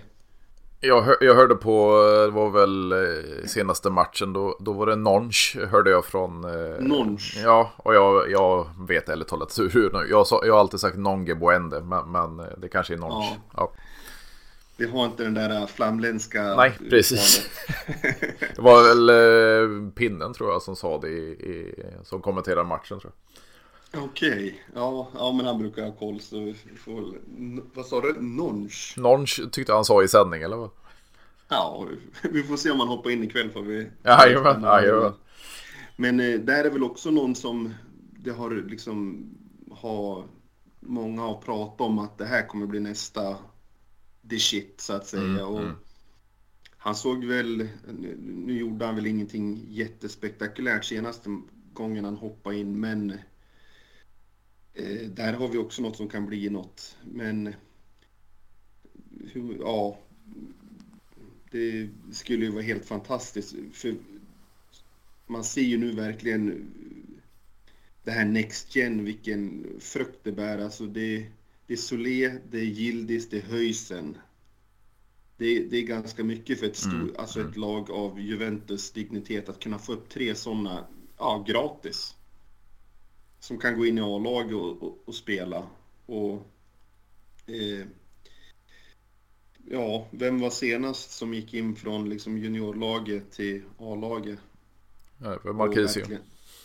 Jag, 0.82 1.02
hör, 1.02 1.16
jag 1.20 1.34
hörde 1.34 1.54
på, 1.54 2.06
eh, 2.08 2.24
det 2.24 2.30
var 2.30 2.50
väl 2.50 2.92
eh, 2.92 3.46
senaste 3.46 3.90
matchen, 3.90 4.32
då, 4.32 4.56
då 4.60 4.72
var 4.72 4.86
det 4.86 4.96
Nonch, 4.96 5.56
hörde 5.70 5.90
jag 5.90 6.04
från... 6.04 6.44
Eh, 6.44 6.80
Nonch? 6.80 7.38
Ja, 7.44 7.72
och 7.76 7.94
jag, 7.94 8.30
jag 8.30 8.66
vet 8.88 9.08
ärligt 9.08 9.28
talat 9.28 9.58
hur, 9.58 10.06
jag, 10.10 10.26
jag 10.30 10.52
har 10.52 10.60
alltid 10.60 10.80
sagt 10.80 10.96
Nonge 10.96 11.34
Boende, 11.34 11.80
men, 11.80 12.12
men 12.12 12.42
det 12.56 12.68
kanske 12.68 12.94
är 12.94 12.98
Nonch. 12.98 13.24
Ja. 13.30 13.36
ja. 13.56 13.72
Vi 14.76 14.86
har 14.86 15.04
inte 15.04 15.22
den 15.22 15.34
där 15.34 15.66
flamländska... 15.66 16.42
Nej, 16.54 16.72
precis. 16.90 17.48
det 18.56 18.62
var 18.62 18.82
väl 18.82 19.10
eh, 19.10 19.92
Pinnen 19.92 20.34
tror 20.34 20.50
jag 20.52 20.62
som 20.62 20.76
sa 20.76 20.98
det, 20.98 21.08
i, 21.08 21.30
i, 21.30 21.74
som 22.04 22.22
kommenterade 22.22 22.68
matchen 22.68 23.00
tror 23.00 23.12
jag. 23.12 23.42
Okej, 23.94 24.30
okay. 24.30 24.54
ja, 24.74 25.08
ja 25.14 25.32
men 25.32 25.46
han 25.46 25.58
brukar 25.58 25.84
ha 25.84 25.92
koll 25.92 26.20
så 26.20 26.40
vi 26.40 26.54
får 26.76 27.18
Vad 27.74 27.86
sa 27.86 28.00
du? 28.00 28.20
Nonch? 28.20 28.94
Nonch 28.96 29.40
tyckte 29.52 29.72
han 29.72 29.84
sa 29.84 30.02
i 30.02 30.08
sändning 30.08 30.42
eller 30.42 30.56
vad? 30.56 30.70
Ja, 31.48 31.86
vi 32.30 32.42
får 32.42 32.56
se 32.56 32.70
om 32.70 32.80
han 32.80 32.88
hoppar 32.88 33.10
in 33.10 33.24
ikväll 33.24 33.50
får 33.50 33.62
vi... 33.62 33.90
Jajamän, 34.04 34.62
jajamän. 34.62 35.12
Men 35.96 36.20
eh, 36.20 36.40
där 36.40 36.64
är 36.64 36.70
väl 36.70 36.84
också 36.84 37.10
någon 37.10 37.34
som 37.34 37.74
det 38.22 38.30
har 38.30 38.50
liksom 38.50 39.26
har 39.70 40.24
många 40.80 41.22
har 41.22 41.40
pratat 41.40 41.80
om 41.80 41.98
att 41.98 42.18
det 42.18 42.24
här 42.24 42.46
kommer 42.46 42.66
bli 42.66 42.80
nästa 42.80 43.36
the 44.30 44.38
shit 44.38 44.80
så 44.80 44.92
att 44.92 45.06
säga. 45.06 45.22
Mm, 45.22 45.44
och 45.44 45.60
mm. 45.60 45.74
Han 46.76 46.94
såg 46.94 47.24
väl, 47.24 47.68
nu 48.18 48.58
gjorde 48.58 48.86
han 48.86 48.94
väl 48.94 49.06
ingenting 49.06 49.66
jättespektakulärt 49.68 50.84
senaste 50.84 51.40
gången 51.72 52.04
han 52.04 52.16
hoppade 52.16 52.56
in 52.56 52.80
men 52.80 53.18
Eh, 54.74 55.08
där 55.08 55.32
har 55.32 55.48
vi 55.48 55.58
också 55.58 55.82
något 55.82 55.96
som 55.96 56.08
kan 56.08 56.26
bli 56.26 56.50
något. 56.50 56.96
Men 57.04 57.54
hur, 59.32 59.58
ja, 59.60 59.98
det 61.50 61.88
skulle 62.12 62.44
ju 62.44 62.50
vara 62.50 62.62
helt 62.62 62.84
fantastiskt. 62.84 63.54
För 63.72 63.94
man 65.26 65.44
ser 65.44 65.62
ju 65.62 65.78
nu 65.78 65.92
verkligen 65.92 66.70
det 68.04 68.10
här 68.10 68.24
Next 68.24 68.76
Gen, 68.76 69.04
vilken 69.04 69.66
frukt 69.80 70.18
det 70.22 70.32
bär. 70.32 70.58
Alltså 70.58 70.86
det, 70.86 71.26
det 71.66 71.72
är 71.72 71.76
Solé, 71.76 72.38
det 72.50 72.58
är 72.58 72.64
Gildis, 72.64 73.28
det 73.28 73.36
är 73.36 73.42
Höjsen. 73.42 74.16
Det, 75.36 75.64
det 75.64 75.76
är 75.76 75.82
ganska 75.82 76.24
mycket 76.24 76.58
för 76.60 76.66
ett, 76.66 76.76
stor, 76.76 76.94
mm. 76.94 77.14
alltså 77.18 77.40
ett 77.40 77.56
mm. 77.56 77.60
lag 77.60 77.90
av 77.90 78.20
Juventus 78.20 78.90
dignitet 78.90 79.48
att 79.48 79.60
kunna 79.60 79.78
få 79.78 79.92
upp 79.92 80.08
tre 80.08 80.34
sådana 80.34 80.86
ja, 81.18 81.44
gratis 81.48 82.16
som 83.40 83.58
kan 83.58 83.78
gå 83.78 83.86
in 83.86 83.98
i 83.98 84.00
A-lag 84.00 84.54
och, 84.54 84.82
och, 84.82 84.98
och, 85.04 85.14
spela. 85.14 85.66
Och, 86.06 86.46
eh, 87.46 87.86
ja, 89.70 90.06
vem 90.10 90.40
var 90.40 90.50
senast 90.50 91.10
som 91.10 91.34
gick 91.34 91.54
in 91.54 91.76
från 91.76 92.08
liksom 92.08 92.38
juniorlaget 92.38 93.32
till 93.32 93.62
A-laget? 93.78 94.38
Ja, 95.18 95.28
det 95.28 95.40
var 95.44 95.52
Marquisio. 95.52 96.18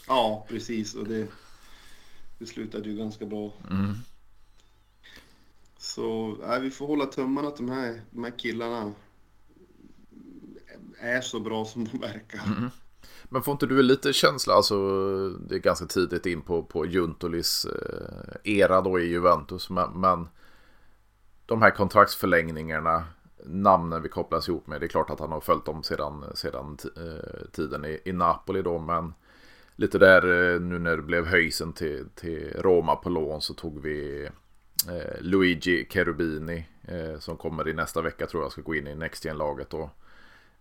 Ja, 0.08 0.46
precis. 0.50 0.96
Och 0.96 1.08
det, 1.08 1.28
det 2.40 2.46
slutade 2.46 2.90
ju 2.90 2.98
ganska 2.98 3.26
bra. 3.26 3.54
Mm. 3.70 3.94
Så 5.78 6.38
nej, 6.42 6.62
vi 6.62 6.72
får 6.72 6.88
hålla 6.88 7.06
tummarna 7.06 7.48
att 7.48 7.58
de 7.58 7.70
här, 7.70 8.02
de 8.12 8.24
här 8.24 8.40
killarna 8.40 8.94
är 11.00 11.22
så 11.22 11.40
bra 11.40 11.66
som 11.66 11.86
de 11.86 11.98
verkar. 11.98 12.46
Mm. 12.46 12.70
Men 13.30 13.42
får 13.42 13.52
inte 13.52 13.66
du 13.66 13.82
lite 13.82 14.14
känsla, 14.14 14.54
alltså 14.54 14.78
det 15.30 15.56
är 15.56 15.60
ganska 15.60 15.86
tidigt 15.86 16.26
in 16.26 16.42
på, 16.42 16.64
på 16.64 16.86
Juntolis 16.86 17.66
eh, 17.66 18.54
era 18.54 18.82
då 18.82 19.00
i 19.00 19.06
Juventus, 19.06 19.70
men, 19.70 20.02
men 20.02 20.28
de 21.46 21.62
här 21.62 21.72
kontraktsförlängningarna, 21.72 23.04
namnen 23.46 24.02
vi 24.02 24.10
kopplas 24.10 24.50
ihop 24.50 24.68
med, 24.68 24.82
det 24.82 24.86
är 24.86 24.88
klart 24.88 25.10
att 25.10 25.20
han 25.20 25.32
har 25.32 25.42
följt 25.42 25.66
dem 25.66 25.84
sedan, 25.84 26.26
sedan 26.36 26.78
eh, 26.98 27.50
tiden 27.52 27.86
i, 27.86 28.02
i 28.06 28.14
Napoli 28.14 28.62
då, 28.62 28.80
men 28.80 29.14
lite 29.76 29.98
där 29.98 30.54
eh, 30.54 30.62
nu 30.62 30.80
när 30.80 30.98
det 30.98 31.04
blev 31.04 31.26
höjsen 31.26 31.74
till, 31.74 32.06
till 32.16 32.54
Roma 32.56 32.96
på 32.96 33.10
lån 33.10 33.42
så 33.42 33.54
tog 33.54 33.82
vi 33.82 34.30
eh, 34.90 35.22
Luigi 35.22 35.88
Cherubini 35.90 36.68
eh, 36.82 37.20
som 37.20 37.38
kommer 37.38 37.68
i 37.68 37.74
nästa 37.74 38.02
vecka 38.02 38.28
tror 38.28 38.44
jag 38.44 38.52
ska 38.52 38.62
gå 38.62 38.76
in 38.76 38.88
i 38.88 38.96
Next 38.96 39.26
Gen-laget 39.26 39.70
då. 39.70 39.90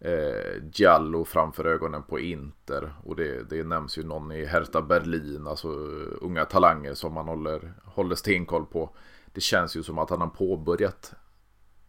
Eh, 0.04 0.62
Giallo 0.72 1.24
framför 1.24 1.64
ögonen 1.64 2.02
på 2.02 2.20
Inter 2.20 2.94
och 3.04 3.16
det, 3.16 3.50
det 3.50 3.64
nämns 3.64 3.98
ju 3.98 4.02
någon 4.02 4.32
i 4.32 4.44
Hertha 4.44 4.82
Berlin, 4.82 5.46
alltså 5.46 5.68
eh, 5.68 6.16
unga 6.20 6.44
talanger 6.44 6.94
som 6.94 7.12
man 7.12 7.28
håller, 7.28 7.72
håller 7.84 8.14
stenkoll 8.14 8.66
på. 8.66 8.90
Det 9.32 9.40
känns 9.40 9.76
ju 9.76 9.82
som 9.82 9.98
att 9.98 10.10
han 10.10 10.20
har 10.20 10.28
påbörjat 10.28 11.14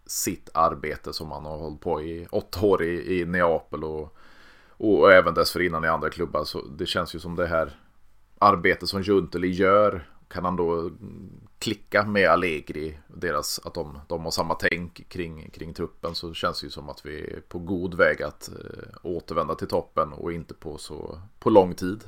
sitt 0.05 0.49
arbete 0.53 1.13
som 1.13 1.31
han 1.31 1.45
har 1.45 1.57
hållit 1.57 1.81
på 1.81 2.01
i 2.01 2.27
åtta 2.31 2.65
år 2.65 2.83
i, 2.83 3.19
i 3.19 3.25
Neapel 3.25 3.83
och 3.83 4.17
och 4.77 5.11
även 5.11 5.33
dessförinnan 5.33 5.85
i 5.85 5.87
andra 5.87 6.09
klubbar. 6.09 6.43
Så 6.43 6.61
det 6.61 6.85
känns 6.85 7.15
ju 7.15 7.19
som 7.19 7.35
det 7.35 7.47
här 7.47 7.79
arbetet 8.39 8.89
som 8.89 9.01
Junteli 9.01 9.47
gör. 9.47 10.09
Kan 10.27 10.45
han 10.45 10.55
då 10.55 10.79
mm, 10.79 11.44
klicka 11.65 12.05
med 12.05 12.29
Allegri, 12.29 12.97
deras, 13.07 13.59
att 13.63 13.73
de, 13.73 13.99
de 14.07 14.23
har 14.23 14.31
samma 14.31 14.55
tänk 14.55 15.09
kring, 15.09 15.49
kring 15.49 15.73
truppen 15.73 16.15
så 16.15 16.33
känns 16.33 16.61
det 16.61 16.65
ju 16.65 16.71
som 16.71 16.89
att 16.89 17.05
vi 17.05 17.21
är 17.21 17.39
på 17.39 17.59
god 17.59 17.97
väg 17.97 18.21
att 18.21 18.49
eh, 18.49 18.87
återvända 19.03 19.55
till 19.55 19.67
toppen 19.67 20.13
och 20.13 20.33
inte 20.33 20.53
på 20.53 20.77
så 20.77 21.21
på 21.39 21.49
lång 21.49 21.73
tid. 21.73 22.03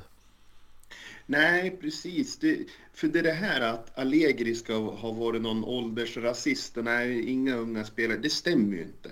Nej, 1.26 1.78
precis. 1.80 2.38
Det, 2.38 2.58
för 2.92 3.08
det 3.08 3.18
är 3.18 3.22
det 3.22 3.32
här 3.32 3.60
att 3.60 3.98
Allegri 3.98 4.54
ska 4.54 4.74
ha 4.74 5.12
varit 5.12 5.42
någon 5.42 5.64
åldersrasist, 5.64 6.76
nej, 6.76 7.30
inga 7.30 7.56
unga 7.56 7.84
spelare, 7.84 8.18
det 8.18 8.30
stämmer 8.30 8.76
ju 8.76 8.82
inte. 8.82 9.10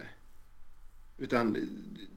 Utan 1.19 1.69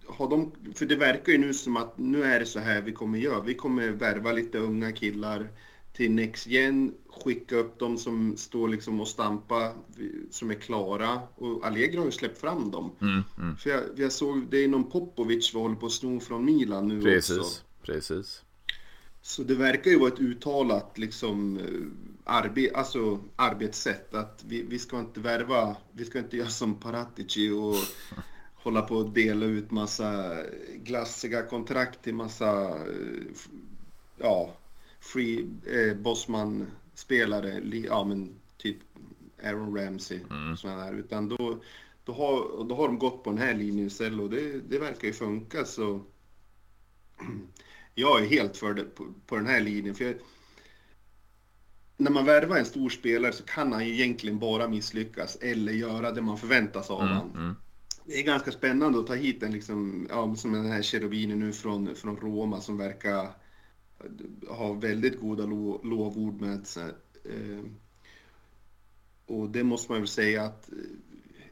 har 0.08 0.30
de, 0.30 0.52
för 0.76 0.86
det 0.86 0.96
verkar 0.96 1.32
ju 1.32 1.38
nu 1.38 1.54
som 1.54 1.78
att 1.78 1.98
nu 1.98 2.24
är 2.24 2.40
det 2.40 2.46
så 2.46 2.60
här 2.60 2.82
vi 2.82 2.92
kommer 2.92 3.20
göra. 3.20 3.42
Vi 3.42 3.54
kommer 3.54 3.90
värva 3.90 4.32
lite 4.32 4.58
unga 4.58 4.92
killar 4.92 5.48
till 5.94 6.12
Next 6.12 6.48
Gen, 6.48 6.94
skicka 7.12 7.56
upp 7.56 7.80
dem 7.80 7.98
som 7.98 8.38
står 8.38 8.70
liksom 8.70 9.02
och 9.02 9.08
stampar, 9.08 9.74
som 10.32 10.52
är 10.52 10.56
klara. 10.56 11.22
Och 11.36 11.66
Allegri 11.66 11.98
har 11.98 12.06
ju 12.06 12.12
släppt 12.12 12.42
fram 12.42 12.72
dem. 12.72 12.92
Mm, 13.02 13.24
mm. 13.38 13.56
För 13.56 13.70
jag, 13.70 13.82
jag, 13.96 14.12
såg, 14.12 14.48
det 14.50 14.64
är 14.64 14.68
någon 14.68 14.90
Popovic 14.90 15.56
vi 15.56 15.60
håller 15.60 15.76
på 15.76 15.86
att 15.86 15.92
sno 15.92 16.20
från 16.20 16.46
Milan 16.46 16.88
nu 16.88 17.02
precis, 17.02 17.38
också. 17.38 17.62
Precis, 17.82 18.44
Så 19.22 19.44
det 19.44 19.56
verkar 19.56 19.92
ju 19.92 20.00
vara 20.00 20.14
ett 20.14 20.20
uttalat 20.20 20.98
liksom 20.98 21.58
eh, 21.58 21.64
arbe, 22.24 22.72
alltså, 22.76 23.20
arbetssätt 23.36 24.14
att 24.14 24.44
vi, 24.48 24.64
vi 24.64 24.80
ska 24.80 25.00
inte 25.00 25.20
värva, 25.20 25.76
vi 25.92 26.06
ska 26.06 26.20
inte 26.20 26.38
göra 26.38 26.50
som 26.50 26.76
Paratici 26.76 27.50
och 27.50 27.76
hålla 28.64 28.82
på 28.82 28.96
och 28.96 29.10
dela 29.10 29.46
ut 29.46 29.72
massa 29.72 30.38
glassiga 30.76 31.42
kontrakt 31.44 32.04
till 32.04 32.16
massa 32.16 32.70
eh, 32.70 33.24
ja, 34.18 34.54
free 35.00 35.50
eh, 35.66 35.96
Bosman-spelare, 37.00 37.62
ja 37.88 38.04
men 38.04 38.36
typ 38.58 38.78
Aaron 39.44 39.78
Ramsey 39.78 40.20
mm. 40.30 40.58
sådana 40.58 40.86
där. 40.86 40.94
Utan 40.94 41.30
då, 41.30 41.62
då, 42.04 42.14
har, 42.14 42.64
då 42.64 42.76
har 42.76 42.88
de 42.88 43.00
gått 43.00 43.24
på 43.24 43.30
den 43.30 43.40
här 43.40 43.54
linjen 43.54 43.88
istället 43.88 44.20
och 44.20 44.30
det, 44.30 44.60
det 44.70 44.80
verkar 44.80 45.08
ju 45.08 45.14
funka 45.14 45.66
så 45.66 46.02
jag 47.96 48.22
är 48.22 48.28
helt 48.28 48.58
för 48.58 48.74
det 48.74 48.84
på, 48.84 49.14
på 49.26 49.36
den 49.36 49.48
här 49.48 49.62
linjen. 49.62 49.96
För 49.96 50.06
jag, 50.06 50.16
när 51.98 52.12
man 52.12 52.26
värvar 52.26 52.58
en 52.58 52.66
stor 52.66 52.90
spelare 52.90 53.34
så 53.34 53.44
kan 53.44 53.74
han 53.74 53.88
ju 53.88 53.94
egentligen 53.94 54.40
bara 54.40 54.68
misslyckas 54.68 55.36
eller 55.42 55.74
göra 55.74 56.12
det 56.12 56.22
man 56.22 56.38
förväntas 56.38 56.90
av 56.90 57.02
mm, 57.02 57.14
honom. 57.14 57.36
mm. 57.36 57.56
Det 58.06 58.20
är 58.20 58.24
ganska 58.24 58.52
spännande 58.52 59.00
att 59.00 59.08
ta 59.08 59.16
hit 59.16 59.44
en 59.44 59.52
liksom, 59.52 60.08
ja, 60.10 60.36
som 60.36 60.54
den 60.54 60.72
här 60.72 60.82
Cherubini 60.82 61.36
nu 61.36 61.54
från, 61.54 61.96
från 61.96 62.18
Roma 62.18 62.62
som 62.62 62.78
verkar 62.78 63.30
ha 64.48 64.74
väldigt 64.74 65.20
goda 65.20 65.46
lo, 65.46 65.82
lovord 65.84 66.42
med 66.42 66.68
sig. 66.68 66.94
Eh, 67.24 67.64
och 69.26 69.50
det 69.50 69.64
måste 69.64 69.92
man 69.92 70.02
väl 70.02 70.08
säga 70.08 70.44
att 70.44 70.72
eh, 70.72 70.78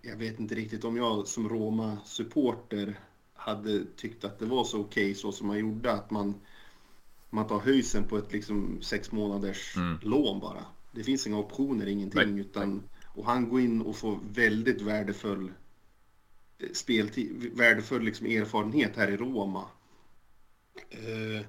jag 0.02 0.18
vet 0.18 0.40
inte 0.40 0.56
riktigt 0.56 0.84
om 0.84 0.98
jag 0.98 1.28
som 1.28 1.50
Roma-supporter 1.50 3.00
hade 3.34 3.86
tyckt 3.96 4.24
att 4.24 4.40
det 4.40 4.46
var 4.46 4.64
så 4.64 4.80
okej 4.80 5.04
okay, 5.04 5.16
så 5.16 5.32
som 5.32 5.48
man 5.48 5.60
gjorde 5.60 5.92
att 5.92 6.12
man, 6.12 6.36
man 7.30 7.48
tar 7.48 7.60
höjsen 7.60 8.04
på 8.04 8.18
ett 8.18 8.34
liksom 8.34 8.82
sex 8.82 9.12
månaders 9.12 9.78
Mm. 9.78 9.98
lån 10.02 10.40
bara. 10.40 10.66
Det 10.92 11.04
finns 11.04 11.28
inga 11.28 11.38
optioner, 11.38 11.88
ingenting. 11.88 12.32
Nej, 12.32 12.40
utan, 12.40 12.84
och 13.16 13.26
han 13.26 13.50
går 13.50 13.62
in 13.62 13.82
och 13.82 13.96
får 13.96 14.20
väldigt 14.32 14.82
värdefull 14.82 15.52
eh, 16.60 16.70
speltid, 16.74 17.52
värdefull 17.54 18.04
liksom 18.04 18.28
erfarenhet 18.28 18.96
här 18.96 19.08
i 19.12 19.18
Roma. 19.18 19.66
Eh, 20.90 21.46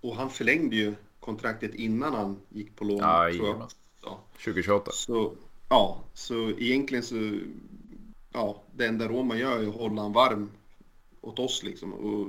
och 0.00 0.16
han 0.16 0.30
förlängde 0.30 0.76
ju 0.76 0.94
kontraktet 1.20 1.74
innan 1.74 2.14
han 2.14 2.36
gick 2.48 2.76
på 2.76 2.84
lån. 2.84 2.98
Ja, 2.98 3.30
tror 3.36 3.48
jag. 3.48 3.68
Ja. 4.02 4.20
2028. 4.32 4.90
Så, 4.94 5.32
ja, 5.68 6.04
så 6.14 6.50
egentligen 6.50 7.04
så, 7.04 7.38
ja, 8.32 8.62
det 8.76 8.86
enda 8.86 9.08
Roma 9.08 9.36
gör 9.36 9.62
är 9.62 9.68
att 9.68 9.74
hålla 9.74 10.02
han 10.02 10.12
varm 10.12 10.50
åt 11.20 11.38
oss 11.38 11.62
liksom. 11.62 11.92
Och 11.92 12.28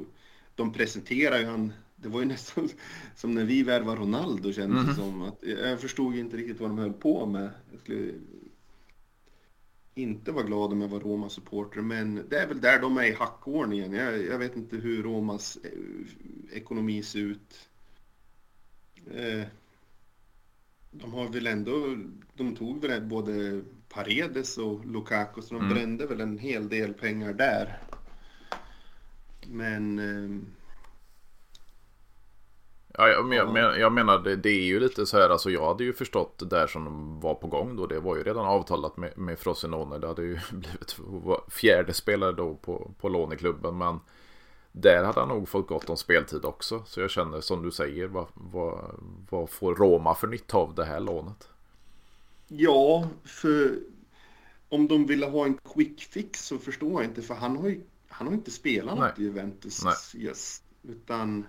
de 0.55 0.73
presenterar 0.73 1.39
ju 1.39 1.45
han, 1.45 1.73
det 1.95 2.09
var 2.09 2.19
ju 2.19 2.25
nästan 2.35 2.69
som 3.15 3.33
när 3.33 3.43
vi 3.45 3.63
värvade 3.63 4.01
Ronaldo 4.01 4.53
kändes 4.53 4.81
det 4.85 4.91
Mhm. 4.91 4.95
som. 4.95 5.21
Att, 5.21 5.43
jag 5.43 5.81
förstod 5.81 6.15
inte 6.15 6.37
riktigt 6.37 6.59
vad 6.59 6.69
de 6.69 6.77
höll 6.77 6.93
på 6.93 7.25
med. 7.25 7.49
Jag 7.71 7.79
skulle 7.81 8.11
inte 9.97 10.31
vara 10.31 10.45
glad 10.45 10.71
om 10.71 10.81
jag 10.81 10.87
var 10.87 10.99
Roma-supporter, 10.99 11.81
men 11.81 12.25
det 12.29 12.39
är 12.39 12.47
väl 12.47 12.61
där 12.61 12.79
de 12.81 12.97
är 12.97 13.03
i 13.03 13.13
hackordningen. 13.13 13.93
Jag, 13.93 14.25
jag 14.25 14.37
vet 14.37 14.55
inte 14.55 14.75
hur 14.77 15.03
Romas 15.03 15.57
eh, 15.63 16.57
ekonomi 16.57 17.03
ser 17.03 17.19
ut. 17.19 17.69
Eh, 19.13 19.43
de 20.91 21.13
har 21.13 21.27
väl 21.29 21.47
ändå, 21.47 21.97
de 22.33 22.55
tog 22.55 22.81
väl 22.81 23.01
både 23.01 23.61
Paredes 23.89 24.57
och 24.57 24.85
Lukaku, 24.85 25.41
så 25.41 25.53
de 25.53 25.61
Mm. 25.63 25.73
brände 25.73 26.05
väl 26.07 26.21
en 26.21 26.37
hel 26.37 26.69
del 26.69 26.93
pengar 26.93 27.33
där. 27.33 27.79
Men 29.47 29.99
eh, 29.99 30.41
Ja, 32.97 33.07
jag, 33.07 33.25
men, 33.25 33.53
men, 33.53 33.79
jag 33.79 33.91
menar 33.91 34.19
det, 34.19 34.35
det 34.35 34.49
är 34.49 34.63
ju 34.63 34.79
lite 34.79 35.05
så 35.05 35.17
här, 35.17 35.29
alltså 35.29 35.49
jag 35.49 35.67
hade 35.67 35.83
ju 35.83 35.93
förstått 35.93 36.37
det 36.39 36.45
där 36.45 36.67
som 36.67 37.19
var 37.19 37.35
på 37.35 37.47
gång 37.47 37.75
då. 37.75 37.87
Det 37.87 37.99
var 37.99 38.15
ju 38.17 38.23
redan 38.23 38.45
avtalat 38.45 38.97
med, 38.97 39.17
med 39.17 39.39
Frosinone. 39.39 39.97
Det 39.97 40.07
hade 40.07 40.21
ju 40.21 40.39
blivit 40.51 40.95
fjärde 41.49 41.93
spelare 41.93 42.31
då 42.31 42.55
på, 42.55 42.91
på 42.99 43.09
lån 43.09 43.33
i 43.33 43.37
klubben. 43.37 43.77
Men 43.77 43.99
där 44.71 45.03
hade 45.03 45.19
han 45.19 45.29
nog 45.29 45.49
fått 45.49 45.67
gott 45.67 45.89
om 45.89 45.97
speltid 45.97 46.45
också. 46.45 46.83
Så 46.85 47.01
jag 47.01 47.09
känner 47.09 47.41
som 47.41 47.63
du 47.63 47.71
säger, 47.71 48.07
vad, 48.07 48.27
vad, 48.33 48.95
vad 49.29 49.49
får 49.49 49.75
Roma 49.75 50.15
för 50.15 50.27
nytta 50.27 50.57
av 50.57 50.75
det 50.75 50.85
här 50.85 50.99
lånet? 50.99 51.49
ja, 52.47 53.09
för 53.23 53.79
om 54.69 54.87
de 54.87 55.05
ville 55.05 55.25
ha 55.25 55.45
en 55.45 55.57
quick 55.73 56.01
fix 56.01 56.45
så 56.47 56.57
förstår 56.57 56.91
jag 56.91 57.11
inte, 57.11 57.21
för 57.21 57.35
han 57.35 57.57
har 57.57 57.67
ju 57.69 57.81
han 58.07 58.27
har 58.27 58.33
inte 58.33 58.51
spelat 58.51 58.99
Nej. 58.99 59.09
något 59.09 59.19
i 59.19 59.23
Juventus. 59.23 59.83
Nej. 59.83 60.23
Yes, 60.23 60.63
utan 60.83 61.45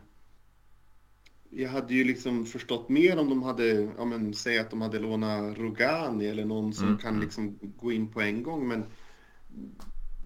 jag 1.51 1.69
hade 1.69 1.95
ju 1.95 2.05
liksom 2.05 2.47
förstått 2.47 2.89
mer 2.89 3.19
om 3.19 3.29
de 3.31 3.43
hade, 3.43 3.89
ja 3.99 4.05
men 4.05 4.35
säg 4.35 4.59
att 4.59 4.71
de 4.71 4.81
hade 4.81 4.99
lånat 4.99 5.59
Rugani 5.59 6.27
eller 6.27 6.45
någon 6.45 6.75
som 6.75 6.87
Mm, 6.87 6.99
kan 6.99 7.21
liksom 7.21 7.59
gå 7.77 7.93
in 7.93 8.09
på 8.13 8.21
en 8.21 8.43
gång. 8.43 8.69
Men 8.69 8.85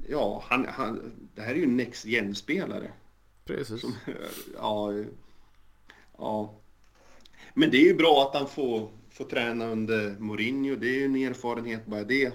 ja, 0.09 0.45
han, 0.47 0.67
han, 0.69 1.13
det 1.35 1.43
här 1.43 1.51
är 1.51 1.59
ju 1.59 1.65
en 1.65 1.77
next 1.77 2.05
gen-spelare. 2.07 2.93
Precis. 3.45 3.81
Som, 3.81 3.95
ja, 4.57 4.93
ja. 6.19 6.55
Men 7.55 7.71
det 7.71 7.77
är 7.77 7.85
ju 7.85 7.95
bra 7.95 8.23
att 8.29 8.41
han 8.41 8.49
får, 8.49 8.91
får 9.11 9.25
träna 9.25 9.67
under 9.67 10.19
Mourinho. 10.19 10.77
Det 10.77 10.87
är 10.89 10.95
ju 10.99 11.05
en 11.05 11.17
erfarenhet 11.17 11.87
bara 11.87 12.05
det. 12.05 12.33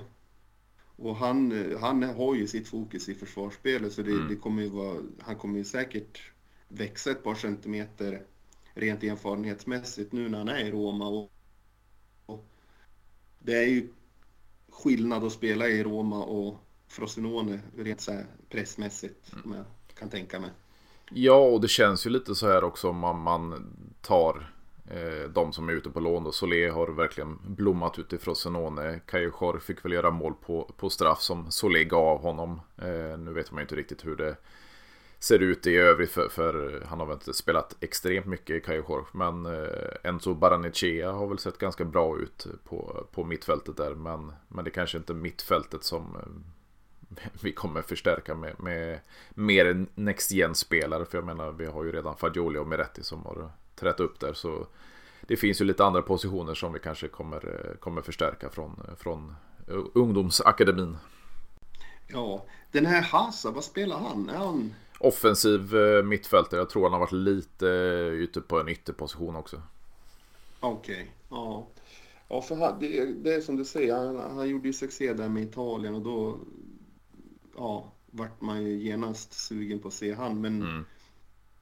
Och 0.95 1.15
han, 1.15 1.65
han 1.81 2.03
har 2.03 2.35
ju 2.35 2.47
sitt 2.47 2.67
fokus 2.67 3.09
i 3.09 3.15
försvarsspelet 3.15 3.93
så 3.93 4.01
det, 4.01 4.11
Mm. 4.11 4.27
det 4.29 4.35
kommer 4.35 4.61
ju 4.63 4.69
vara, 4.69 4.97
han 5.19 5.35
kommer 5.35 5.57
ju 5.57 5.63
säkert 5.65 6.31
växa 6.67 7.11
ett 7.11 7.23
par 7.23 7.35
centimeter 7.35 8.21
rent 8.77 9.03
erfarenhetsmässigt 9.03 10.11
nu 10.11 10.29
när 10.29 10.37
han 10.37 10.49
är 10.49 10.65
i 10.65 10.71
Roma. 10.71 11.07
Och, 11.07 11.31
och 12.25 12.45
det 13.39 13.57
är 13.57 13.67
ju 13.67 13.87
skillnad 14.69 15.23
att 15.23 15.31
spela 15.31 15.67
i 15.67 15.83
Roma 15.83 16.23
och 16.23 16.55
Frosinone 16.87 17.59
rent 17.77 18.01
så 18.01 18.11
här 18.11 18.25
pressmässigt. 18.49 19.33
Mm. 19.33 19.45
Om 19.45 19.53
jag 19.53 19.65
kan 19.99 20.09
tänka 20.09 20.39
mig. 20.39 20.49
Ja, 21.09 21.35
och 21.35 21.61
det 21.61 21.67
känns 21.67 22.05
ju 22.05 22.09
lite 22.09 22.35
så 22.35 22.47
här 22.47 22.63
också 22.63 22.89
om 22.89 22.97
man, 22.97 23.19
man 23.19 23.73
tar 24.01 24.53
eh, 24.89 25.29
de 25.29 25.53
som 25.53 25.69
är 25.69 25.73
ute 25.73 25.89
på 25.89 25.99
lån. 25.99 26.25
Och 26.25 26.35
Solé 26.35 26.69
har 26.69 26.87
verkligen 26.87 27.39
blommat 27.43 27.99
ut 27.99 28.13
i 28.13 28.17
Frosinone. 28.17 28.99
Kajojor 29.05 29.59
fick 29.59 29.85
väl 29.85 29.91
göra 29.91 30.11
mål 30.11 30.33
på, 30.33 30.71
på 30.77 30.89
straff 30.89 31.21
som 31.21 31.51
Solé 31.51 31.83
gav 31.83 32.21
honom. 32.21 32.61
Eh, 32.77 33.17
nu 33.17 33.33
vet 33.33 33.51
man 33.51 33.59
ju 33.59 33.63
inte 33.63 33.75
riktigt 33.75 34.05
hur 34.05 34.15
det 34.15 34.35
ser 35.19 35.39
ut 35.39 35.67
i 35.67 35.75
övrigt 35.75 36.11
för, 36.11 36.29
för 36.29 36.83
han 36.89 36.99
har 36.99 37.05
väl 37.05 37.13
inte 37.13 37.33
spelat 37.33 37.75
extremt 37.79 38.25
mycket 38.25 38.55
i 38.55 38.59
Kajojor. 38.59 39.07
Men 39.11 39.45
eh, 39.45 39.69
Enzo 40.03 40.33
Baranechea 40.33 41.11
har 41.11 41.27
väl 41.27 41.39
sett 41.39 41.57
ganska 41.57 41.85
bra 41.85 42.17
ut 42.19 42.47
på, 42.63 43.07
på 43.11 43.23
mittfältet 43.23 43.77
där. 43.77 43.95
Men, 43.95 44.33
men 44.47 44.65
det 44.65 44.71
kanske 44.71 44.97
inte 44.97 45.13
är 45.13 45.15
mittfältet 45.15 45.83
som 45.83 46.15
eh, 46.15 47.19
vi 47.41 47.51
kommer 47.51 47.81
förstärka 47.81 48.35
med, 48.35 48.59
med 48.59 48.99
mer 49.29 49.85
Next 49.95 50.31
Gen-spelare. 50.31 51.05
För 51.05 51.17
jag 51.17 51.25
menar, 51.25 51.51
vi 51.51 51.65
har 51.65 51.83
ju 51.83 51.91
redan 51.91 52.17
Fagioli 52.17 52.59
och 52.59 52.67
Meretti 52.67 53.03
som 53.03 53.25
har 53.25 53.51
trätt 53.75 53.99
upp 53.99 54.19
där. 54.19 54.33
Så 54.33 54.67
det 55.21 55.37
finns 55.37 55.61
ju 55.61 55.65
lite 55.65 55.85
andra 55.85 56.01
positioner 56.01 56.53
som 56.53 56.73
vi 56.73 56.79
kanske 56.79 57.07
kommer, 57.07 57.69
eh, 57.69 57.77
kommer 57.77 58.01
förstärka 58.01 58.49
från, 58.49 58.95
från 58.97 59.35
eh, 59.67 59.83
ungdomsakademin. 59.93 60.97
Ja, 62.07 62.45
den 62.71 62.85
här 62.85 63.01
Hasa, 63.01 63.51
vad 63.51 63.63
spelar 63.63 63.99
han? 63.99 64.29
Är 64.29 64.37
han 64.37 64.73
offensiv 64.99 65.75
eh, 65.75 66.03
mittfältare. 66.03 66.59
Jag 66.59 66.69
tror 66.69 66.83
han 66.83 66.93
har 66.93 66.99
varit 66.99 67.11
lite 67.11 67.67
eh, 67.67 68.13
ute 68.13 68.41
på 68.41 68.59
en 68.59 68.69
ytterposition 68.69 69.35
också. 69.35 69.61
Okej, 70.59 70.93
okay. 70.93 71.05
ja. 71.29 71.67
Ja, 72.29 72.41
för 72.41 72.55
han, 72.55 72.79
det, 72.79 73.05
det, 73.05 73.33
är 73.33 73.41
som 73.41 73.55
du 73.55 73.65
säger, 73.65 73.95
han, 73.95 74.15
han 74.15 74.49
gjorde 74.49 74.67
ju 74.67 74.73
succé 74.73 75.13
där 75.13 75.29
med 75.29 75.43
Italien 75.43 75.95
och 75.95 76.01
då 76.01 76.39
ja, 77.57 77.91
vart 78.11 78.41
man 78.41 78.63
ju 78.63 78.77
genast 78.77 79.33
sugen 79.33 79.79
på 79.79 79.87
att 79.87 79.93
se 79.93 80.13
han. 80.13 80.41
Men 80.41 80.61
mm. 80.61 80.85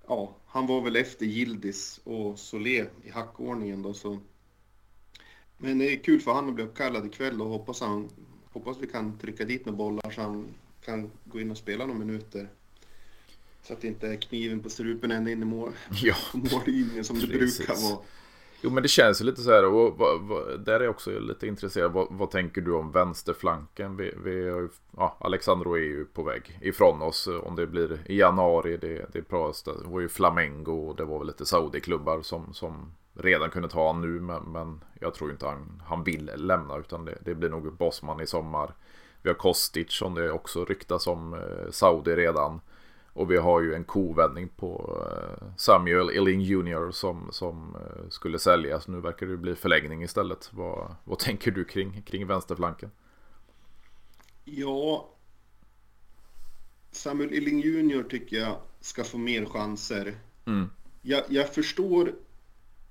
ja, 0.08 0.36
han 0.46 0.68
var 0.68 0.82
väl 0.82 0.96
efter 0.96 1.26
Gildis 1.26 2.02
och 2.04 2.40
Solé 2.40 2.86
i 3.04 3.10
hackordningen 3.10 3.82
då 3.82 3.94
så. 3.94 4.20
Men 5.58 5.80
det 5.80 5.94
är 5.94 6.04
kul 6.04 6.22
för 6.22 6.34
han 6.34 6.50
att 6.50 6.56
bli 6.56 6.64
uppkallad 6.64 7.06
ikväll 7.06 7.42
och 7.42 7.50
hoppas, 7.50 7.82
han, 7.82 8.10
hoppas 8.52 8.78
vi 8.80 8.88
kan 8.88 9.18
trycka 9.18 9.46
dit 9.46 9.66
med 9.66 9.76
bollar 9.76 10.12
så 10.12 10.22
han 10.22 10.48
kan 10.86 11.12
gå 11.26 11.40
in 11.40 11.52
och 11.52 11.58
spela 11.58 11.86
några 11.86 12.00
minuter. 12.00 12.50
Så 13.68 13.74
att 13.74 13.82
det 13.82 13.88
inte 13.88 14.08
är 14.08 14.16
kniven 14.16 14.60
på 14.60 14.70
strupen 14.70 15.12
ända 15.12 15.32
in 15.32 15.42
i 15.42 15.46
mål, 15.46 15.72
ja. 16.04 16.16
mållinjen 16.34 17.04
som 17.04 17.20
det 17.20 17.28
brukar 17.28 17.90
vara. 17.90 18.00
Jo 18.62 18.70
men 18.70 18.84
det 18.84 18.90
känns 18.90 19.22
ju 19.22 19.26
lite 19.26 19.42
så 19.42 19.52
här 19.52 19.66
och 19.66 19.98
vad, 19.98 20.22
vad, 20.22 20.66
där 20.66 20.80
är 20.80 20.84
jag 20.84 20.90
också 20.90 21.20
lite 21.20 21.48
intresserad. 21.48 21.92
Vad, 21.92 22.08
vad 22.10 22.32
tänker 22.32 22.62
du 22.62 22.74
om 22.74 22.92
vänsterflanken? 22.92 23.98
Vi, 23.98 24.14
vi 24.24 24.50
har 24.50 24.60
ju, 24.60 24.70
ja, 24.98 25.18
Alexandro 25.20 25.74
är 25.74 25.82
ju 25.82 26.06
på 26.06 26.24
väg 26.24 26.60
ifrån 26.62 27.02
oss. 27.02 27.28
Om 27.44 27.56
det 27.56 27.68
blir 27.68 28.00
i 28.06 28.20
januari, 28.20 28.78
det, 28.78 29.06
det 29.14 29.22
pratas. 29.22 29.64
Det 29.64 29.88
var 29.88 30.00
ju 30.00 30.10
Flamengo 30.10 30.90
och 30.90 30.96
det 30.96 31.06
var 31.06 31.18
väl 31.18 31.28
lite 31.28 31.46
Saudi-klubbar 31.46 32.22
som, 32.22 32.54
som 32.54 32.92
redan 33.14 33.50
kunde 33.50 33.70
ta 33.70 33.88
honom 33.88 34.02
nu. 34.02 34.20
Men, 34.20 34.44
men 34.44 34.84
jag 35.00 35.14
tror 35.14 35.32
inte 35.32 35.46
han, 35.46 35.82
han 35.86 36.04
vill 36.04 36.32
lämna 36.36 36.78
utan 36.78 37.06
det, 37.06 37.18
det 37.26 37.36
blir 37.36 37.50
nog 37.50 37.74
Bosman 37.74 38.22
i 38.22 38.28
sommar. 38.28 38.74
Vi 39.22 39.30
har 39.30 39.36
Kostic 39.36 39.92
som 39.92 40.16
det 40.16 40.32
också 40.32 40.66
ryktas 40.66 41.08
om 41.08 41.34
eh, 41.34 41.72
Saudi 41.72 42.16
redan. 42.16 42.62
Och 43.16 43.32
vi 43.32 43.38
har 43.38 43.62
ju 43.62 43.74
en 43.74 43.84
kovändning 43.84 44.50
på 44.50 45.02
eh, 45.02 45.48
Samuel 45.58 46.10
Illing 46.10 46.42
Jr. 46.42 46.92
som, 46.92 47.30
som 47.32 47.76
eh, 47.76 48.10
skulle 48.10 48.40
säljas. 48.40 48.88
Nu 48.88 49.02
verkar 49.02 49.26
det 49.26 49.38
bli 49.38 49.56
förlängning 49.56 50.04
istället. 50.04 50.50
Vad, 50.54 50.96
vad 51.04 51.20
tänker 51.28 51.52
du 51.52 51.66
kring, 51.66 52.02
kring 52.02 52.28
vänsterflanken? 52.28 52.92
Ja, 54.44 55.10
Samuel 56.92 57.34
Illing 57.34 57.60
Jr. 57.60 58.04
tycker 58.04 58.38
jag 58.38 58.58
ska 58.80 59.04
få 59.04 59.18
mer 59.18 59.46
chanser. 59.46 60.16
Mm. 60.46 60.70
Jag, 61.02 61.24
jag, 61.30 61.54
förstår 61.54 62.16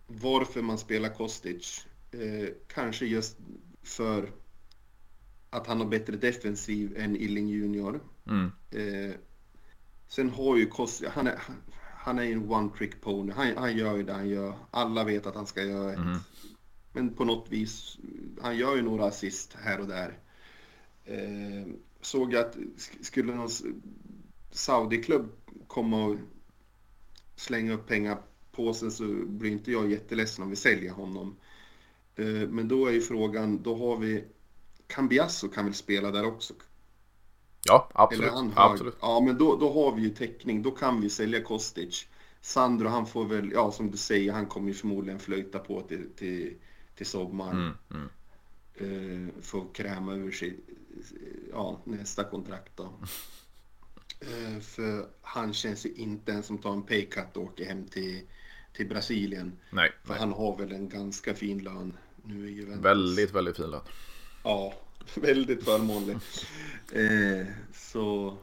varför 0.06 0.62
man 0.62 0.78
spelar 0.78 1.08
Kostic. 1.08 1.86
Eh, 2.10 2.48
kanske 2.66 3.06
just 3.06 3.36
för 3.82 4.30
att 5.50 5.66
han 5.66 5.80
har 5.80 5.86
bättre 5.86 6.16
defensiv 6.16 6.96
än 6.96 7.16
Illing 7.16 7.48
Jr. 7.48 8.00
Mm. 8.26 8.50
Eh, 8.70 9.14
Sen 10.14 10.30
har 10.30 10.56
ju 10.56 10.66
Kossi, 10.66 11.06
han 11.06 11.26
är, 11.26 11.38
han 11.80 12.18
är 12.18 12.22
en 12.22 12.50
one 12.50 12.70
trick 12.78 13.00
pony. 13.00 13.32
Han, 13.32 13.56
han 13.56 13.76
gör 13.76 13.96
ju 13.96 14.02
det 14.02 14.12
han 14.12 14.28
gör. 14.28 14.54
Alla 14.70 15.04
vet 15.04 15.26
att 15.26 15.34
han 15.34 15.46
ska 15.46 15.62
göra 15.62 15.92
ett. 15.92 15.98
Mm. 15.98 16.18
Men 16.92 17.14
på 17.14 17.24
något 17.24 17.46
vis, 17.50 17.98
han 18.42 18.56
gör 18.56 18.76
ju 18.76 18.82
några 18.82 19.04
assist 19.04 19.56
här 19.62 19.80
och 19.80 19.86
där. 19.86 20.18
Eh, 21.04 21.66
såg 22.00 22.32
jag 22.32 22.46
att 22.46 22.56
skulle 23.00 23.34
någon 23.34 23.48
Saudi-klubb 24.50 25.32
komma 25.66 26.04
och 26.04 26.16
slänga 27.36 27.72
upp 27.72 27.86
pengar 27.86 28.18
på 28.52 28.74
sig 28.74 28.90
så 28.90 29.04
blir 29.26 29.50
inte 29.50 29.72
jag 29.72 29.90
jätteledsen 29.90 30.44
om 30.44 30.50
vi 30.50 30.56
säljer 30.56 30.92
honom. 30.92 31.36
Eh, 32.16 32.48
men 32.48 32.68
då 32.68 32.86
är 32.86 32.92
ju 32.92 33.00
frågan, 33.00 33.62
då 33.62 33.76
har 33.76 33.96
vi 33.96 34.24
Cambiasso 34.86 35.48
kan 35.48 35.64
väl 35.64 35.74
spela 35.74 36.10
där 36.10 36.24
också? 36.24 36.54
Ja, 37.64 37.88
absolut. 37.94 38.32
Eller 38.32 38.52
absolut. 38.54 38.96
Ja, 39.00 39.20
men 39.20 39.38
då, 39.38 39.56
då 39.56 39.72
har 39.72 39.92
vi 39.96 40.02
ju 40.02 40.10
täckning. 40.10 40.62
Då 40.62 40.70
kan 40.70 41.00
vi 41.00 41.10
sälja 41.10 41.42
Kostic. 41.42 42.06
Sandro, 42.40 42.88
han 42.88 43.06
får 43.06 43.24
väl, 43.24 43.52
ja 43.52 43.72
som 43.72 43.90
du 43.90 43.96
säger, 43.96 44.32
han 44.32 44.46
kommer 44.46 44.68
ju 44.68 44.74
förmodligen 44.74 45.20
flöjta 45.20 45.58
på 45.58 45.80
till, 45.80 46.10
till, 46.16 46.54
till 46.96 47.06
sommaren. 47.06 47.56
Mm, 47.56 47.74
mm. 47.90 48.08
Uh, 48.80 49.28
får 49.42 49.74
kräma 49.74 50.14
ur 50.14 50.30
sig 50.30 50.56
ja, 51.52 51.80
nästa 51.84 52.24
kontrakt 52.24 52.72
då. 52.76 52.82
uh, 52.84 54.60
för 54.60 55.06
han 55.22 55.52
känns 55.54 55.86
ju 55.86 55.92
inte 55.94 56.32
en 56.32 56.42
som 56.42 56.58
tar 56.58 56.72
en 56.72 56.82
paycut 56.82 57.36
och 57.36 57.42
åker 57.42 57.64
hem 57.64 57.86
till, 57.86 58.20
till 58.72 58.88
Brasilien. 58.88 59.58
Nej. 59.70 59.92
För 60.02 60.10
nej. 60.10 60.18
han 60.18 60.32
har 60.32 60.56
väl 60.56 60.72
en 60.72 60.88
ganska 60.88 61.34
fin 61.34 61.58
lön 61.58 61.96
nu 62.22 62.48
i 62.48 62.52
Juventus. 62.52 62.84
Väldigt, 62.84 63.34
väldigt 63.34 63.56
fin 63.56 63.70
lön. 63.70 63.82
Ja, 64.42 64.74
väldigt 65.14 65.64
förmånlig. 65.64 66.16
Eh, 66.92 67.46
så... 67.72 68.36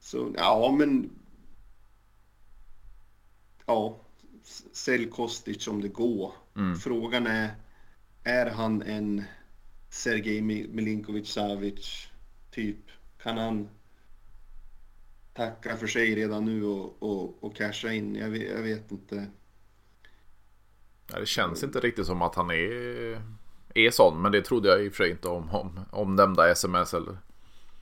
Så, 0.00 0.34
ja 0.36 0.74
men... 0.78 1.10
Ja, 3.66 4.00
sälj 4.72 5.10
Kostic 5.10 5.68
om 5.68 5.80
det 5.80 5.88
går. 5.88 6.32
Mm. 6.56 6.76
Frågan 6.76 7.26
är, 7.26 7.50
är 8.24 8.50
han 8.50 8.82
en 8.82 9.24
Sergej 9.90 10.40
Milinkovic 10.42 11.28
Savic 11.28 12.08
typ? 12.50 12.90
Kan 13.22 13.38
han 13.38 13.68
tacka 15.34 15.76
för 15.76 15.86
sig 15.86 16.14
redan 16.14 16.44
nu 16.44 16.64
och, 16.64 17.02
och, 17.02 17.44
och 17.44 17.56
casha 17.56 17.92
in? 17.92 18.14
Jag 18.14 18.30
vet, 18.30 18.50
jag 18.50 18.62
vet 18.62 18.90
inte. 18.90 19.26
Ja, 21.12 21.18
det 21.18 21.26
känns 21.26 21.62
inte 21.62 21.80
riktigt 21.80 22.06
som 22.06 22.22
att 22.22 22.34
han 22.34 22.50
är 22.50 23.22
är 23.74 23.90
sån. 23.90 24.22
Men 24.22 24.32
det 24.32 24.42
trodde 24.42 24.68
jag 24.68 24.84
i 24.84 24.88
och 24.88 24.92
för 24.92 25.04
sig 25.04 25.10
inte 25.10 25.28
om, 25.28 25.50
om, 25.50 25.80
om 25.90 26.16
nämnda 26.16 26.50
sms 26.50 26.94
eller. 26.94 27.16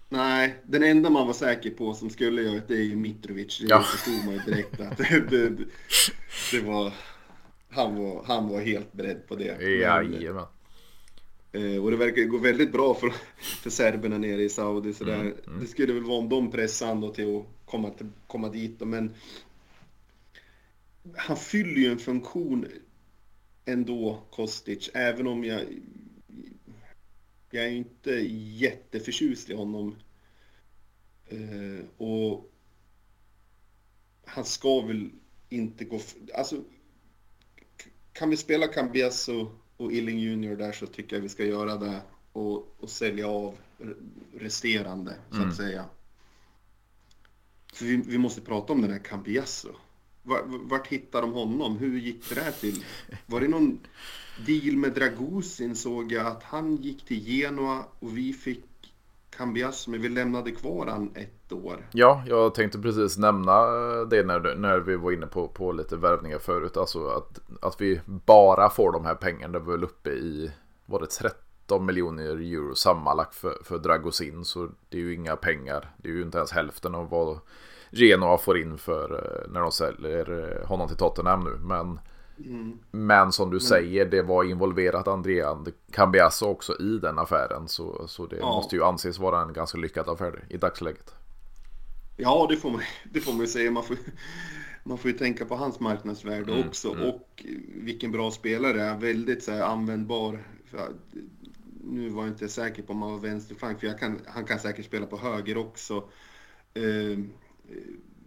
Nej, 0.08 0.56
den 0.64 0.82
enda 0.82 1.10
man 1.10 1.26
var 1.26 1.34
säker 1.34 1.70
på 1.70 1.94
som 1.94 2.10
skulle 2.10 2.42
göra 2.42 2.60
det 2.68 2.74
är 2.74 2.82
ju 2.82 2.96
Mitrovic. 2.96 3.58
Det 3.58 3.66
ja. 3.66 3.82
förstod 3.82 4.24
man 4.24 4.34
ju 4.34 4.40
direkt 4.40 4.80
att 4.80 4.98
det, 5.30 5.30
det, 5.30 5.64
det, 6.52 6.60
var, 6.60 6.92
han 7.70 7.96
var... 7.96 8.24
Han 8.26 8.48
var 8.48 8.60
helt 8.60 8.92
beredd 8.92 9.28
på 9.28 9.34
det. 9.34 9.62
Jajamän. 9.62 10.44
Eh, 11.52 11.84
och 11.84 11.90
det 11.90 11.96
verkar 11.96 12.22
gå 12.22 12.38
väldigt 12.38 12.72
bra 12.72 12.94
för, 12.94 13.12
för 13.38 13.70
serberna 13.70 14.18
nere 14.18 14.42
i 14.42 14.48
Saudi. 14.48 14.92
Så 14.92 15.04
mm, 15.04 15.20
mm. 15.20 15.34
Det 15.60 15.66
skulle 15.66 15.92
väl 15.92 16.02
vara 16.02 16.18
om 16.18 16.28
de 16.28 16.50
pressade 16.50 16.90
honom 16.90 17.12
till 17.12 17.36
att 17.36 17.70
komma, 17.70 17.90
till, 17.90 18.06
komma 18.26 18.48
dit. 18.48 18.80
Men 18.80 19.14
han 21.16 21.36
fyller 21.36 21.80
ju 21.80 21.86
en 21.86 21.98
funktion 21.98 22.66
ändå 23.66 24.22
Kostic, 24.30 24.90
även 24.94 25.26
om 25.26 25.44
jag 25.44 25.64
jag 27.50 27.64
är 27.64 27.70
inte 27.70 28.10
jätteförtjust 28.10 29.50
i 29.50 29.54
honom. 29.54 29.96
Eh, 31.26 31.84
och 31.96 32.52
han 34.24 34.44
ska 34.44 34.80
väl 34.80 35.10
inte 35.48 35.84
gå... 35.84 36.00
Alltså, 36.34 36.64
kan 38.12 38.30
vi 38.30 38.36
spela 38.36 38.66
Cambiasso 38.66 39.50
och 39.76 39.92
Illing 39.92 40.18
Junior 40.18 40.56
där 40.56 40.72
så 40.72 40.86
tycker 40.86 41.16
jag 41.16 41.22
vi 41.22 41.28
ska 41.28 41.44
göra 41.44 41.76
det 41.76 42.02
och, 42.32 42.74
och 42.78 42.90
sälja 42.90 43.28
av 43.28 43.54
resterande, 44.34 45.14
så 45.30 45.36
att 45.36 45.42
mm. 45.42 45.54
säga. 45.54 45.84
För 47.72 47.84
vi, 47.84 47.96
vi 47.96 48.18
måste 48.18 48.40
prata 48.40 48.72
om 48.72 48.82
den 48.82 48.90
här 48.90 48.98
Cambiasso. 48.98 49.68
Vart 50.68 50.86
hittade 50.86 51.26
de 51.26 51.32
honom? 51.32 51.76
Hur 51.76 51.98
gick 51.98 52.28
det 52.28 52.34
där 52.34 52.50
till? 52.50 52.84
Var 53.26 53.40
det 53.40 53.48
någon 53.48 53.78
deal 54.46 54.76
med 54.76 54.92
Dragusin 54.92 55.76
såg 55.76 56.12
jag 56.12 56.26
att 56.26 56.42
han 56.42 56.76
gick 56.76 57.06
till 57.06 57.28
Genoa 57.28 57.84
och 58.00 58.16
vi 58.16 58.32
fick 58.32 58.64
Cambias, 59.36 59.88
men 59.88 60.02
vi 60.02 60.08
lämnade 60.08 60.50
kvar 60.50 60.86
han 60.86 61.10
ett 61.14 61.52
år. 61.52 61.88
Ja, 61.92 62.24
jag 62.26 62.54
tänkte 62.54 62.78
precis 62.78 63.18
nämna 63.18 63.54
det 64.04 64.26
när, 64.26 64.54
när 64.56 64.78
vi 64.78 64.96
var 64.96 65.12
inne 65.12 65.26
på, 65.26 65.48
på 65.48 65.72
lite 65.72 65.96
värvningar 65.96 66.38
förut. 66.38 66.76
Alltså 66.76 67.06
att, 67.08 67.40
att 67.62 67.80
vi 67.80 68.00
bara 68.04 68.70
får 68.70 68.92
de 68.92 69.04
här 69.04 69.14
pengarna. 69.14 69.52
Det 69.52 69.58
var 69.58 69.72
väl 69.72 69.84
uppe 69.84 70.10
i, 70.10 70.52
var 70.86 71.00
det 71.00 71.06
13 71.06 71.86
miljoner 71.86 72.24
euro 72.24 72.74
sammanlagt 72.74 73.34
för, 73.34 73.58
för 73.64 73.78
Dragosin. 73.78 74.44
Så 74.44 74.68
det 74.88 74.96
är 74.96 75.00
ju 75.00 75.14
inga 75.14 75.36
pengar. 75.36 75.94
Det 75.96 76.08
är 76.08 76.12
ju 76.12 76.22
inte 76.22 76.38
ens 76.38 76.52
hälften 76.52 76.94
av 76.94 77.08
vad 77.08 77.38
Genoa 77.96 78.38
får 78.38 78.58
in 78.58 78.78
för 78.78 79.12
eh, 79.14 79.52
när 79.52 79.60
de 79.60 79.72
säljer 79.72 80.58
eh, 80.60 80.68
honom 80.68 80.88
till 80.88 80.96
Tottenham 80.96 81.44
nu. 81.44 81.58
Men, 81.60 82.00
mm. 82.46 82.78
men 82.90 83.32
som 83.32 83.50
du 83.50 83.56
mm. 83.56 83.60
säger, 83.60 84.04
det 84.04 84.22
var 84.22 84.44
involverat 84.44 85.08
Andrea 85.08 85.64
Cambiasso 85.90 86.46
också 86.46 86.80
i 86.80 86.98
den 86.98 87.18
affären. 87.18 87.68
Så, 87.68 88.08
så 88.08 88.26
det 88.26 88.36
ja. 88.36 88.46
måste 88.46 88.76
ju 88.76 88.84
anses 88.84 89.18
vara 89.18 89.42
en 89.42 89.52
ganska 89.52 89.78
lyckad 89.78 90.08
affär 90.08 90.44
i 90.48 90.56
dagsläget. 90.56 91.14
Ja, 92.16 92.46
det 92.50 92.56
får 92.56 92.70
man, 92.70 92.80
det 93.12 93.20
får 93.20 93.32
man 93.32 93.46
säga. 93.46 93.70
Man 93.70 93.82
får, 93.82 93.96
man 94.84 94.98
får 94.98 95.10
ju 95.10 95.16
tänka 95.16 95.44
på 95.44 95.56
hans 95.56 95.80
marknadsvärde 95.80 96.52
mm, 96.52 96.68
också 96.68 96.92
mm. 96.92 97.08
och 97.08 97.44
vilken 97.74 98.12
bra 98.12 98.30
spelare. 98.30 98.82
är. 98.82 98.98
Väldigt 98.98 99.42
så 99.42 99.52
här, 99.52 99.62
användbar. 99.62 100.38
nu 101.84 102.08
var 102.08 102.22
jag 102.22 102.32
inte 102.32 102.48
säker 102.48 102.82
på 102.82 102.92
om 102.92 103.02
han 103.02 103.12
var 103.12 103.18
vänsterflank, 103.18 103.80
för 103.80 103.98
kan, 103.98 104.20
han 104.26 104.44
kan 104.44 104.58
säkert 104.58 104.84
spela 104.84 105.06
på 105.06 105.16
höger 105.16 105.56
också. 105.56 106.04
Uh, 106.78 107.18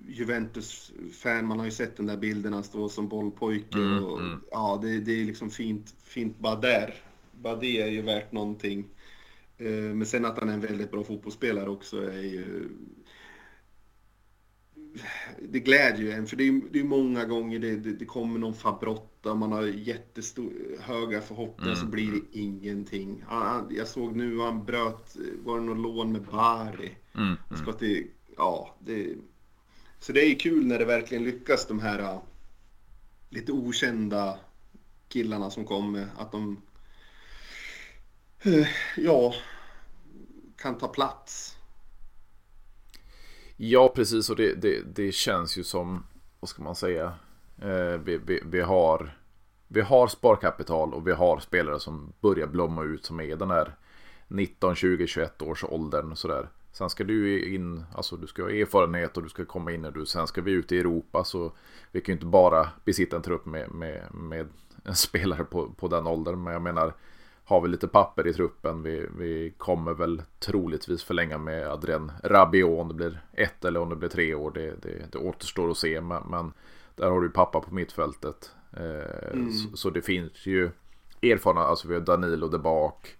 Juventus-fan, 0.07 1.45
man 1.45 1.59
har 1.59 1.65
ju 1.65 1.71
sett 1.71 1.97
den 1.97 2.05
där 2.05 2.17
bilden 2.17 2.53
han 2.53 2.63
står 2.63 2.89
som 2.89 3.07
bollpojke. 3.07 3.77
Mm, 3.77 4.03
och, 4.03 4.19
mm. 4.19 4.39
Ja, 4.51 4.79
det, 4.81 4.99
det, 4.99 5.21
är 5.21 5.25
liksom 5.25 5.49
fint, 5.49 5.95
fint 6.03 6.39
bara 6.39 6.55
där. 6.55 6.93
Bara 7.31 7.55
det 7.55 7.81
är 7.81 7.87
ju 7.87 8.01
värt 8.01 8.31
någonting. 8.31 8.85
Uh, 9.61 9.95
men 9.95 10.05
sen 10.05 10.25
att 10.25 10.39
han 10.39 10.49
är 10.49 10.53
en 10.53 10.61
väldigt 10.61 10.91
bra 10.91 11.03
fotbollsspelare 11.03 11.69
också 11.69 12.11
är 12.11 12.21
ju 12.21 12.69
det 15.41 15.59
glädjer 15.59 16.05
ju 16.05 16.11
en, 16.11 16.27
för 16.27 16.35
det 16.35 16.47
är, 16.47 16.61
det 16.71 16.79
är 16.79 16.83
många 16.83 17.25
gånger 17.25 17.59
det, 17.59 17.75
det, 17.75 17.93
det 17.93 18.05
kommer 18.05 18.39
någon 18.39 18.53
fabrotta, 18.53 19.35
man 19.35 19.51
har 19.51 19.63
jättehöga 19.63 21.21
förhoppningar 21.21 21.73
mm. 21.73 21.85
så 21.85 21.85
blir 21.85 22.11
det 22.11 22.39
ingenting. 22.39 23.23
Han, 23.27 23.67
jag 23.69 23.87
såg 23.87 24.15
nu 24.15 24.39
han 24.39 24.65
bröt, 24.65 25.17
var 25.43 25.59
det 25.59 25.65
någon 25.65 25.81
lån 25.81 26.11
med 26.11 26.21
Bari? 26.21 26.97
Mm. 27.15 27.27
mm. 27.27 27.37
Ska 27.61 27.71
till, 27.71 28.07
ja, 28.37 28.75
det, 28.79 29.15
så 29.99 30.11
det 30.11 30.25
är 30.25 30.39
kul 30.39 30.65
när 30.65 30.79
det 30.79 30.85
verkligen 30.85 31.23
lyckas 31.23 31.67
de 31.67 31.79
här 31.79 31.99
äh, 31.99 32.21
lite 33.29 33.51
okända 33.51 34.39
killarna 35.07 35.49
som 35.49 35.65
kommer, 35.65 36.07
att 36.17 36.31
de 36.31 36.61
eh, 38.41 38.67
ja, 38.97 39.33
kan 40.57 40.77
ta 40.77 40.87
plats. 40.87 41.55
Ja, 43.57 43.91
precis. 43.95 44.29
Och 44.29 44.35
det, 44.35 44.61
det, 44.61 44.95
det 44.95 45.11
känns 45.11 45.57
ju 45.57 45.63
som, 45.63 46.03
vad 46.39 46.49
ska 46.49 46.63
man 46.63 46.75
säga, 46.75 47.13
eh, 47.61 47.97
vi, 48.03 48.17
vi, 48.17 48.41
vi, 48.45 48.61
har, 48.61 49.17
vi 49.67 49.81
har 49.81 50.07
sparkapital 50.07 50.93
och 50.93 51.07
vi 51.07 51.11
har 51.11 51.39
spelare 51.39 51.79
som 51.79 52.13
börjar 52.19 52.47
blomma 52.47 52.83
ut 52.83 53.05
som 53.05 53.19
är 53.19 53.35
den 53.35 53.51
här 53.51 53.75
19, 54.27 54.75
20, 54.75 55.07
21 55.07 55.41
års 55.41 55.63
åldern. 55.63 56.15
Sådär. 56.15 56.49
Sen 56.71 56.89
ska 56.89 57.03
du 57.03 57.45
in, 57.55 57.83
alltså 57.95 58.17
du 58.17 58.27
ska 58.27 58.43
ha 58.43 58.49
erfarenhet 58.49 59.17
och 59.17 59.23
du 59.23 59.29
ska 59.29 59.45
komma 59.45 59.71
in 59.71 59.85
och 59.85 59.93
du, 59.93 60.05
sen 60.05 60.27
ska 60.27 60.41
vi 60.41 60.51
ut 60.51 60.71
i 60.71 60.79
Europa 60.79 61.23
så 61.23 61.51
vi 61.91 62.01
kan 62.01 62.13
ju 62.13 62.17
inte 62.17 62.25
bara 62.25 62.69
besitta 62.85 63.15
en 63.15 63.21
trupp 63.21 63.45
med, 63.45 63.71
med, 63.71 64.07
med 64.13 64.47
en 64.83 64.95
spelare 64.95 65.43
på, 65.43 65.69
på 65.69 65.87
den 65.87 66.07
åldern. 66.07 66.43
Men 66.43 66.53
jag 66.53 66.61
menar, 66.61 66.93
har 67.43 67.61
vi 67.61 67.67
lite 67.67 67.87
papper 67.87 68.27
i 68.27 68.33
truppen. 68.33 68.83
Vi, 68.83 69.07
vi 69.17 69.53
kommer 69.57 69.93
väl 69.93 70.21
troligtvis 70.39 71.03
förlänga 71.03 71.37
med 71.37 71.67
Adrien 71.67 72.11
Rabiot 72.23 72.79
om 72.79 72.87
det 72.87 72.93
blir 72.93 73.21
ett 73.33 73.65
eller 73.65 73.79
om 73.79 73.89
det 73.89 73.95
blir 73.95 74.09
tre 74.09 74.33
år. 74.33 74.51
Det, 74.51 74.75
det, 74.81 75.11
det 75.11 75.17
återstår 75.17 75.71
att 75.71 75.77
se. 75.77 76.01
Men, 76.01 76.23
men, 76.29 76.53
där 76.95 77.09
har 77.09 77.21
du 77.21 77.29
pappa 77.29 77.59
på 77.59 77.73
mittfältet. 77.73 78.51
Eh, 78.73 79.31
mm. 79.33 79.51
så, 79.51 79.77
så, 79.77 79.89
det 79.89 80.01
finns 80.01 80.45
ju 80.45 80.69
erfarna, 81.21 81.61
alltså 81.61 81.87
vi 81.87 81.93
har 81.93 82.01
Danilo 82.01 82.47
där 82.47 82.57
bak. 82.57 83.15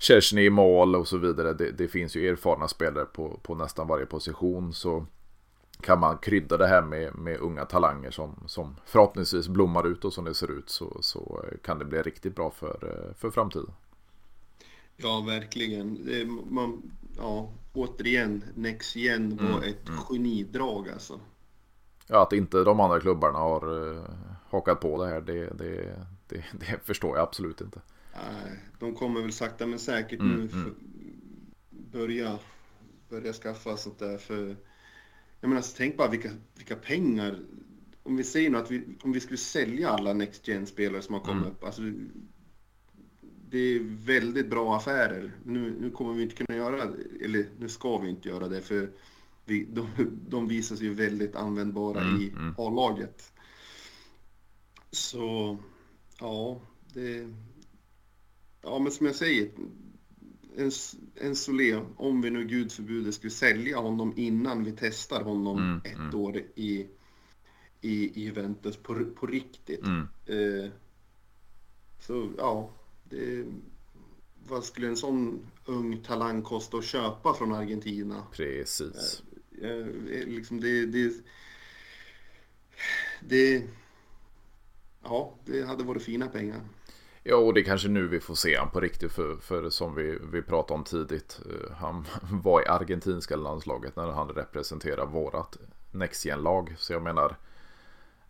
Chesney 0.00 0.44
i 0.44 0.50
mål 0.50 0.96
och 0.96 1.08
så 1.08 1.18
vidare. 1.18 1.52
Det, 1.52 1.70
det, 1.70 1.88
finns 1.88 2.16
ju 2.16 2.28
erfarna 2.28 2.68
spelare 2.68 3.04
på, 3.04 3.40
på 3.42 3.54
nästan 3.54 3.88
varje 3.88 4.06
position. 4.06 4.72
Så 4.72 5.06
kan 5.80 6.00
man 6.00 6.18
krydda 6.18 6.56
det 6.56 6.66
här 6.66 6.82
med, 6.82 7.14
med 7.14 7.40
unga 7.40 7.64
talanger 7.64 8.10
som, 8.10 8.44
som 8.46 8.76
förhoppningsvis 8.86 9.48
blommar 9.48 9.86
ut 9.86 10.04
och 10.04 10.12
som 10.12 10.24
det 10.24 10.34
ser 10.34 10.50
ut 10.50 10.70
så, 10.70 10.98
så 11.00 11.44
kan 11.64 11.78
det 11.78 11.84
bli 11.84 12.02
riktigt 12.02 12.34
bra 12.34 12.50
för, 12.50 13.12
för 13.18 13.30
framtiden. 13.30 13.72
Ja, 14.96 15.20
verkligen. 15.20 15.98
Man, 16.50 16.92
ja, 17.16 17.50
återigen, 17.72 18.44
Next 18.54 18.96
Gen 18.96 19.36
var 19.36 19.58
mm, 19.58 19.62
ett 19.62 19.88
mm. 19.88 20.00
genidrag 20.00 20.88
alltså. 20.88 21.20
Ja, 22.06 22.22
att 22.22 22.32
inte 22.32 22.64
de 22.64 22.80
andra 22.80 23.00
klubbarna 23.00 23.38
har 23.38 23.72
uh, 23.72 24.04
hakat 24.50 24.80
på 24.80 25.04
det 25.04 25.10
här, 25.10 25.20
det, 25.20 25.50
det, 25.58 26.06
det, 26.28 26.44
det, 26.52 26.80
förstår 26.84 27.16
jag 27.16 27.22
absolut 27.22 27.60
inte. 27.60 27.80
Nej, 28.22 28.58
de 28.78 28.94
kommer 28.94 29.20
väl 29.20 29.32
sakta 29.32 29.66
men 29.66 29.78
säkert 29.78 30.20
mm, 30.20 30.36
nu 30.36 30.48
mm. 30.52 30.74
börja, 31.70 32.38
börja 33.08 33.32
skaffa 33.32 33.76
sånt 33.76 33.98
där. 33.98 34.18
För 34.18 34.56
jag 35.40 35.48
menar, 35.48 35.56
alltså, 35.56 35.74
tänk 35.76 35.96
bara 35.96 36.08
vilka, 36.08 36.30
vilka 36.56 36.76
pengar. 36.76 37.38
Om 38.02 38.16
vi 38.16 38.24
säger 38.24 38.50
nu 38.50 38.58
att 38.58 38.70
vi, 38.70 38.84
om 39.02 39.12
vi 39.12 39.20
skulle 39.20 39.38
sälja 39.38 39.90
alla 39.90 40.12
Next 40.12 40.48
Gen-spelare 40.48 41.02
som 41.02 41.14
har 41.14 41.20
kommit 41.20 41.42
mm. 41.42 41.52
upp. 41.52 41.64
Alltså, 41.64 41.82
det 43.50 43.58
är 43.58 43.80
väldigt 44.06 44.50
bra 44.50 44.76
affärer. 44.76 45.32
Nu, 45.44 45.76
nu 45.80 45.90
kommer 45.90 46.14
vi 46.14 46.22
inte 46.22 46.34
kunna 46.44 46.58
göra 46.58 46.86
det, 46.86 47.24
eller 47.24 47.46
nu 47.58 47.68
ska 47.68 47.98
vi 47.98 48.10
inte 48.10 48.28
göra 48.28 48.48
det 48.48 48.60
för 48.60 48.90
vi, 49.44 49.64
de, 49.64 49.88
de 50.28 50.48
visar 50.48 50.76
sig 50.76 50.86
ju 50.86 50.94
väldigt 50.94 51.36
användbara 51.36 52.00
mm, 52.00 52.20
i. 52.22 52.32
A-laget. 52.58 53.32
Så, 54.90 55.58
ja, 56.20 56.60
det... 56.94 57.34
Ja, 58.62 58.78
men 58.78 58.92
som 58.92 59.06
jag 59.06 59.14
säger, 59.14 59.50
en, 60.56 60.70
en 61.14 61.36
Solé, 61.36 61.80
om 61.96 62.22
vi 62.22 62.30
nu 62.30 62.44
gud 62.44 62.72
förbjude 62.72 63.12
skulle 63.12 63.30
sälja 63.30 63.78
honom 63.78 64.12
innan 64.16 64.64
vi 64.64 64.72
testar 64.72 65.22
honom 65.22 65.58
mm, 65.58 65.80
ett 65.84 65.94
mm. 65.94 66.14
år 66.14 66.36
i, 66.36 66.86
i, 67.80 68.20
i 68.20 68.24
Juventus 68.24 68.76
på, 68.76 69.04
på 69.04 69.26
riktigt. 69.26 69.86
Mm. 69.86 70.08
Eh, 70.26 70.70
så 72.00 72.32
ja, 72.38 72.70
det, 73.04 73.46
vad 74.46 74.64
skulle 74.64 74.88
en 74.88 74.96
sån 74.96 75.46
ung 75.64 76.02
talang 76.02 76.42
kosta 76.42 76.76
att 76.76 76.84
köpa 76.84 77.34
från 77.34 77.52
Argentina? 77.52 78.26
Precis. 78.32 79.22
Eh, 79.62 79.70
eh, 79.70 80.26
liksom 80.26 80.60
det, 80.60 80.86
det, 80.86 81.12
det, 83.20 83.62
ja, 85.02 85.34
det 85.44 85.66
hade 85.66 85.84
varit 85.84 86.02
fina 86.02 86.28
pengar. 86.28 86.60
Ja, 87.22 87.36
och 87.36 87.54
det 87.54 87.60
är 87.60 87.64
kanske 87.64 87.88
nu 87.88 88.08
vi 88.08 88.20
får 88.20 88.34
se 88.34 88.56
honom 88.56 88.72
på 88.72 88.80
riktigt. 88.80 89.12
För, 89.12 89.36
för 89.36 89.70
som 89.70 89.94
vi, 89.94 90.18
vi 90.32 90.42
pratade 90.42 90.78
om 90.78 90.84
tidigt. 90.84 91.40
Eh, 91.46 91.76
han 91.76 92.06
var 92.42 92.62
i 92.62 92.66
argentinska 92.66 93.36
landslaget 93.36 93.96
när 93.96 94.06
han 94.06 94.28
representerar 94.28 95.06
vårat 95.06 95.58
Next 95.92 96.24
lag 96.24 96.74
Så 96.78 96.92
jag 96.92 97.02
menar 97.02 97.36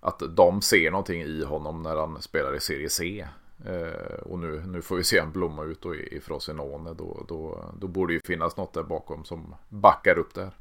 att 0.01 0.23
de 0.37 0.63
ser 0.63 0.91
någonting 0.91 1.23
i 1.23 1.45
honom 1.45 1.83
när 1.83 1.97
han 1.97 2.23
spelar 2.23 2.57
i 2.57 2.61
Serie 2.61 2.91
C. 2.91 3.27
Eh, 3.67 4.21
och 4.23 4.39
nu, 4.39 4.63
nu 4.67 4.83
får 4.83 4.97
vi 4.97 5.05
se 5.05 5.19
en 5.19 5.33
blomma 5.33 5.65
ut 5.65 5.83
då 5.83 5.95
i, 5.95 6.17
i 6.17 6.21
Frosinone. 6.21 6.95
Då, 6.95 7.25
då, 7.29 7.65
då 7.81 7.89
borde 7.89 8.13
ju 8.13 8.21
finnas 8.25 8.57
något 8.57 8.73
där 8.73 8.83
bakom 8.83 9.25
som 9.25 9.55
backar 9.69 10.19
upp 10.19 10.35
det 10.35 10.43
här. 10.43 10.55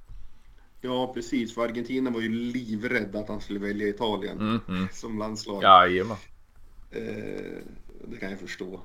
Ja, 0.82 1.12
precis. 1.14 1.56
För 1.56 1.62
Argentina 1.62 2.10
var 2.10 2.22
ju 2.22 2.30
livrädd 2.30 3.16
att 3.16 3.28
han 3.30 3.42
skulle 3.42 3.60
välja 3.60 3.88
Italien 3.88 4.40
mm, 4.40 4.60
mm. 4.68 4.88
som 4.92 5.20
landslag. 5.20 5.64
Jajamän. 5.64 6.18
Eh, 6.92 7.64
det 8.08 8.18
kan 8.18 8.30
jag 8.30 8.40
förstå. 8.40 8.82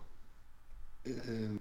Eh, 1.04 1.54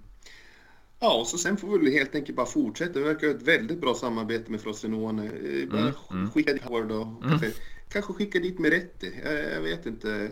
ja, 1.00 1.20
och 1.20 1.26
så 1.26 1.38
sen 1.38 1.56
får 1.56 1.78
vi 1.78 1.98
helt 1.98 2.14
enkelt 2.14 2.36
bara 2.36 2.46
fortsätta. 2.46 2.98
Vi 2.98 3.04
verkar 3.04 3.26
ha 3.26 3.34
ett 3.34 3.42
väldigt 3.42 3.80
bra 3.80 3.94
samarbete 3.94 4.50
med 4.50 4.60
Frosinone. 4.60 5.24
Eh, 5.24 5.68
bara 5.68 5.80
mm, 5.80 5.94
mm. 6.10 6.30
skicka 6.30 6.52
dit 6.52 6.62
Howard 6.62 6.90
och 6.90 7.06
mm. 7.06 7.28
kanske, 7.28 7.52
kanske 7.88 8.12
skicka 8.12 8.38
dit 8.38 8.58
Meretti. 8.58 9.12
Jag, 9.24 9.52
jag 9.52 9.60
vet 9.60 9.86
inte. 9.86 10.30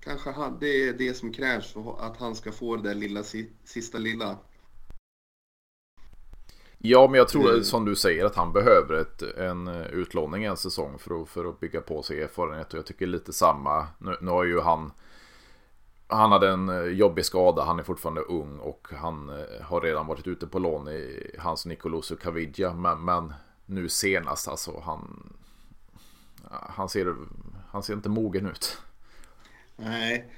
Kanske 0.00 0.52
det 0.60 0.88
är 0.88 0.92
det 0.92 1.14
som 1.14 1.32
krävs 1.32 1.72
för 1.72 2.06
att 2.06 2.16
han 2.16 2.34
ska 2.34 2.52
få 2.52 2.76
det 2.76 2.82
där 2.82 2.94
lilla, 2.94 3.22
sista 3.64 3.98
lilla. 3.98 4.38
Ja, 6.78 7.08
men 7.10 7.18
jag 7.18 7.28
tror 7.28 7.50
mm. 7.50 7.64
som 7.64 7.84
du 7.84 7.96
säger 7.96 8.24
att 8.24 8.36
han 8.36 8.52
behöver 8.52 8.94
ett, 8.94 9.22
en 9.22 9.68
utlåning 9.68 10.44
en 10.44 10.56
säsong 10.56 10.98
för 10.98 11.22
att, 11.22 11.28
för 11.28 11.44
att 11.44 11.60
bygga 11.60 11.80
på 11.80 12.02
sig 12.02 12.22
erfarenhet. 12.22 12.72
Och 12.72 12.78
jag 12.78 12.86
tycker 12.86 13.06
lite 13.06 13.32
samma. 13.32 13.86
Nu, 13.98 14.16
nu 14.20 14.30
har 14.30 14.44
ju 14.44 14.60
han 14.60 14.92
han 16.08 16.32
hade 16.32 16.50
en 16.50 16.68
eh, 16.68 16.84
jobbig 16.84 17.24
skada, 17.24 17.64
han 17.64 17.78
är 17.78 17.82
fortfarande 17.82 18.20
ung 18.20 18.58
och 18.58 18.88
han 18.90 19.28
eh, 19.28 19.62
har 19.62 19.80
redan 19.80 20.06
varit 20.06 20.26
ute 20.26 20.46
på 20.46 20.58
lån 20.58 20.88
i 20.88 21.30
hans 21.38 21.66
Nicoloso 21.66 22.16
Caviglia. 22.16 22.74
Men, 22.74 23.04
men 23.04 23.32
nu 23.66 23.88
senast 23.88 24.48
alltså, 24.48 24.80
han, 24.84 25.32
han, 26.50 26.88
ser, 26.88 27.14
han 27.68 27.82
ser 27.82 27.94
inte 27.94 28.08
mogen 28.08 28.46
ut. 28.46 28.78
Nej, 29.76 30.32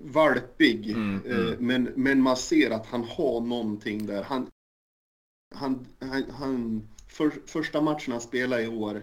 valpig. 0.00 0.90
Mm, 0.90 1.22
mm. 1.26 1.52
Eh, 1.52 1.58
men, 1.58 1.92
men 1.96 2.22
man 2.22 2.36
ser 2.36 2.70
att 2.70 2.86
han 2.86 3.04
har 3.04 3.40
någonting 3.40 4.06
där. 4.06 4.22
Han, 4.22 4.50
han, 5.54 5.86
han, 6.00 6.30
han 6.30 6.88
för, 7.08 7.32
första 7.46 7.80
matchen 7.80 8.12
han 8.12 8.20
spelade 8.20 8.62
i 8.62 8.68
år 8.68 9.02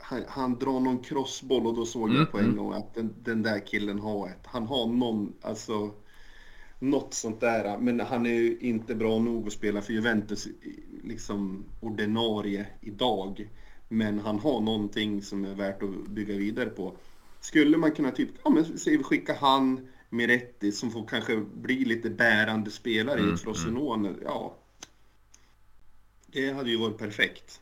han, 0.00 0.24
han, 0.28 0.58
drar 0.58 0.80
någon 0.80 0.98
crossboll 0.98 1.66
och 1.66 1.74
då 1.74 1.86
såg 1.86 2.08
mm, 2.08 2.16
jag 2.16 2.32
på 2.32 2.38
en 2.38 2.44
mm. 2.44 2.56
gång 2.56 2.72
att 2.72 2.94
den, 2.94 3.14
den, 3.22 3.42
där 3.42 3.66
killen 3.66 3.98
har 3.98 4.28
ett. 4.28 4.46
Han 4.46 4.66
har 4.66 4.86
någon, 4.86 5.32
alltså. 5.42 5.90
något 6.78 7.14
sånt 7.14 7.40
där. 7.40 7.78
Men 7.78 8.00
han 8.00 8.26
är 8.26 8.34
ju 8.34 8.58
inte 8.60 8.94
bra 8.94 9.18
nog 9.18 9.46
att 9.46 9.52
spela 9.52 9.82
för 9.82 9.92
Juventus 9.92 10.48
liksom 11.04 11.64
ordinarie 11.80 12.66
idag. 12.80 13.48
Men 13.88 14.18
han 14.18 14.38
har 14.38 14.60
någonting 14.60 15.22
som 15.22 15.44
är 15.44 15.54
värt 15.54 15.82
att 15.82 16.08
bygga 16.08 16.34
vidare 16.34 16.70
på. 16.70 16.96
Skulle 17.40 17.76
man 17.76 17.92
kunna 17.92 18.10
typ, 18.10 18.28
ja 18.44 18.50
men 18.50 18.78
säg 18.78 18.96
vi 18.96 19.02
skicka 19.02 19.36
han, 19.40 19.88
Miretti 20.10 20.72
som 20.72 20.90
får 20.90 21.06
kanske 21.06 21.36
bli 21.36 21.84
lite 21.84 22.10
bärande 22.10 22.70
spelare 22.70 23.20
mm, 23.20 23.34
i 23.34 23.36
Frosinone. 23.36 24.08
Mm. 24.08 24.20
Ja. 24.24 24.56
Det 26.26 26.52
hade 26.52 26.70
ju 26.70 26.76
varit 26.76 26.98
perfekt. 26.98 27.60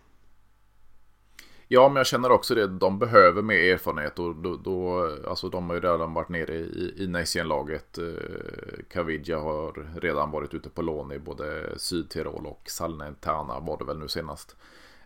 Ja, 1.70 1.88
men 1.88 1.96
jag 1.96 2.06
känner 2.06 2.30
också 2.30 2.54
det. 2.54 2.66
De 2.66 2.98
behöver 2.98 3.42
mer 3.42 3.72
erfarenhet 3.72 4.18
och 4.18 4.36
då, 4.36 4.56
då 4.56 5.08
alltså 5.28 5.48
de 5.48 5.68
har 5.68 5.74
ju 5.74 5.80
redan 5.80 6.14
varit 6.14 6.28
nere 6.28 6.54
i, 6.54 6.94
i 6.96 7.06
Next-laget. 7.06 7.98
Eh, 7.98 8.04
Kavidja 8.90 9.38
har 9.38 10.00
redan 10.00 10.30
varit 10.30 10.54
ute 10.54 10.70
på 10.70 10.82
lån 10.82 11.12
i 11.12 11.18
både 11.18 11.78
Sydtirol 11.78 12.46
och 12.46 12.62
Salnitana 12.66 13.60
var 13.60 13.78
det 13.78 13.84
väl 13.84 13.98
nu 13.98 14.08
senast. 14.08 14.56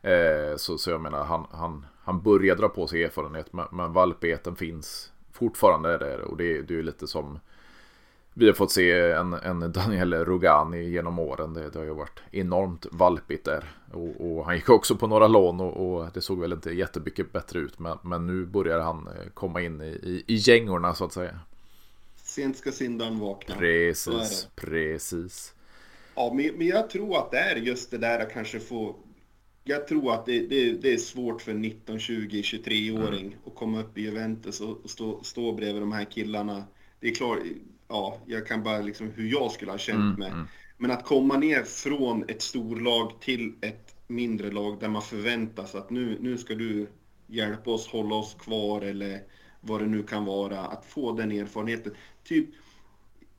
Eh, 0.02 0.56
så, 0.56 0.78
så 0.78 0.90
jag 0.90 1.00
menar, 1.00 1.24
han, 1.24 1.46
han, 1.50 1.86
han 2.04 2.22
börjar 2.22 2.56
dra 2.56 2.68
på 2.68 2.86
sig 2.86 3.04
erfarenhet, 3.04 3.52
men, 3.52 3.66
men 3.72 3.92
valpeten 3.92 4.56
finns 4.56 5.12
fortfarande 5.32 5.98
där 5.98 6.20
och 6.20 6.36
det, 6.36 6.62
det 6.62 6.74
är 6.74 6.76
ju 6.76 6.82
lite 6.82 7.06
som 7.06 7.38
vi 8.34 8.46
har 8.46 8.52
fått 8.52 8.70
se 8.72 8.90
en, 8.92 9.32
en 9.32 9.72
Daniel 9.72 10.14
Rogani 10.14 10.90
genom 10.90 11.18
åren. 11.18 11.54
Det, 11.54 11.70
det, 11.70 11.78
har 11.78 11.86
ju 11.86 11.94
varit 11.94 12.20
enormt 12.30 12.86
valpigt 12.90 13.44
där. 13.44 13.64
Och, 13.92 14.20
och 14.20 14.44
han 14.44 14.54
gick 14.54 14.68
också 14.68 14.96
på 14.96 15.06
några 15.06 15.28
lån 15.28 15.60
och, 15.60 15.96
och, 15.96 16.08
det 16.14 16.20
såg 16.20 16.40
väl 16.40 16.52
inte 16.52 16.70
jättemycket 16.70 17.32
bättre 17.32 17.58
ut. 17.58 17.78
Men, 17.78 17.98
men 18.02 18.26
nu 18.26 18.46
börjar 18.46 18.80
han 18.80 19.06
eh, 19.06 19.30
komma 19.34 19.62
in 19.62 19.80
i, 19.80 19.84
i, 19.84 20.24
i 20.26 20.34
gängorna 20.34 20.94
så 20.94 21.04
att 21.04 21.12
säga. 21.12 21.40
Sent 22.16 22.56
ska 22.56 22.72
syndaren 22.72 23.18
vakna. 23.18 23.54
Precis, 23.54 24.48
precis. 24.54 25.54
Ja, 26.14 26.32
men, 26.34 26.50
men 26.56 26.66
jag 26.66 26.90
tror 26.90 27.18
att 27.18 27.30
det 27.30 27.38
är 27.38 27.56
just 27.56 27.90
det 27.90 27.98
där 27.98 28.20
att 28.20 28.32
kanske 28.32 28.60
få 28.60 28.96
jag 29.64 29.88
tror 29.88 30.14
att 30.14 30.26
det, 30.26 30.46
det, 30.46 30.72
det, 30.72 30.92
är 30.92 30.98
svårt 30.98 31.42
för 31.42 31.52
19, 31.52 31.98
20, 31.98 32.42
23-åring 32.42 33.26
mm. 33.26 33.38
att 33.46 33.54
komma 33.54 33.80
upp 33.80 33.98
i 33.98 34.02
Juventus 34.02 34.60
och 34.60 34.90
stå, 34.90 35.22
stå 35.22 35.52
bredvid 35.52 35.82
de 35.82 35.92
här 35.92 36.04
killarna. 36.04 36.64
Det 37.00 37.08
är 37.08 37.14
klart, 37.14 37.38
ja, 37.92 38.18
jag 38.26 38.46
kan 38.46 38.62
bara 38.62 38.80
liksom 38.80 39.10
hur 39.10 39.26
jag 39.26 39.52
skulle 39.52 39.70
ha 39.70 39.78
känt 39.78 39.98
mm, 39.98 40.14
mig. 40.18 40.30
Mm. 40.30 40.46
Men 40.76 40.90
att 40.90 41.04
komma 41.04 41.36
ner 41.36 41.62
från 41.62 42.24
ett 42.28 42.42
storlag 42.42 43.20
till 43.20 43.54
ett 43.60 43.94
mindre 44.06 44.50
lag 44.50 44.80
där 44.80 44.88
man 44.88 45.02
förväntas 45.02 45.74
att 45.74 45.90
nu, 45.90 46.18
nu 46.20 46.38
ska 46.38 46.54
du 46.54 46.86
hjälpa 47.26 47.70
oss 47.70 47.88
hålla 47.88 48.14
oss 48.14 48.36
kvar 48.40 48.80
eller 48.80 49.22
vad 49.60 49.80
det 49.80 49.86
nu 49.86 50.02
kan 50.02 50.24
vara. 50.24 50.60
Att 50.60 50.86
få 50.86 51.12
den 51.12 51.32
erfarenheten. 51.32 51.94
Typ, 52.24 52.46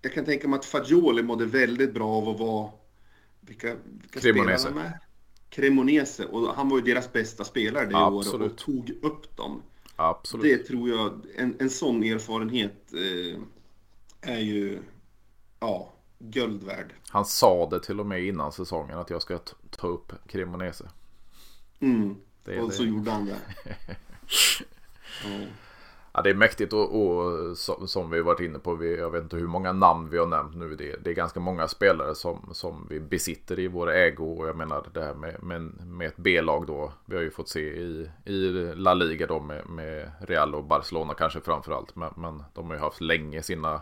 jag 0.02 0.14
kan 0.14 0.26
tänka 0.26 0.48
mig 0.48 0.60
att 0.60 0.66
Fagioli 0.66 1.24
mådde 1.24 1.46
väldigt 1.46 1.94
bra 1.94 2.10
av 2.10 2.30
att 2.30 2.40
vara... 2.40 2.72
Vilka, 3.42 3.76
vilka 4.02 4.20
spelare 4.20 4.58
han 4.64 4.74
med? 4.74 5.00
Cremonese. 5.50 6.26
Och 6.26 6.56
han 6.56 6.70
var 6.70 6.78
ju 6.78 6.84
deras 6.84 7.14
bästa 7.14 7.44
spelare 7.44 7.86
det 7.86 7.98
Absolut. 7.98 8.42
året 8.42 8.52
och 8.52 8.58
tog 8.58 8.90
upp 9.02 9.38
dem. 9.38 9.62
Absolut. 9.96 10.44
Det 10.44 10.58
tror 10.58 10.90
jag, 10.90 11.22
en, 11.36 11.56
en 11.60 11.70
sån 11.70 12.04
erfarenhet 12.04 12.94
eh, 12.94 13.40
är 14.24 14.40
ju, 14.40 14.80
ja, 15.60 15.94
guld 16.20 16.64
värd. 16.64 16.94
Han 17.10 17.26
sa 17.26 17.70
det 17.70 17.80
till 17.80 18.00
och 18.00 18.06
med 18.06 18.24
innan 18.24 18.52
säsongen 18.52 18.98
att 18.98 19.10
jag 19.10 19.22
ska 19.22 19.40
ta 19.70 19.88
upp 19.88 20.14
Cremonese. 20.28 20.90
Mm, 21.80 22.16
det 22.44 22.60
och 22.60 22.70
det. 22.70 22.76
så 22.76 22.84
gjorde 22.84 23.12
han 23.12 23.26
det. 23.26 23.38
ja. 25.24 25.48
Ja, 26.16 26.22
det 26.22 26.30
är 26.30 26.34
mäktigt 26.34 26.74
och, 26.74 27.02
och 27.02 27.58
som 27.90 28.10
vi 28.10 28.22
varit 28.22 28.40
inne 28.40 28.60
på, 28.60 28.76
vi, 28.76 28.98
jag 28.98 29.10
vet 29.10 29.24
inte 29.24 29.38
hur 29.38 29.48
många 29.48 29.72
namn 29.72 30.10
vi 30.10 30.18
har 30.18 30.26
nämnt 30.26 30.56
nu. 30.56 30.76
Det, 30.76 30.96
det 31.04 31.10
är 31.10 31.14
ganska 31.14 31.40
många 31.40 31.68
spelare 31.68 32.16
som, 32.16 32.50
som 32.52 32.88
vi 32.90 33.00
besitter 33.00 33.60
i 33.60 33.68
vår 33.68 33.92
ägo. 33.92 34.40
Och 34.40 34.48
jag 34.48 34.56
menar 34.56 34.86
det 34.94 35.04
här 35.04 35.14
med, 35.14 35.44
med, 35.44 35.62
med 35.88 36.08
ett 36.08 36.18
B-lag 36.18 36.68
då. 36.68 36.94
Vi 37.06 37.16
har 37.16 37.24
ju 37.24 37.32
fått 37.32 37.50
se 37.50 37.60
i, 37.60 38.10
i 38.26 38.52
La 38.76 38.94
Liga 38.94 39.28
då 39.28 39.40
med, 39.40 39.70
med 39.70 40.12
Real 40.20 40.56
och 40.56 40.64
Barcelona 40.64 41.14
kanske 41.14 41.42
framförallt. 41.42 41.96
Men, 41.96 42.14
men 42.16 42.44
de 42.54 42.68
har 42.68 42.76
ju 42.76 42.82
haft 42.82 43.02
länge 43.02 43.42
sina, 43.42 43.82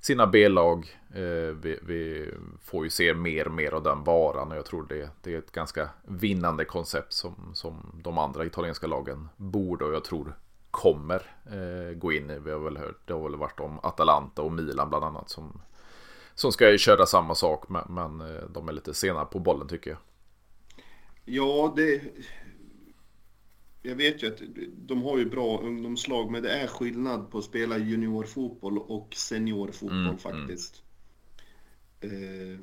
sina 0.00 0.26
B-lag. 0.26 0.98
Eh, 1.14 1.54
vi, 1.62 1.78
vi, 1.82 2.30
får 2.62 2.84
ju 2.84 2.90
se 2.90 3.14
mer 3.14 3.46
och 3.46 3.54
mer 3.54 3.74
av 3.74 3.82
den 3.82 4.04
varan 4.04 4.50
och 4.50 4.56
jag 4.56 4.64
tror 4.64 4.86
det, 4.88 5.10
det 5.22 5.34
är 5.34 5.38
ett 5.38 5.52
ganska 5.52 5.88
vinnande 6.02 6.64
koncept 6.64 7.12
som, 7.12 7.50
som 7.54 8.00
de 8.04 8.18
andra 8.18 8.44
italienska 8.44 8.86
lagen 8.86 9.28
borde 9.36 9.84
och 9.84 9.94
jag 9.94 10.04
tror 10.04 10.34
kommer 10.70 11.22
eh, 11.46 11.94
gå 11.94 12.12
in 12.12 12.30
i. 12.30 12.38
Vi 12.38 12.50
har 12.50 12.58
väl 12.58 12.76
hört, 12.76 13.00
det 13.04 13.12
har 13.12 13.20
väl 13.20 13.36
varit 13.36 13.60
om 13.60 13.78
Atalanta 13.82 14.42
och 14.42 14.52
Milan 14.52 14.88
bland 14.88 15.04
annat 15.04 15.30
som, 15.30 15.60
som 16.34 16.52
ska 16.52 16.78
köra 16.78 17.06
samma 17.06 17.34
sak 17.34 17.68
men, 17.68 17.84
men 17.88 18.20
eh, 18.20 18.42
de 18.50 18.68
är 18.68 18.72
lite 18.72 18.94
sena 18.94 19.24
på 19.24 19.38
bollen 19.38 19.68
tycker 19.68 19.90
jag. 19.90 19.98
Ja, 21.24 21.72
det... 21.76 22.02
Jag 23.82 23.94
vet 23.94 24.22
ju 24.22 24.26
att 24.26 24.40
de 24.76 25.02
har 25.02 25.18
ju 25.18 25.24
bra 25.24 25.60
ungdomslag 25.60 26.30
men 26.30 26.42
det 26.42 26.50
är 26.50 26.66
skillnad 26.66 27.30
på 27.30 27.38
att 27.38 27.44
spela 27.44 27.78
juniorfotboll 27.78 28.78
och 28.78 29.14
seniorfotboll 29.14 29.98
mm, 29.98 30.06
mm. 30.06 30.18
faktiskt. 30.18 30.82
Mm. 32.00 32.52
Eh, 32.52 32.58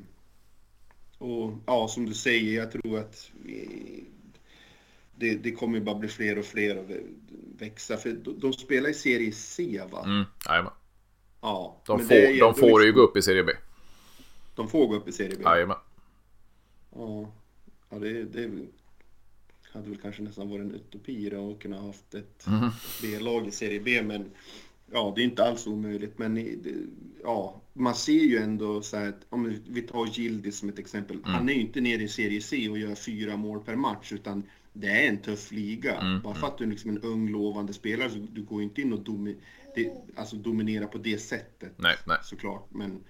och 1.18 1.54
ja, 1.66 1.88
som 1.88 2.06
du 2.06 2.14
säger, 2.14 2.56
jag 2.56 2.72
tror 2.72 3.00
att 3.00 3.32
det, 5.16 5.36
det 5.36 5.52
kommer 5.52 5.80
bara 5.80 5.96
bli 5.96 6.10
fler 6.10 6.40
och 6.40 6.46
fler 6.46 6.78
och 6.78 6.86
växa. 7.60 7.98
För 7.98 8.10
de, 8.12 8.40
de 8.40 8.54
spelar 8.54 8.90
i 8.90 8.94
serie 8.94 9.32
C 9.32 9.82
va? 9.92 10.04
Mm, 10.06 10.24
jajamän. 10.48 10.74
Ja. 11.42 11.82
De 11.86 12.00
får, 12.00 12.40
de 12.40 12.56
får 12.56 12.66
liksom... 12.66 12.82
ju 12.82 12.94
gå 12.94 13.02
upp 13.02 13.18
i 13.18 13.22
serie 13.22 13.44
B. 13.44 13.52
De 14.56 14.70
får 14.70 14.88
gå 14.88 14.96
upp 14.96 15.08
i 15.08 15.12
serie 15.12 15.36
B? 15.38 15.44
Jajamän. 15.44 15.78
Ja. 16.96 17.32
Ja, 17.90 18.00
det, 18.00 18.24
det 18.24 18.52
hade 19.76 19.90
väl 19.90 19.98
kanske 19.98 20.22
nästan 20.22 20.50
varit 20.50 20.62
en 20.62 20.76
utopi 20.76 21.30
då 21.30 21.52
att 21.52 21.60
kunna 21.60 21.82
haft 21.82 22.14
ett 22.14 22.48
mm. 22.48 22.70
B-lag 23.02 23.48
i 23.48 23.52
serie 23.52 23.80
B. 23.80 24.02
Men 24.02 24.32
ja, 24.92 25.14
det 25.16 25.22
är 25.22 25.26
inte 25.26 25.44
alls 25.44 25.68
omöjligt. 25.68 26.18
Men 26.18 26.60
ja, 27.24 27.62
man 27.74 27.96
ser 27.96 28.24
ju 28.24 28.38
ändå 28.38 28.82
så 28.82 28.98
här 28.98 29.10
att 29.10 29.26
om 29.30 29.60
vi 29.68 29.82
tar 29.82 30.06
Gildis 30.06 30.58
som 30.58 30.70
ett 30.70 30.80
exempel. 30.80 31.18
Mm. 31.18 31.30
Han 31.30 31.50
är 31.50 31.54
ju 31.54 31.62
inte 31.62 31.82
nere 31.82 32.04
i 32.04 32.08
serie 32.08 32.42
C 32.42 32.70
och 32.70 32.78
gör 32.78 32.96
fyra 32.96 33.38
mål 33.38 33.60
per 33.60 33.76
match 33.76 34.12
utan 34.12 34.44
det 34.74 34.88
är 34.88 35.10
en 35.10 35.18
tuff 35.18 35.52
liga. 35.52 36.02
Mm, 36.02 36.22
Bara 36.22 36.34
för 36.34 36.42
mm. 36.42 36.52
att 36.52 36.58
du 36.58 36.64
är 36.64 36.70
liksom 36.70 36.90
en 36.90 37.02
ung 37.02 37.30
lovande 37.30 37.74
spelare 37.74 38.10
så 38.10 38.18
du 38.32 38.44
går 38.44 38.64
inte 38.64 38.82
in 38.82 38.94
och 38.94 39.04
domi 39.04 39.36
det, 39.76 39.92
alltså 40.16 40.36
dominera 40.36 40.88
på 40.88 40.98
det 40.98 41.18
sättet. 41.18 41.74
Nej, 41.78 41.96
nej. 42.08 42.18
Såklart. 42.24 42.68
Men, 42.70 43.04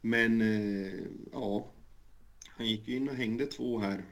men 0.00 0.40
eh, 0.40 0.92
ja, 1.32 1.66
han 2.48 2.66
gick 2.66 2.88
ju 2.88 2.96
in 2.96 3.08
och 3.08 3.14
hängde 3.14 3.46
två 3.46 3.78
här. 3.78 4.02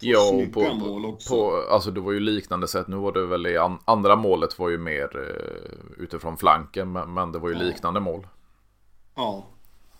Ja, 0.00 0.42
på, 0.52 0.74
mål 0.74 1.04
också. 1.04 1.28
På, 1.28 1.66
alltså 1.70 1.90
det 1.90 2.00
var 2.00 2.12
ju 2.12 2.20
liknande 2.20 2.68
sätt. 2.68 2.88
Nu 2.88 2.96
var 2.96 3.12
det 3.12 3.26
väl 3.26 3.46
i 3.46 3.56
an, 3.56 3.78
andra 3.84 4.16
målet 4.16 4.58
var 4.58 4.68
ju 4.68 4.78
mer 4.78 5.10
eh, 5.16 6.02
utifrån 6.02 6.36
flanken. 6.36 6.92
Men, 6.92 7.14
men, 7.14 7.32
det 7.32 7.38
var 7.38 7.48
ju 7.48 7.54
ja. 7.54 7.62
liknande 7.62 8.00
mål. 8.00 8.26
Ja. 9.14 9.46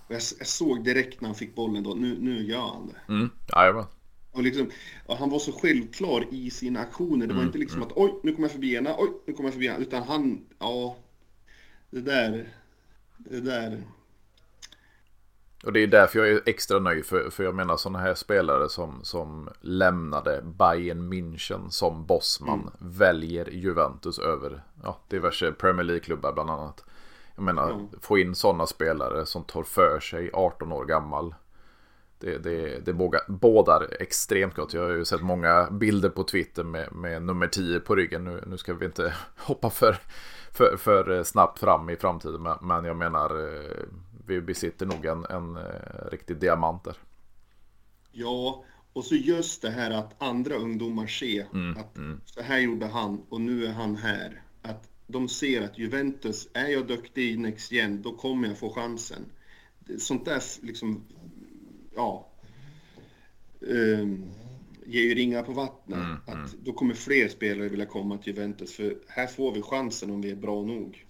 Jag, 0.09 0.21
jag, 0.39 0.47
såg 0.47 0.85
direkt 0.85 1.21
när 1.21 1.29
han 1.29 1.35
fick 1.35 1.55
bollen 1.55 1.83
då. 1.83 1.95
Nu, 1.95 2.17
nu 2.21 2.43
gör 2.43 2.61
han 2.61 2.87
det. 2.87 3.13
Mm, 3.13 3.31
jajamän. 3.49 3.85
Och 4.33 4.43
liksom, 4.43 4.71
och 5.07 5.17
han 5.17 5.31
var 5.31 5.39
så 5.39 5.53
självklar 5.53 6.27
i 6.31 6.51
sina 6.51 6.81
aktioner. 6.81 7.27
Det 7.27 7.33
var 7.33 7.41
mm, 7.41 7.47
inte 7.47 7.59
liksom 7.59 7.83
mm. 7.83 7.89
att 7.89 7.97
oj, 7.97 8.21
nu 8.23 8.33
kommer 8.33 8.49
jag 8.49 8.53
förbi 8.53 8.75
henne, 8.75 8.95
oj, 8.99 9.09
nu 9.27 9.33
kommer 9.33 9.47
jag 9.47 9.55
förbi 9.55 9.69
henne. 9.69 9.85
Utan 9.85 10.03
han, 10.03 10.47
ja, 10.59 10.97
det 11.91 12.01
där, 12.01 12.49
det 13.17 13.41
där. 13.41 13.83
Och 15.67 15.73
det 15.73 15.81
är 15.81 15.87
därför 15.87 16.19
jag 16.19 16.29
är 16.29 16.43
extra 16.47 16.79
nöjd. 16.79 17.07
För, 17.07 17.31
för 17.31 17.45
jag 17.45 17.55
menar 17.55 17.77
sådana 17.77 17.99
här 17.99 18.15
spelare 18.15 18.69
som, 18.69 19.01
som 19.03 19.49
lämnade 19.61 20.43
Bayern 20.43 21.13
München 21.13 21.69
som 21.69 22.07
bossman. 22.07 22.61
Mm. 22.61 22.73
Väljer 22.79 23.51
Juventus 23.51 24.19
över 24.19 24.63
ja, 24.83 24.99
diverse 25.09 25.53
Premier 25.53 25.85
League-klubbar 25.85 26.33
bland 26.33 26.51
annat. 26.51 26.85
Jag 27.35 27.43
menar, 27.43 27.71
mm. 27.71 27.87
få 28.01 28.19
in 28.19 28.35
sådana 28.35 28.67
spelare 28.67 29.27
som 29.27 29.45
tar 29.45 29.63
för 29.63 30.01
sig 30.01 30.31
18 30.33 30.73
år 30.73 30.85
gammal. 30.85 31.35
Det, 32.19 32.39
det, 32.39 32.87
det 32.87 32.93
bådar 33.29 33.89
extremt 34.01 34.55
gott. 34.55 34.75
Jag 34.75 34.83
har 34.83 34.91
ju 34.91 35.05
sett 35.05 35.23
många 35.23 35.71
bilder 35.71 36.09
på 36.09 36.25
Twitter 36.25 36.65
med, 36.65 36.93
med 36.93 37.23
nummer 37.23 37.47
10 37.47 37.81
på 37.81 37.95
ryggen. 37.95 38.25
Nu, 38.25 38.45
nu 38.47 38.57
ska 38.57 38.75
vi 38.75 38.87
inte 38.87 39.15
hoppa 39.37 39.71
för, 39.71 39.97
för, 40.53 40.77
för 40.77 41.23
snabbt 41.23 41.59
fram 41.59 41.91
i 41.91 41.97
framtiden. 41.97 42.49
Men, 42.61 42.85
jag 42.85 42.97
menar, 42.97 43.31
eh, 43.31 43.85
vi 44.27 44.41
besitter 44.41 44.87
nog 44.87 45.07
en, 45.07 45.25
en 45.25 45.57
eh, 45.57 46.11
riktig 46.11 46.37
diamant 46.37 46.85
där. 46.85 46.97
Ja, 48.13 48.65
och 48.93 49.05
så 49.05 49.15
just 49.15 49.63
det 49.63 49.71
här 49.71 49.91
att 49.91 50.23
andra 50.23 50.55
ungdomar 50.55 51.07
ser 51.07 51.47
mm, 51.55 51.77
att 51.77 51.97
mm. 51.97 52.21
så 52.25 52.43
här 52.43 52.59
gjorde 52.59 52.87
han 52.87 53.23
och 53.29 53.41
nu 53.41 53.67
är 53.67 53.73
han 53.73 53.97
här. 53.97 54.43
Att 54.63 54.89
de 55.07 55.29
ser 55.29 55.63
att 55.63 55.79
Juventus, 55.79 56.49
är 56.53 56.69
jag 56.69 56.87
duktig 56.87 57.31
i 57.31 57.37
Next 57.37 57.73
Gen, 57.73 58.03
då 58.03 58.13
kommer 58.13 58.49
jag 58.49 58.59
få 58.59 58.71
chansen. 58.71 59.25
Sånt 59.99 60.25
där 60.25 60.43
liksom 60.63 61.05
ja, 61.95 62.29
um, 63.61 64.25
ger 64.87 65.03
ju 65.03 65.15
ringar 65.15 65.43
på 65.43 65.53
vattnet. 65.53 65.99
Mm, 65.99 66.17
att 66.27 66.35
mm. 66.35 66.49
Då 66.65 66.73
kommer 66.73 66.95
fler 66.95 67.29
spelare 67.29 67.69
vilja 67.69 67.87
komma 67.87 68.19
till 68.19 68.37
Juventus 68.37 68.77
för 68.77 68.97
här 69.09 69.27
får 69.27 69.53
vi 69.53 69.63
chansen 69.63 70.11
om 70.11 70.21
vi 70.21 70.31
är 70.31 70.37
bra 70.37 70.63
nog. 70.63 71.06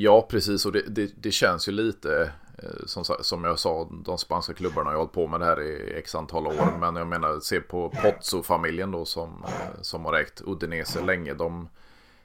Ja, 0.00 0.26
precis. 0.30 0.66
Och 0.66 0.72
det, 0.72 0.82
det, 0.88 1.12
det 1.22 1.30
känns 1.30 1.68
ju 1.68 1.72
lite 1.72 2.32
eh, 2.58 2.86
som, 2.86 3.04
som 3.04 3.44
jag 3.44 3.58
sa, 3.58 3.88
de 4.04 4.18
spanska 4.18 4.54
klubbarna 4.54 4.90
har 4.90 4.96
hållit 4.96 5.12
på 5.12 5.26
med 5.26 5.40
det 5.40 5.46
här 5.46 5.62
i 5.62 5.98
x 5.98 6.14
antal 6.14 6.46
år. 6.46 6.78
Men 6.80 6.96
jag 6.96 7.06
menar, 7.06 7.40
se 7.40 7.60
på 7.60 7.90
Pozzo-familjen 7.90 8.90
då 8.90 9.04
som, 9.04 9.44
eh, 9.44 9.82
som 9.82 10.04
har 10.04 10.14
ägt 10.14 10.42
Udinese 10.46 11.04
länge. 11.04 11.34
De 11.34 11.68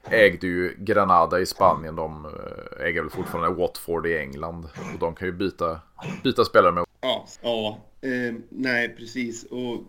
ägde 0.04 0.46
ju 0.46 0.76
Granada 0.78 1.40
i 1.40 1.46
Spanien. 1.46 1.96
De 1.96 2.24
eh, 2.24 2.86
äger 2.86 3.02
väl 3.02 3.10
fortfarande 3.10 3.60
Watford 3.60 4.06
i 4.06 4.18
England. 4.18 4.64
Och 4.64 4.98
de 5.00 5.14
kan 5.14 5.28
ju 5.28 5.32
byta, 5.32 5.80
byta 6.22 6.44
spelare 6.44 6.72
med. 6.72 6.84
Ja, 7.00 7.26
ja 7.42 7.78
eh, 8.00 8.34
nej 8.48 8.96
precis. 8.96 9.44
Och 9.44 9.84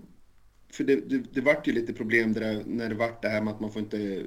för 0.76 0.84
det, 0.84 0.95
det, 0.95 1.17
det 1.34 1.41
vart 1.41 1.67
ju 1.67 1.71
lite 1.71 1.93
problem 1.93 2.34
där, 2.34 2.63
när 2.65 2.89
det 2.89 2.95
vart 2.95 3.21
det 3.21 3.30
här 3.30 3.41
med 3.41 3.53
att 3.53 3.59
man 3.59 3.71
får 3.71 3.82
inte 3.82 4.23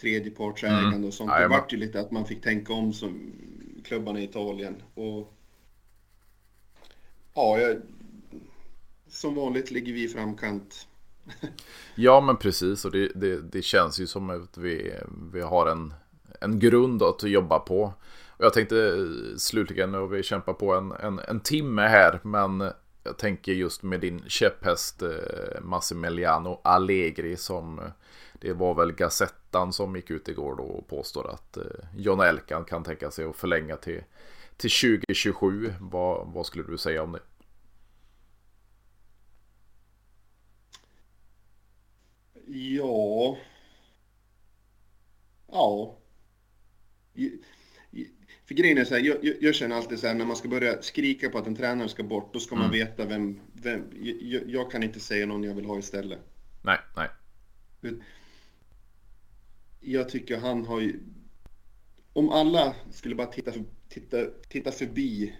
tredjepartsägande 0.00 0.96
mm. 0.96 1.04
och 1.04 1.14
sånt. 1.14 1.30
Det 1.38 1.48
vart 1.48 1.72
ju 1.72 1.76
lite 1.76 2.00
att 2.00 2.10
man 2.10 2.26
fick 2.26 2.42
tänka 2.42 2.72
om 2.72 2.92
som 2.92 3.32
klubbarna 3.84 4.20
i 4.20 4.24
Italien. 4.24 4.82
Och 4.94 5.36
Ja, 7.34 7.58
jag, 7.58 7.76
som 9.08 9.34
vanligt 9.34 9.70
ligger 9.70 9.92
vi 9.92 10.04
i 10.04 10.08
framkant. 10.08 10.86
ja, 11.94 12.20
men 12.20 12.36
precis. 12.36 12.84
Och 12.84 12.90
det, 12.90 13.08
det, 13.14 13.40
det, 13.52 13.62
känns 13.62 14.00
ju 14.00 14.06
som 14.06 14.30
att 14.30 14.58
vi, 14.58 14.92
vi 15.32 15.40
har 15.40 15.66
en, 15.66 15.94
en 16.40 16.58
grund 16.58 17.02
att 17.02 17.22
jobba 17.22 17.58
på. 17.58 17.94
Och 18.26 18.44
jag 18.44 18.52
tänkte 18.52 19.08
slutligen, 19.36 19.94
och 19.94 20.14
vi 20.14 20.22
kämpar 20.22 20.52
på 20.52 20.74
en, 20.74 20.92
en, 20.92 21.18
en 21.18 21.40
timme 21.40 21.82
här, 21.82 22.20
men 22.22 22.72
jag 23.02 23.18
tänker 23.18 23.52
just 23.52 23.82
med 23.82 24.00
din 24.00 24.24
käpphäst 24.28 25.02
eh, 25.02 25.60
Massimiliano 25.60 26.60
Allegri 26.64 27.36
som 27.36 27.78
eh, 27.78 27.84
det 28.40 28.52
var 28.52 28.74
väl 28.74 28.92
Gazettan 28.92 29.72
som 29.72 29.96
gick 29.96 30.10
ut 30.10 30.28
igår 30.28 30.56
då 30.56 30.62
och 30.62 30.86
påstår 30.88 31.30
att 31.30 31.56
eh, 31.56 31.62
John 31.96 32.20
Elkan 32.20 32.64
kan 32.64 32.84
tänka 32.84 33.10
sig 33.10 33.24
att 33.24 33.36
förlänga 33.36 33.76
till 33.76 34.02
till 34.60 34.70
2027. 34.70 35.74
Vad, 35.80 36.32
vad 36.32 36.46
skulle 36.46 36.64
du 36.64 36.78
säga 36.78 37.02
om 37.02 37.12
det? 37.12 37.20
Ja. 42.46 43.36
Ja. 45.46 45.96
För 48.50 48.54
grejen 48.54 48.78
är 48.78 48.84
så 48.84 48.94
här, 48.94 49.02
jag, 49.02 49.36
jag, 49.40 49.54
känner 49.54 49.76
alltid 49.76 49.98
så 49.98 50.06
här 50.06 50.14
när 50.14 50.24
man 50.24 50.36
ska 50.36 50.48
börja 50.48 50.82
skrika 50.82 51.30
på 51.30 51.38
att 51.38 51.46
en 51.46 51.56
tränare 51.56 51.88
ska 51.88 52.02
bort, 52.02 52.32
då 52.32 52.40
ska 52.40 52.54
man 52.54 52.64
mm. 52.64 52.78
veta 52.78 53.04
vem, 53.04 53.40
vem 53.52 53.84
jag, 54.02 54.42
jag, 54.50 54.70
kan 54.70 54.82
inte 54.82 55.00
säga 55.00 55.26
någon 55.26 55.44
jag 55.44 55.54
vill 55.54 55.64
ha 55.64 55.78
istället. 55.78 56.18
Nej, 56.62 56.78
nej. 56.96 57.08
Jag 59.80 60.08
tycker 60.08 60.38
han 60.38 60.66
har 60.66 60.80
ju, 60.80 61.00
om 62.12 62.30
alla 62.30 62.74
skulle 62.92 63.14
bara 63.14 63.26
titta 63.26 63.52
titta, 63.88 64.16
titta 64.48 64.72
förbi 64.72 65.34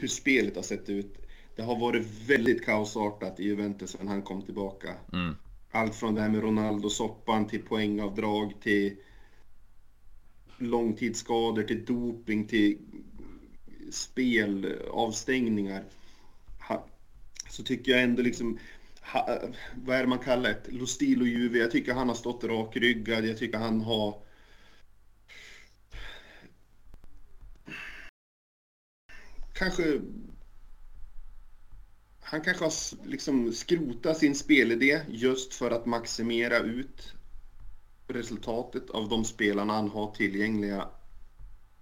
hur 0.00 0.08
spelet 0.08 0.56
har 0.56 0.62
sett 0.62 0.88
ut. 0.88 1.16
Det 1.56 1.62
har 1.62 1.80
varit 1.80 2.06
väldigt 2.26 2.64
kaosartat 2.64 3.40
i 3.40 3.44
Juventus 3.44 3.90
sen 3.90 4.08
han 4.08 4.22
kom 4.22 4.42
tillbaka. 4.42 4.94
Mm. 5.12 5.36
Allt 5.70 5.94
från 5.94 6.14
det 6.14 6.20
här 6.20 6.28
med 6.28 6.42
Ronaldo-soppan 6.42 7.46
till 7.46 7.62
poängavdrag 7.62 8.52
till 8.62 8.96
långtidsskador 10.58 11.62
till 11.62 11.84
doping 11.84 12.46
till 12.46 12.78
spelavstängningar. 13.90 15.84
Så 17.50 17.62
tycker 17.62 17.92
jag 17.92 18.02
ändå 18.02 18.22
liksom, 18.22 18.58
vad 19.74 19.96
är 19.96 20.00
det 20.00 20.08
man 20.08 20.18
kallar 20.18 20.50
det? 20.50 20.70
Lostilo 20.72 21.26
Juve. 21.26 21.58
Jag 21.58 21.70
tycker 21.70 21.94
han 21.94 22.08
har 22.08 22.14
stått 22.14 22.44
rakryggad. 22.44 23.26
Jag 23.26 23.38
tycker 23.38 23.58
han 23.58 23.80
har 23.80 24.22
kanske... 29.52 30.00
Han 32.20 32.40
kanske 32.40 32.64
har 32.64 32.72
liksom 33.06 33.52
skrotat 33.52 34.18
sin 34.18 34.34
spelidé 34.34 35.00
just 35.08 35.54
för 35.54 35.70
att 35.70 35.86
maximera 35.86 36.58
ut 36.58 37.13
resultatet 38.06 38.90
av 38.90 39.08
de 39.08 39.24
spelarna 39.24 39.72
han 39.72 39.88
har 39.88 40.10
tillgängliga 40.10 40.88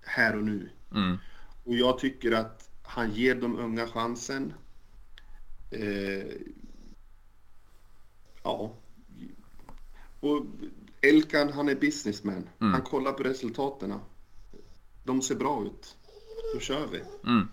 här 0.01 0.37
och 0.37 0.45
nu. 0.45 0.71
Mm. 0.95 1.17
Och 1.65 1.75
jag 1.75 1.99
tycker 1.99 2.33
att 2.33 2.71
han 2.83 3.13
ger 3.13 3.35
de 3.35 3.59
unga 3.59 3.87
chansen. 3.87 4.53
Eh, 5.71 6.27
ja. 8.43 8.75
Och 10.21 10.47
Elkan, 11.01 11.53
han 11.53 11.69
är 11.69 11.75
businessman. 11.75 12.49
Mm. 12.61 12.73
Han 12.73 12.83
kollar 12.83 13.13
på 13.13 13.23
resultaten. 13.23 13.95
De 15.05 15.23
ser 15.23 15.35
bra 15.35 15.65
ut. 15.65 15.97
Då 16.55 16.61
kör 16.61 16.87
vi. 16.87 17.03
Mm. 17.31 17.49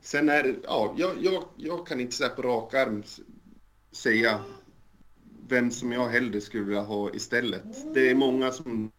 Sen 0.00 0.28
är 0.28 0.42
det, 0.42 0.56
ja, 0.62 0.94
jag, 0.96 1.24
jag, 1.24 1.44
jag 1.56 1.86
kan 1.86 2.00
inte 2.00 2.16
så 2.16 2.28
på 2.28 2.42
rak 2.42 2.74
arm 2.74 3.02
säga 3.92 4.40
vem 5.48 5.70
som 5.70 5.92
jag 5.92 6.08
hellre 6.08 6.40
skulle 6.40 6.64
vilja 6.64 6.82
ha 6.82 7.10
istället. 7.14 7.94
Det 7.94 8.10
är 8.10 8.14
många 8.14 8.52
som 8.52 8.90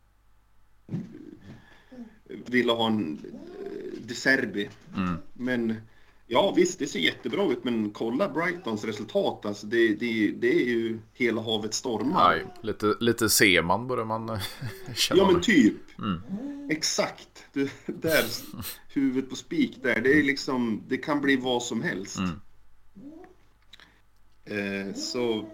vill 2.28 2.70
ha 2.70 2.88
en 2.88 3.14
eh, 3.14 4.00
De 4.08 4.14
Serbi. 4.14 4.70
Mm. 4.96 5.18
Men 5.34 5.76
ja, 6.28 6.54
visst, 6.56 6.80
det 6.80 6.88
ser 6.88 7.00
jättebra 7.00 7.52
ut, 7.52 7.64
men 7.64 7.92
kolla 7.92 8.30
Brightons 8.30 8.84
resultat. 8.84 9.46
Alltså, 9.46 9.68
det, 9.68 9.88
det, 9.88 10.32
det 10.32 10.62
är 10.62 10.66
ju 10.66 11.00
hela 11.14 11.42
havet 11.42 11.74
stormar. 11.74 12.30
Nej, 12.30 12.46
lite, 12.62 12.96
lite 13.00 13.30
Seman 13.30 13.88
börjar 13.88 14.06
man 14.06 14.30
eh, 14.30 14.40
känna. 14.96 15.22
Ja, 15.22 15.32
men 15.32 15.42
typ. 15.42 16.00
Mm. 16.00 16.22
Exakt. 16.70 17.46
Du, 17.54 17.70
där, 17.86 18.26
huvudet 18.94 19.30
på 19.30 19.36
spik 19.36 19.78
där. 19.84 20.02
Det 20.02 20.20
är 20.20 20.24
liksom, 20.24 20.84
det 20.88 20.98
kan 20.98 21.22
bli 21.22 21.36
vad 21.36 21.64
som 21.64 21.82
helst. 21.82 22.18
Mm. 22.18 22.40
Eh, 24.46 24.94
så... 24.96 25.50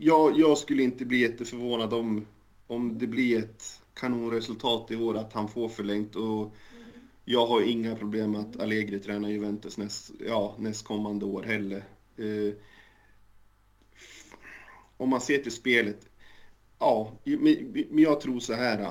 Jag, 0.00 0.38
jag 0.38 0.58
skulle 0.58 0.82
inte 0.82 1.04
bli 1.04 1.18
jätteförvånad 1.18 1.94
om, 1.94 2.26
om 2.66 2.98
det 2.98 3.06
blir 3.06 3.38
ett 3.38 3.82
kanonresultat 3.94 4.90
i 4.90 4.96
år, 4.96 5.16
att 5.16 5.32
han 5.32 5.48
får 5.48 5.68
förlängt. 5.68 6.16
Och 6.16 6.54
jag 7.24 7.46
har 7.46 7.60
inga 7.62 7.96
problem 7.96 8.30
med 8.30 8.40
att 8.40 8.60
Allegri 8.60 9.00
tränar 9.00 9.28
Juventus 9.28 9.78
näst, 9.78 10.10
ja, 10.26 10.56
nästkommande 10.58 11.24
år 11.24 11.42
heller. 11.42 11.84
Eh, 12.16 12.54
om 14.96 15.08
man 15.08 15.20
ser 15.20 15.38
till 15.38 15.52
spelet, 15.52 16.08
ja, 16.78 17.12
men 17.24 17.98
jag 17.98 18.20
tror 18.20 18.40
så 18.40 18.54
här. 18.54 18.90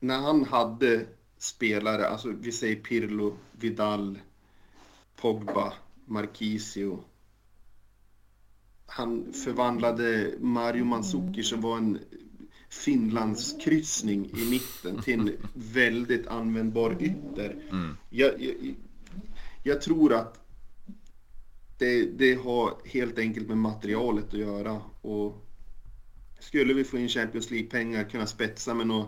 När 0.00 0.18
han 0.18 0.44
hade 0.44 1.06
spelare, 1.38 2.08
alltså 2.08 2.28
vi 2.40 2.52
säger 2.52 2.76
Pirlo, 2.76 3.36
Vidal, 3.52 4.18
Pogba, 5.16 5.72
Marquisio. 6.04 7.04
Han 8.92 9.32
förvandlade 9.32 10.34
Mario 10.40 10.84
Mandzukic 10.84 11.48
som 11.48 11.60
var 11.60 11.76
en 11.76 11.98
Finlandskryssning 12.68 14.30
i 14.36 14.50
mitten 14.50 15.02
till 15.02 15.20
en 15.20 15.32
väldigt 15.54 16.26
användbar 16.26 16.96
ytter. 17.00 17.56
Mm. 17.70 17.96
Jag, 18.10 18.42
jag, 18.42 18.74
jag, 19.62 19.82
tror 19.82 20.12
att 20.12 20.40
det, 21.78 22.04
det 22.04 22.34
har 22.34 22.74
helt 22.84 23.18
enkelt 23.18 23.48
med 23.48 23.56
materialet 23.56 24.24
att 24.34 24.40
göra. 24.40 24.82
Och 25.00 25.46
skulle 26.38 26.74
vi 26.74 26.84
få 26.84 26.98
in 26.98 27.08
Champions 27.08 27.50
League-pengar, 27.50 28.04
kunna 28.04 28.26
spetsa 28.26 28.74
med 28.74 28.86
några 28.86 29.06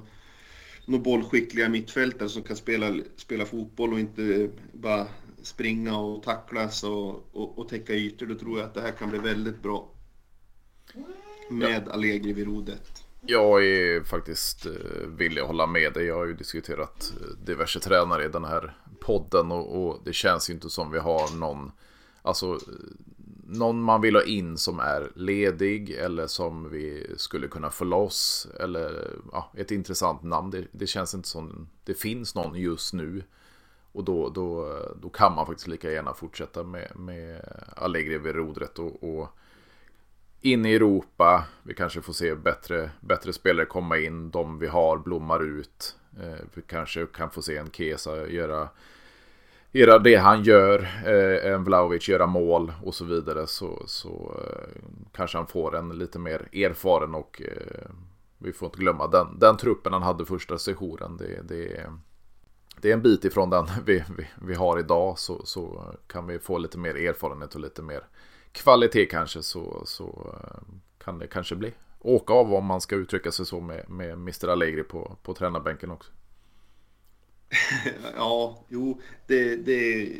nå 0.87 0.99
bollskickliga 0.99 1.69
mittfältare 1.69 2.29
som 2.29 2.43
kan 2.43 2.57
spela, 2.57 2.95
spela 3.17 3.45
fotboll 3.45 3.93
och 3.93 4.01
inte 4.01 4.51
bara 4.73 5.07
springa 5.43 5.99
och 5.99 6.23
tacklas 6.23 6.85
och, 6.85 7.37
och, 7.37 7.59
och 7.59 7.69
täcka 7.69 7.93
ytor, 7.93 8.27
då 8.27 8.35
tror 8.35 8.59
jag 8.59 8.67
att 8.67 8.75
det 8.75 8.81
här 8.81 8.93
kan 8.93 9.11
bli 9.11 9.19
väldigt 9.19 9.63
bra. 9.63 9.89
Med 11.51 11.83
ja. 11.87 11.93
Allegri 11.93 12.33
vid 12.33 12.47
rodet. 12.47 13.05
Jag 13.27 13.67
är 13.67 14.05
faktiskt 14.05 14.67
eh, 14.67 14.73
villig 15.07 15.41
att 15.41 15.47
hålla 15.47 15.67
med 15.67 15.93
dig. 15.93 16.05
Jag 16.05 16.17
har 16.17 16.27
ju 16.27 16.35
diskuterat 16.35 17.13
eh, 17.21 17.45
diverse 17.45 17.81
tränare 17.81 18.25
i 18.25 18.29
den 18.29 18.45
här 18.45 18.77
podden 19.01 19.53
och, 19.53 19.87
och 19.87 20.01
det 20.05 20.13
känns 20.13 20.51
ju 20.51 20.55
inte 20.55 20.71
som 20.71 20.91
vi 20.91 20.99
har 20.99 21.37
någon, 21.37 21.73
alltså 22.23 22.59
någon 23.47 23.83
man 23.83 24.01
vill 24.01 24.15
ha 24.15 24.23
in 24.23 24.59
som 24.59 24.81
är 24.81 25.13
ledig 25.15 25.91
eller 25.91 26.27
som 26.27 26.71
vi 26.71 27.07
skulle 27.17 27.49
kunna 27.49 27.71
få 27.71 27.85
loss. 27.85 28.49
Eller 28.61 29.11
ja, 29.33 29.53
ett 29.57 29.71
intressant 29.71 30.23
namn. 30.23 30.51
Det, 30.51 30.65
det, 30.73 30.87
känns 30.87 31.15
inte 31.15 31.29
som 31.29 31.69
det 31.85 31.95
finns 31.95 32.35
någon 32.35 32.61
just 32.61 32.93
nu. 32.93 33.23
Och 33.93 34.05
då, 34.05 34.29
då, 34.29 34.79
då 35.03 35.09
kan 35.09 35.35
man 35.35 35.47
faktiskt 35.47 35.69
lika 35.69 35.91
gärna 35.91 36.15
fortsätta 36.15 36.63
med, 36.63 36.93
med 36.97 37.41
Allegri 37.77 38.19
vid 38.19 38.35
rodret. 38.35 38.79
Och, 38.79 39.03
och 39.03 39.29
in 40.41 40.67
i 40.67 40.75
Europa. 40.75 41.45
Vi 41.63 41.75
kanske 41.75 42.03
får 42.03 42.13
se 42.13 42.35
bättre, 42.35 42.91
bättre 43.01 43.33
spelare 43.33 43.67
komma 43.67 43.99
in. 43.99 44.31
De 44.31 44.59
vi 44.59 44.67
har 44.67 44.99
blommar 44.99 45.43
ut. 45.43 45.97
Eh, 46.21 46.45
vi 46.55 46.63
kanske 46.63 47.07
kan 47.07 47.31
få 47.31 47.43
se 47.43 47.57
en 47.57 47.71
Kesa 47.71 48.29
göra 48.29 48.69
göra 49.73 49.99
det 49.99 50.17
han 50.17 50.43
gör, 50.43 50.79
eh, 51.07 51.53
en 51.53 51.65
Vlaovic 51.65 52.09
göra 52.09 52.27
mål 52.27 52.73
och 52.83 52.95
så 52.95 53.05
vidare 53.05 53.47
så, 53.47 53.83
så 53.87 54.41
eh, 54.47 54.83
kanske 55.13 55.39
han 55.39 55.47
får 55.47 55.77
en 55.77 55.99
lite 55.99 56.19
mer 56.19 56.49
erfaren 56.53 57.15
och 57.15 57.43
eh, 57.43 57.91
vi 58.39 58.53
får 58.53 58.67
inte 58.67 58.79
glömma 58.79 59.07
den, 59.07 59.39
den 59.39 59.57
truppen 59.57 59.93
han 59.93 60.03
hade 60.03 60.25
första 60.25 60.59
sessionen. 60.59 61.17
Det, 61.17 61.43
det, 61.49 61.91
det 62.83 62.89
är 62.89 62.93
en 62.93 63.03
bit 63.03 63.25
ifrån 63.25 63.51
den 63.51 63.67
vi, 63.87 64.05
vi, 64.19 64.27
vi 64.47 64.55
har 64.55 64.79
idag 64.79 65.19
så, 65.19 65.47
så 65.47 65.95
kan 66.07 66.27
vi 66.27 66.39
få 66.39 66.59
lite 66.59 66.79
mer 66.79 66.95
erfarenhet 66.97 67.55
och 67.55 67.61
lite 67.61 67.83
mer 67.83 68.05
kvalitet 68.53 69.07
kanske 69.07 69.43
så, 69.43 69.83
så 69.87 70.37
kan 70.99 71.19
det 71.19 71.27
kanske 71.27 71.57
bli 71.57 71.73
åka 71.99 72.33
av 72.33 72.55
om 72.55 72.65
man 72.65 72.81
ska 72.81 72.97
uttrycka 72.97 73.33
sig 73.33 73.47
så 73.47 73.61
med, 73.61 73.91
med 73.91 74.13
Mr. 74.13 74.49
Allegri 74.49 74.83
på, 74.83 75.17
på 75.23 75.35
tränarbänken 75.35 75.91
också. 75.91 76.13
ja, 78.17 78.65
jo, 78.69 79.01
det, 79.27 79.57
det 79.57 80.13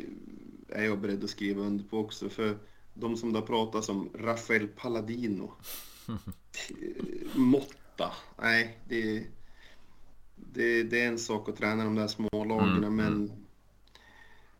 är 0.69 0.83
jag 0.83 0.99
beredd 0.99 1.23
att 1.23 1.29
skriva 1.29 1.61
under 1.61 1.83
på 1.83 1.97
också. 1.97 2.29
För 2.29 2.57
de 2.93 3.17
som 3.17 3.35
har 3.35 3.41
pratats 3.41 3.89
om, 3.89 4.09
Rafael 4.15 4.67
Palladino. 4.67 5.53
Motta. 7.35 8.11
Nej, 8.41 8.79
det, 8.89 9.23
det, 10.53 10.83
det, 10.83 11.01
är 11.01 11.07
en 11.07 11.19
sak 11.19 11.49
att 11.49 11.57
träna 11.57 11.83
de 11.83 11.95
där 11.95 12.07
små 12.07 12.29
lagen, 12.45 12.77
mm, 12.77 12.95
men 12.95 13.07
mm. 13.07 13.31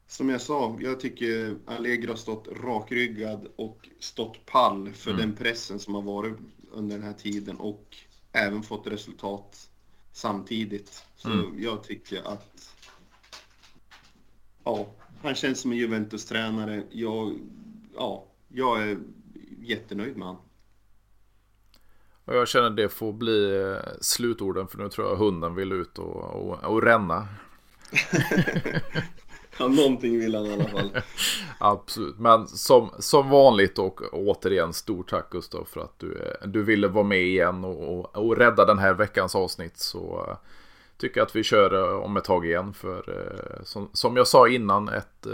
som 0.08 0.30
jag 0.30 0.42
sa, 0.42 0.78
jag 0.82 1.00
tycker 1.00 1.58
Allegri 1.66 2.08
har 2.08 2.16
stått 2.16 2.48
rakryggad 2.64 3.48
och 3.56 3.90
stått 4.00 4.46
pall 4.46 4.94
för 4.94 5.12
mm. 5.12 5.22
den 5.22 5.36
pressen 5.36 5.80
som 5.80 5.96
har 5.96 6.02
varit 6.02 6.38
under 6.72 6.98
den 6.98 7.06
här 7.06 7.14
tiden 7.14 7.58
och 7.58 7.98
även 8.32 8.64
fått 8.64 8.88
resultat 8.88 9.70
samtidigt. 10.12 11.04
Så 11.16 11.32
mm. 11.32 11.64
jag 11.64 11.84
tycker 11.84 12.28
att 12.28 12.76
ja, 14.64 14.88
han 15.22 15.36
känns 15.36 15.60
som 15.60 15.72
en 15.72 15.78
Juventus-tränare. 15.78 16.84
Jag, 16.92 17.40
ja, 17.96 18.26
jag 18.48 18.84
är 18.84 19.00
jättenöjd 19.62 20.18
med 20.18 20.28
honom. 20.28 20.42
Och 22.26 22.36
jag 22.36 22.48
känner 22.48 22.70
det 22.70 22.90
får 22.90 23.14
bli 23.14 23.62
eh, 23.62 23.92
slutorden 24.02 24.68
för 24.68 24.78
nu 24.78 24.90
tror 24.90 25.10
jag 25.10 25.16
hunden 25.16 25.56
vill 25.56 25.72
ut 25.72 26.00
och, 26.00 26.16
och, 26.16 26.64
och 26.64 26.84
ränna. 26.84 27.28
Ja, 29.58 29.68
någonting 29.68 30.20
vill 30.20 30.36
han 30.36 30.46
i 30.46 30.54
alla 30.54 30.68
fall. 30.68 30.98
Absolut, 31.58 32.20
men 32.20 32.48
som, 32.48 32.90
som 33.00 33.30
vanligt 33.30 33.80
och 33.80 34.02
återigen 34.12 34.74
stort 34.74 35.10
tack 35.10 35.30
Gustav 35.30 35.66
för 35.66 35.82
att 35.82 36.00
du, 36.00 36.36
du 36.46 36.64
ville 36.64 36.88
vara 36.88 37.04
med 37.04 37.22
igen 37.22 37.64
och, 37.64 38.00
och, 38.00 38.16
och 38.16 38.38
rädda 38.38 38.66
den 38.66 38.80
här 38.80 38.94
veckans 38.94 39.36
avsnitt. 39.36 39.78
Så 39.78 40.26
uh, 40.30 40.36
tycker 41.04 41.22
att 41.22 41.36
vi 41.36 41.44
kör 41.44 41.74
uh, 41.74 42.04
om 42.04 42.18
ett 42.18 42.24
tag 42.24 42.46
igen. 42.46 42.74
För 42.74 43.10
uh, 43.10 43.64
som, 43.64 43.90
som 43.94 44.18
jag 44.18 44.28
sa 44.28 44.48
innan, 44.48 44.90
ett, 44.90 45.26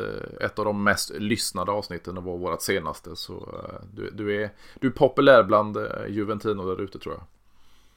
ett 0.41 0.59
av 0.59 0.65
de 0.65 0.83
mest 0.83 1.09
lyssnade 1.09 1.71
avsnitten 1.71 2.23
var 2.23 2.37
vårt 2.37 2.61
senaste. 2.61 3.15
Så 3.15 3.65
du, 3.93 4.09
du, 4.09 4.43
är, 4.43 4.49
du 4.79 4.87
är 4.87 4.91
populär 4.91 5.43
bland 5.43 5.77
Juventino 6.07 6.75
där 6.75 6.83
ute 6.83 6.99
tror 6.99 7.15
jag. 7.15 7.23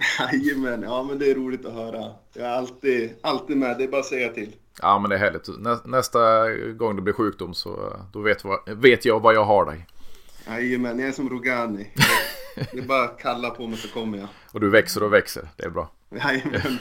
Jajamän, 0.33 0.83
ja 0.83 1.03
men 1.03 1.19
det 1.19 1.31
är 1.31 1.35
roligt 1.35 1.67
att 1.67 1.73
höra. 1.73 2.11
Jag 2.33 2.47
är 2.47 2.51
alltid, 2.51 3.11
alltid 3.21 3.57
med, 3.57 3.79
det 3.79 3.85
är 3.85 3.89
bara 3.89 4.01
att 4.01 4.07
säga 4.07 4.29
till. 4.29 4.57
Ja 4.83 4.99
men 4.99 5.11
det 5.11 5.17
är 5.17 5.21
härligt. 5.21 5.49
Nä, 5.59 5.79
nästa 5.85 6.51
gång 6.73 6.97
det 6.97 7.03
blir 7.03 7.15
sjukdom 7.15 7.55
så 7.55 7.97
då 8.13 8.21
vet, 8.21 8.45
vad, 8.45 8.59
vet 8.67 9.05
jag 9.05 9.21
vad 9.21 9.35
jag 9.35 9.45
har 9.45 9.65
dig. 9.65 9.87
Jajamän, 10.47 10.99
jag 10.99 11.09
är 11.09 11.13
som 11.13 11.31
Rogani. 11.31 11.91
Det 12.73 12.79
är 12.79 12.83
bara 12.83 13.05
att 13.05 13.19
kalla 13.19 13.51
på 13.51 13.67
mig 13.67 13.79
så 13.79 13.89
kommer 13.89 14.19
jag. 14.19 14.29
Och 14.53 14.61
du 14.61 14.71
växer 14.71 15.03
och 15.03 15.13
växer, 15.13 15.49
det 15.57 15.65
är 15.65 15.71
bra. 15.71 15.91
Jajamän. 16.15 16.79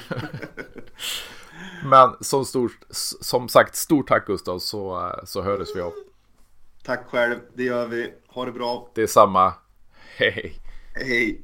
men 1.84 2.16
som, 2.22 2.46
stort, 2.46 2.78
som 3.22 3.50
sagt, 3.50 3.76
stort 3.76 4.08
tack 4.08 4.28
Gustav 4.28 4.60
så, 4.60 5.12
så 5.26 5.42
hördes 5.42 5.76
vi 5.76 5.82
av. 5.82 5.94
Tack 6.84 7.08
själv, 7.08 7.40
det 7.54 7.64
gör 7.64 7.88
vi. 7.88 8.14
Ha 8.28 8.46
det 8.46 8.52
bra. 8.52 8.90
Det 8.96 9.02
är 9.02 9.08
samma. 9.08 9.54
Hej. 10.18 10.54
Hej. 10.96 11.42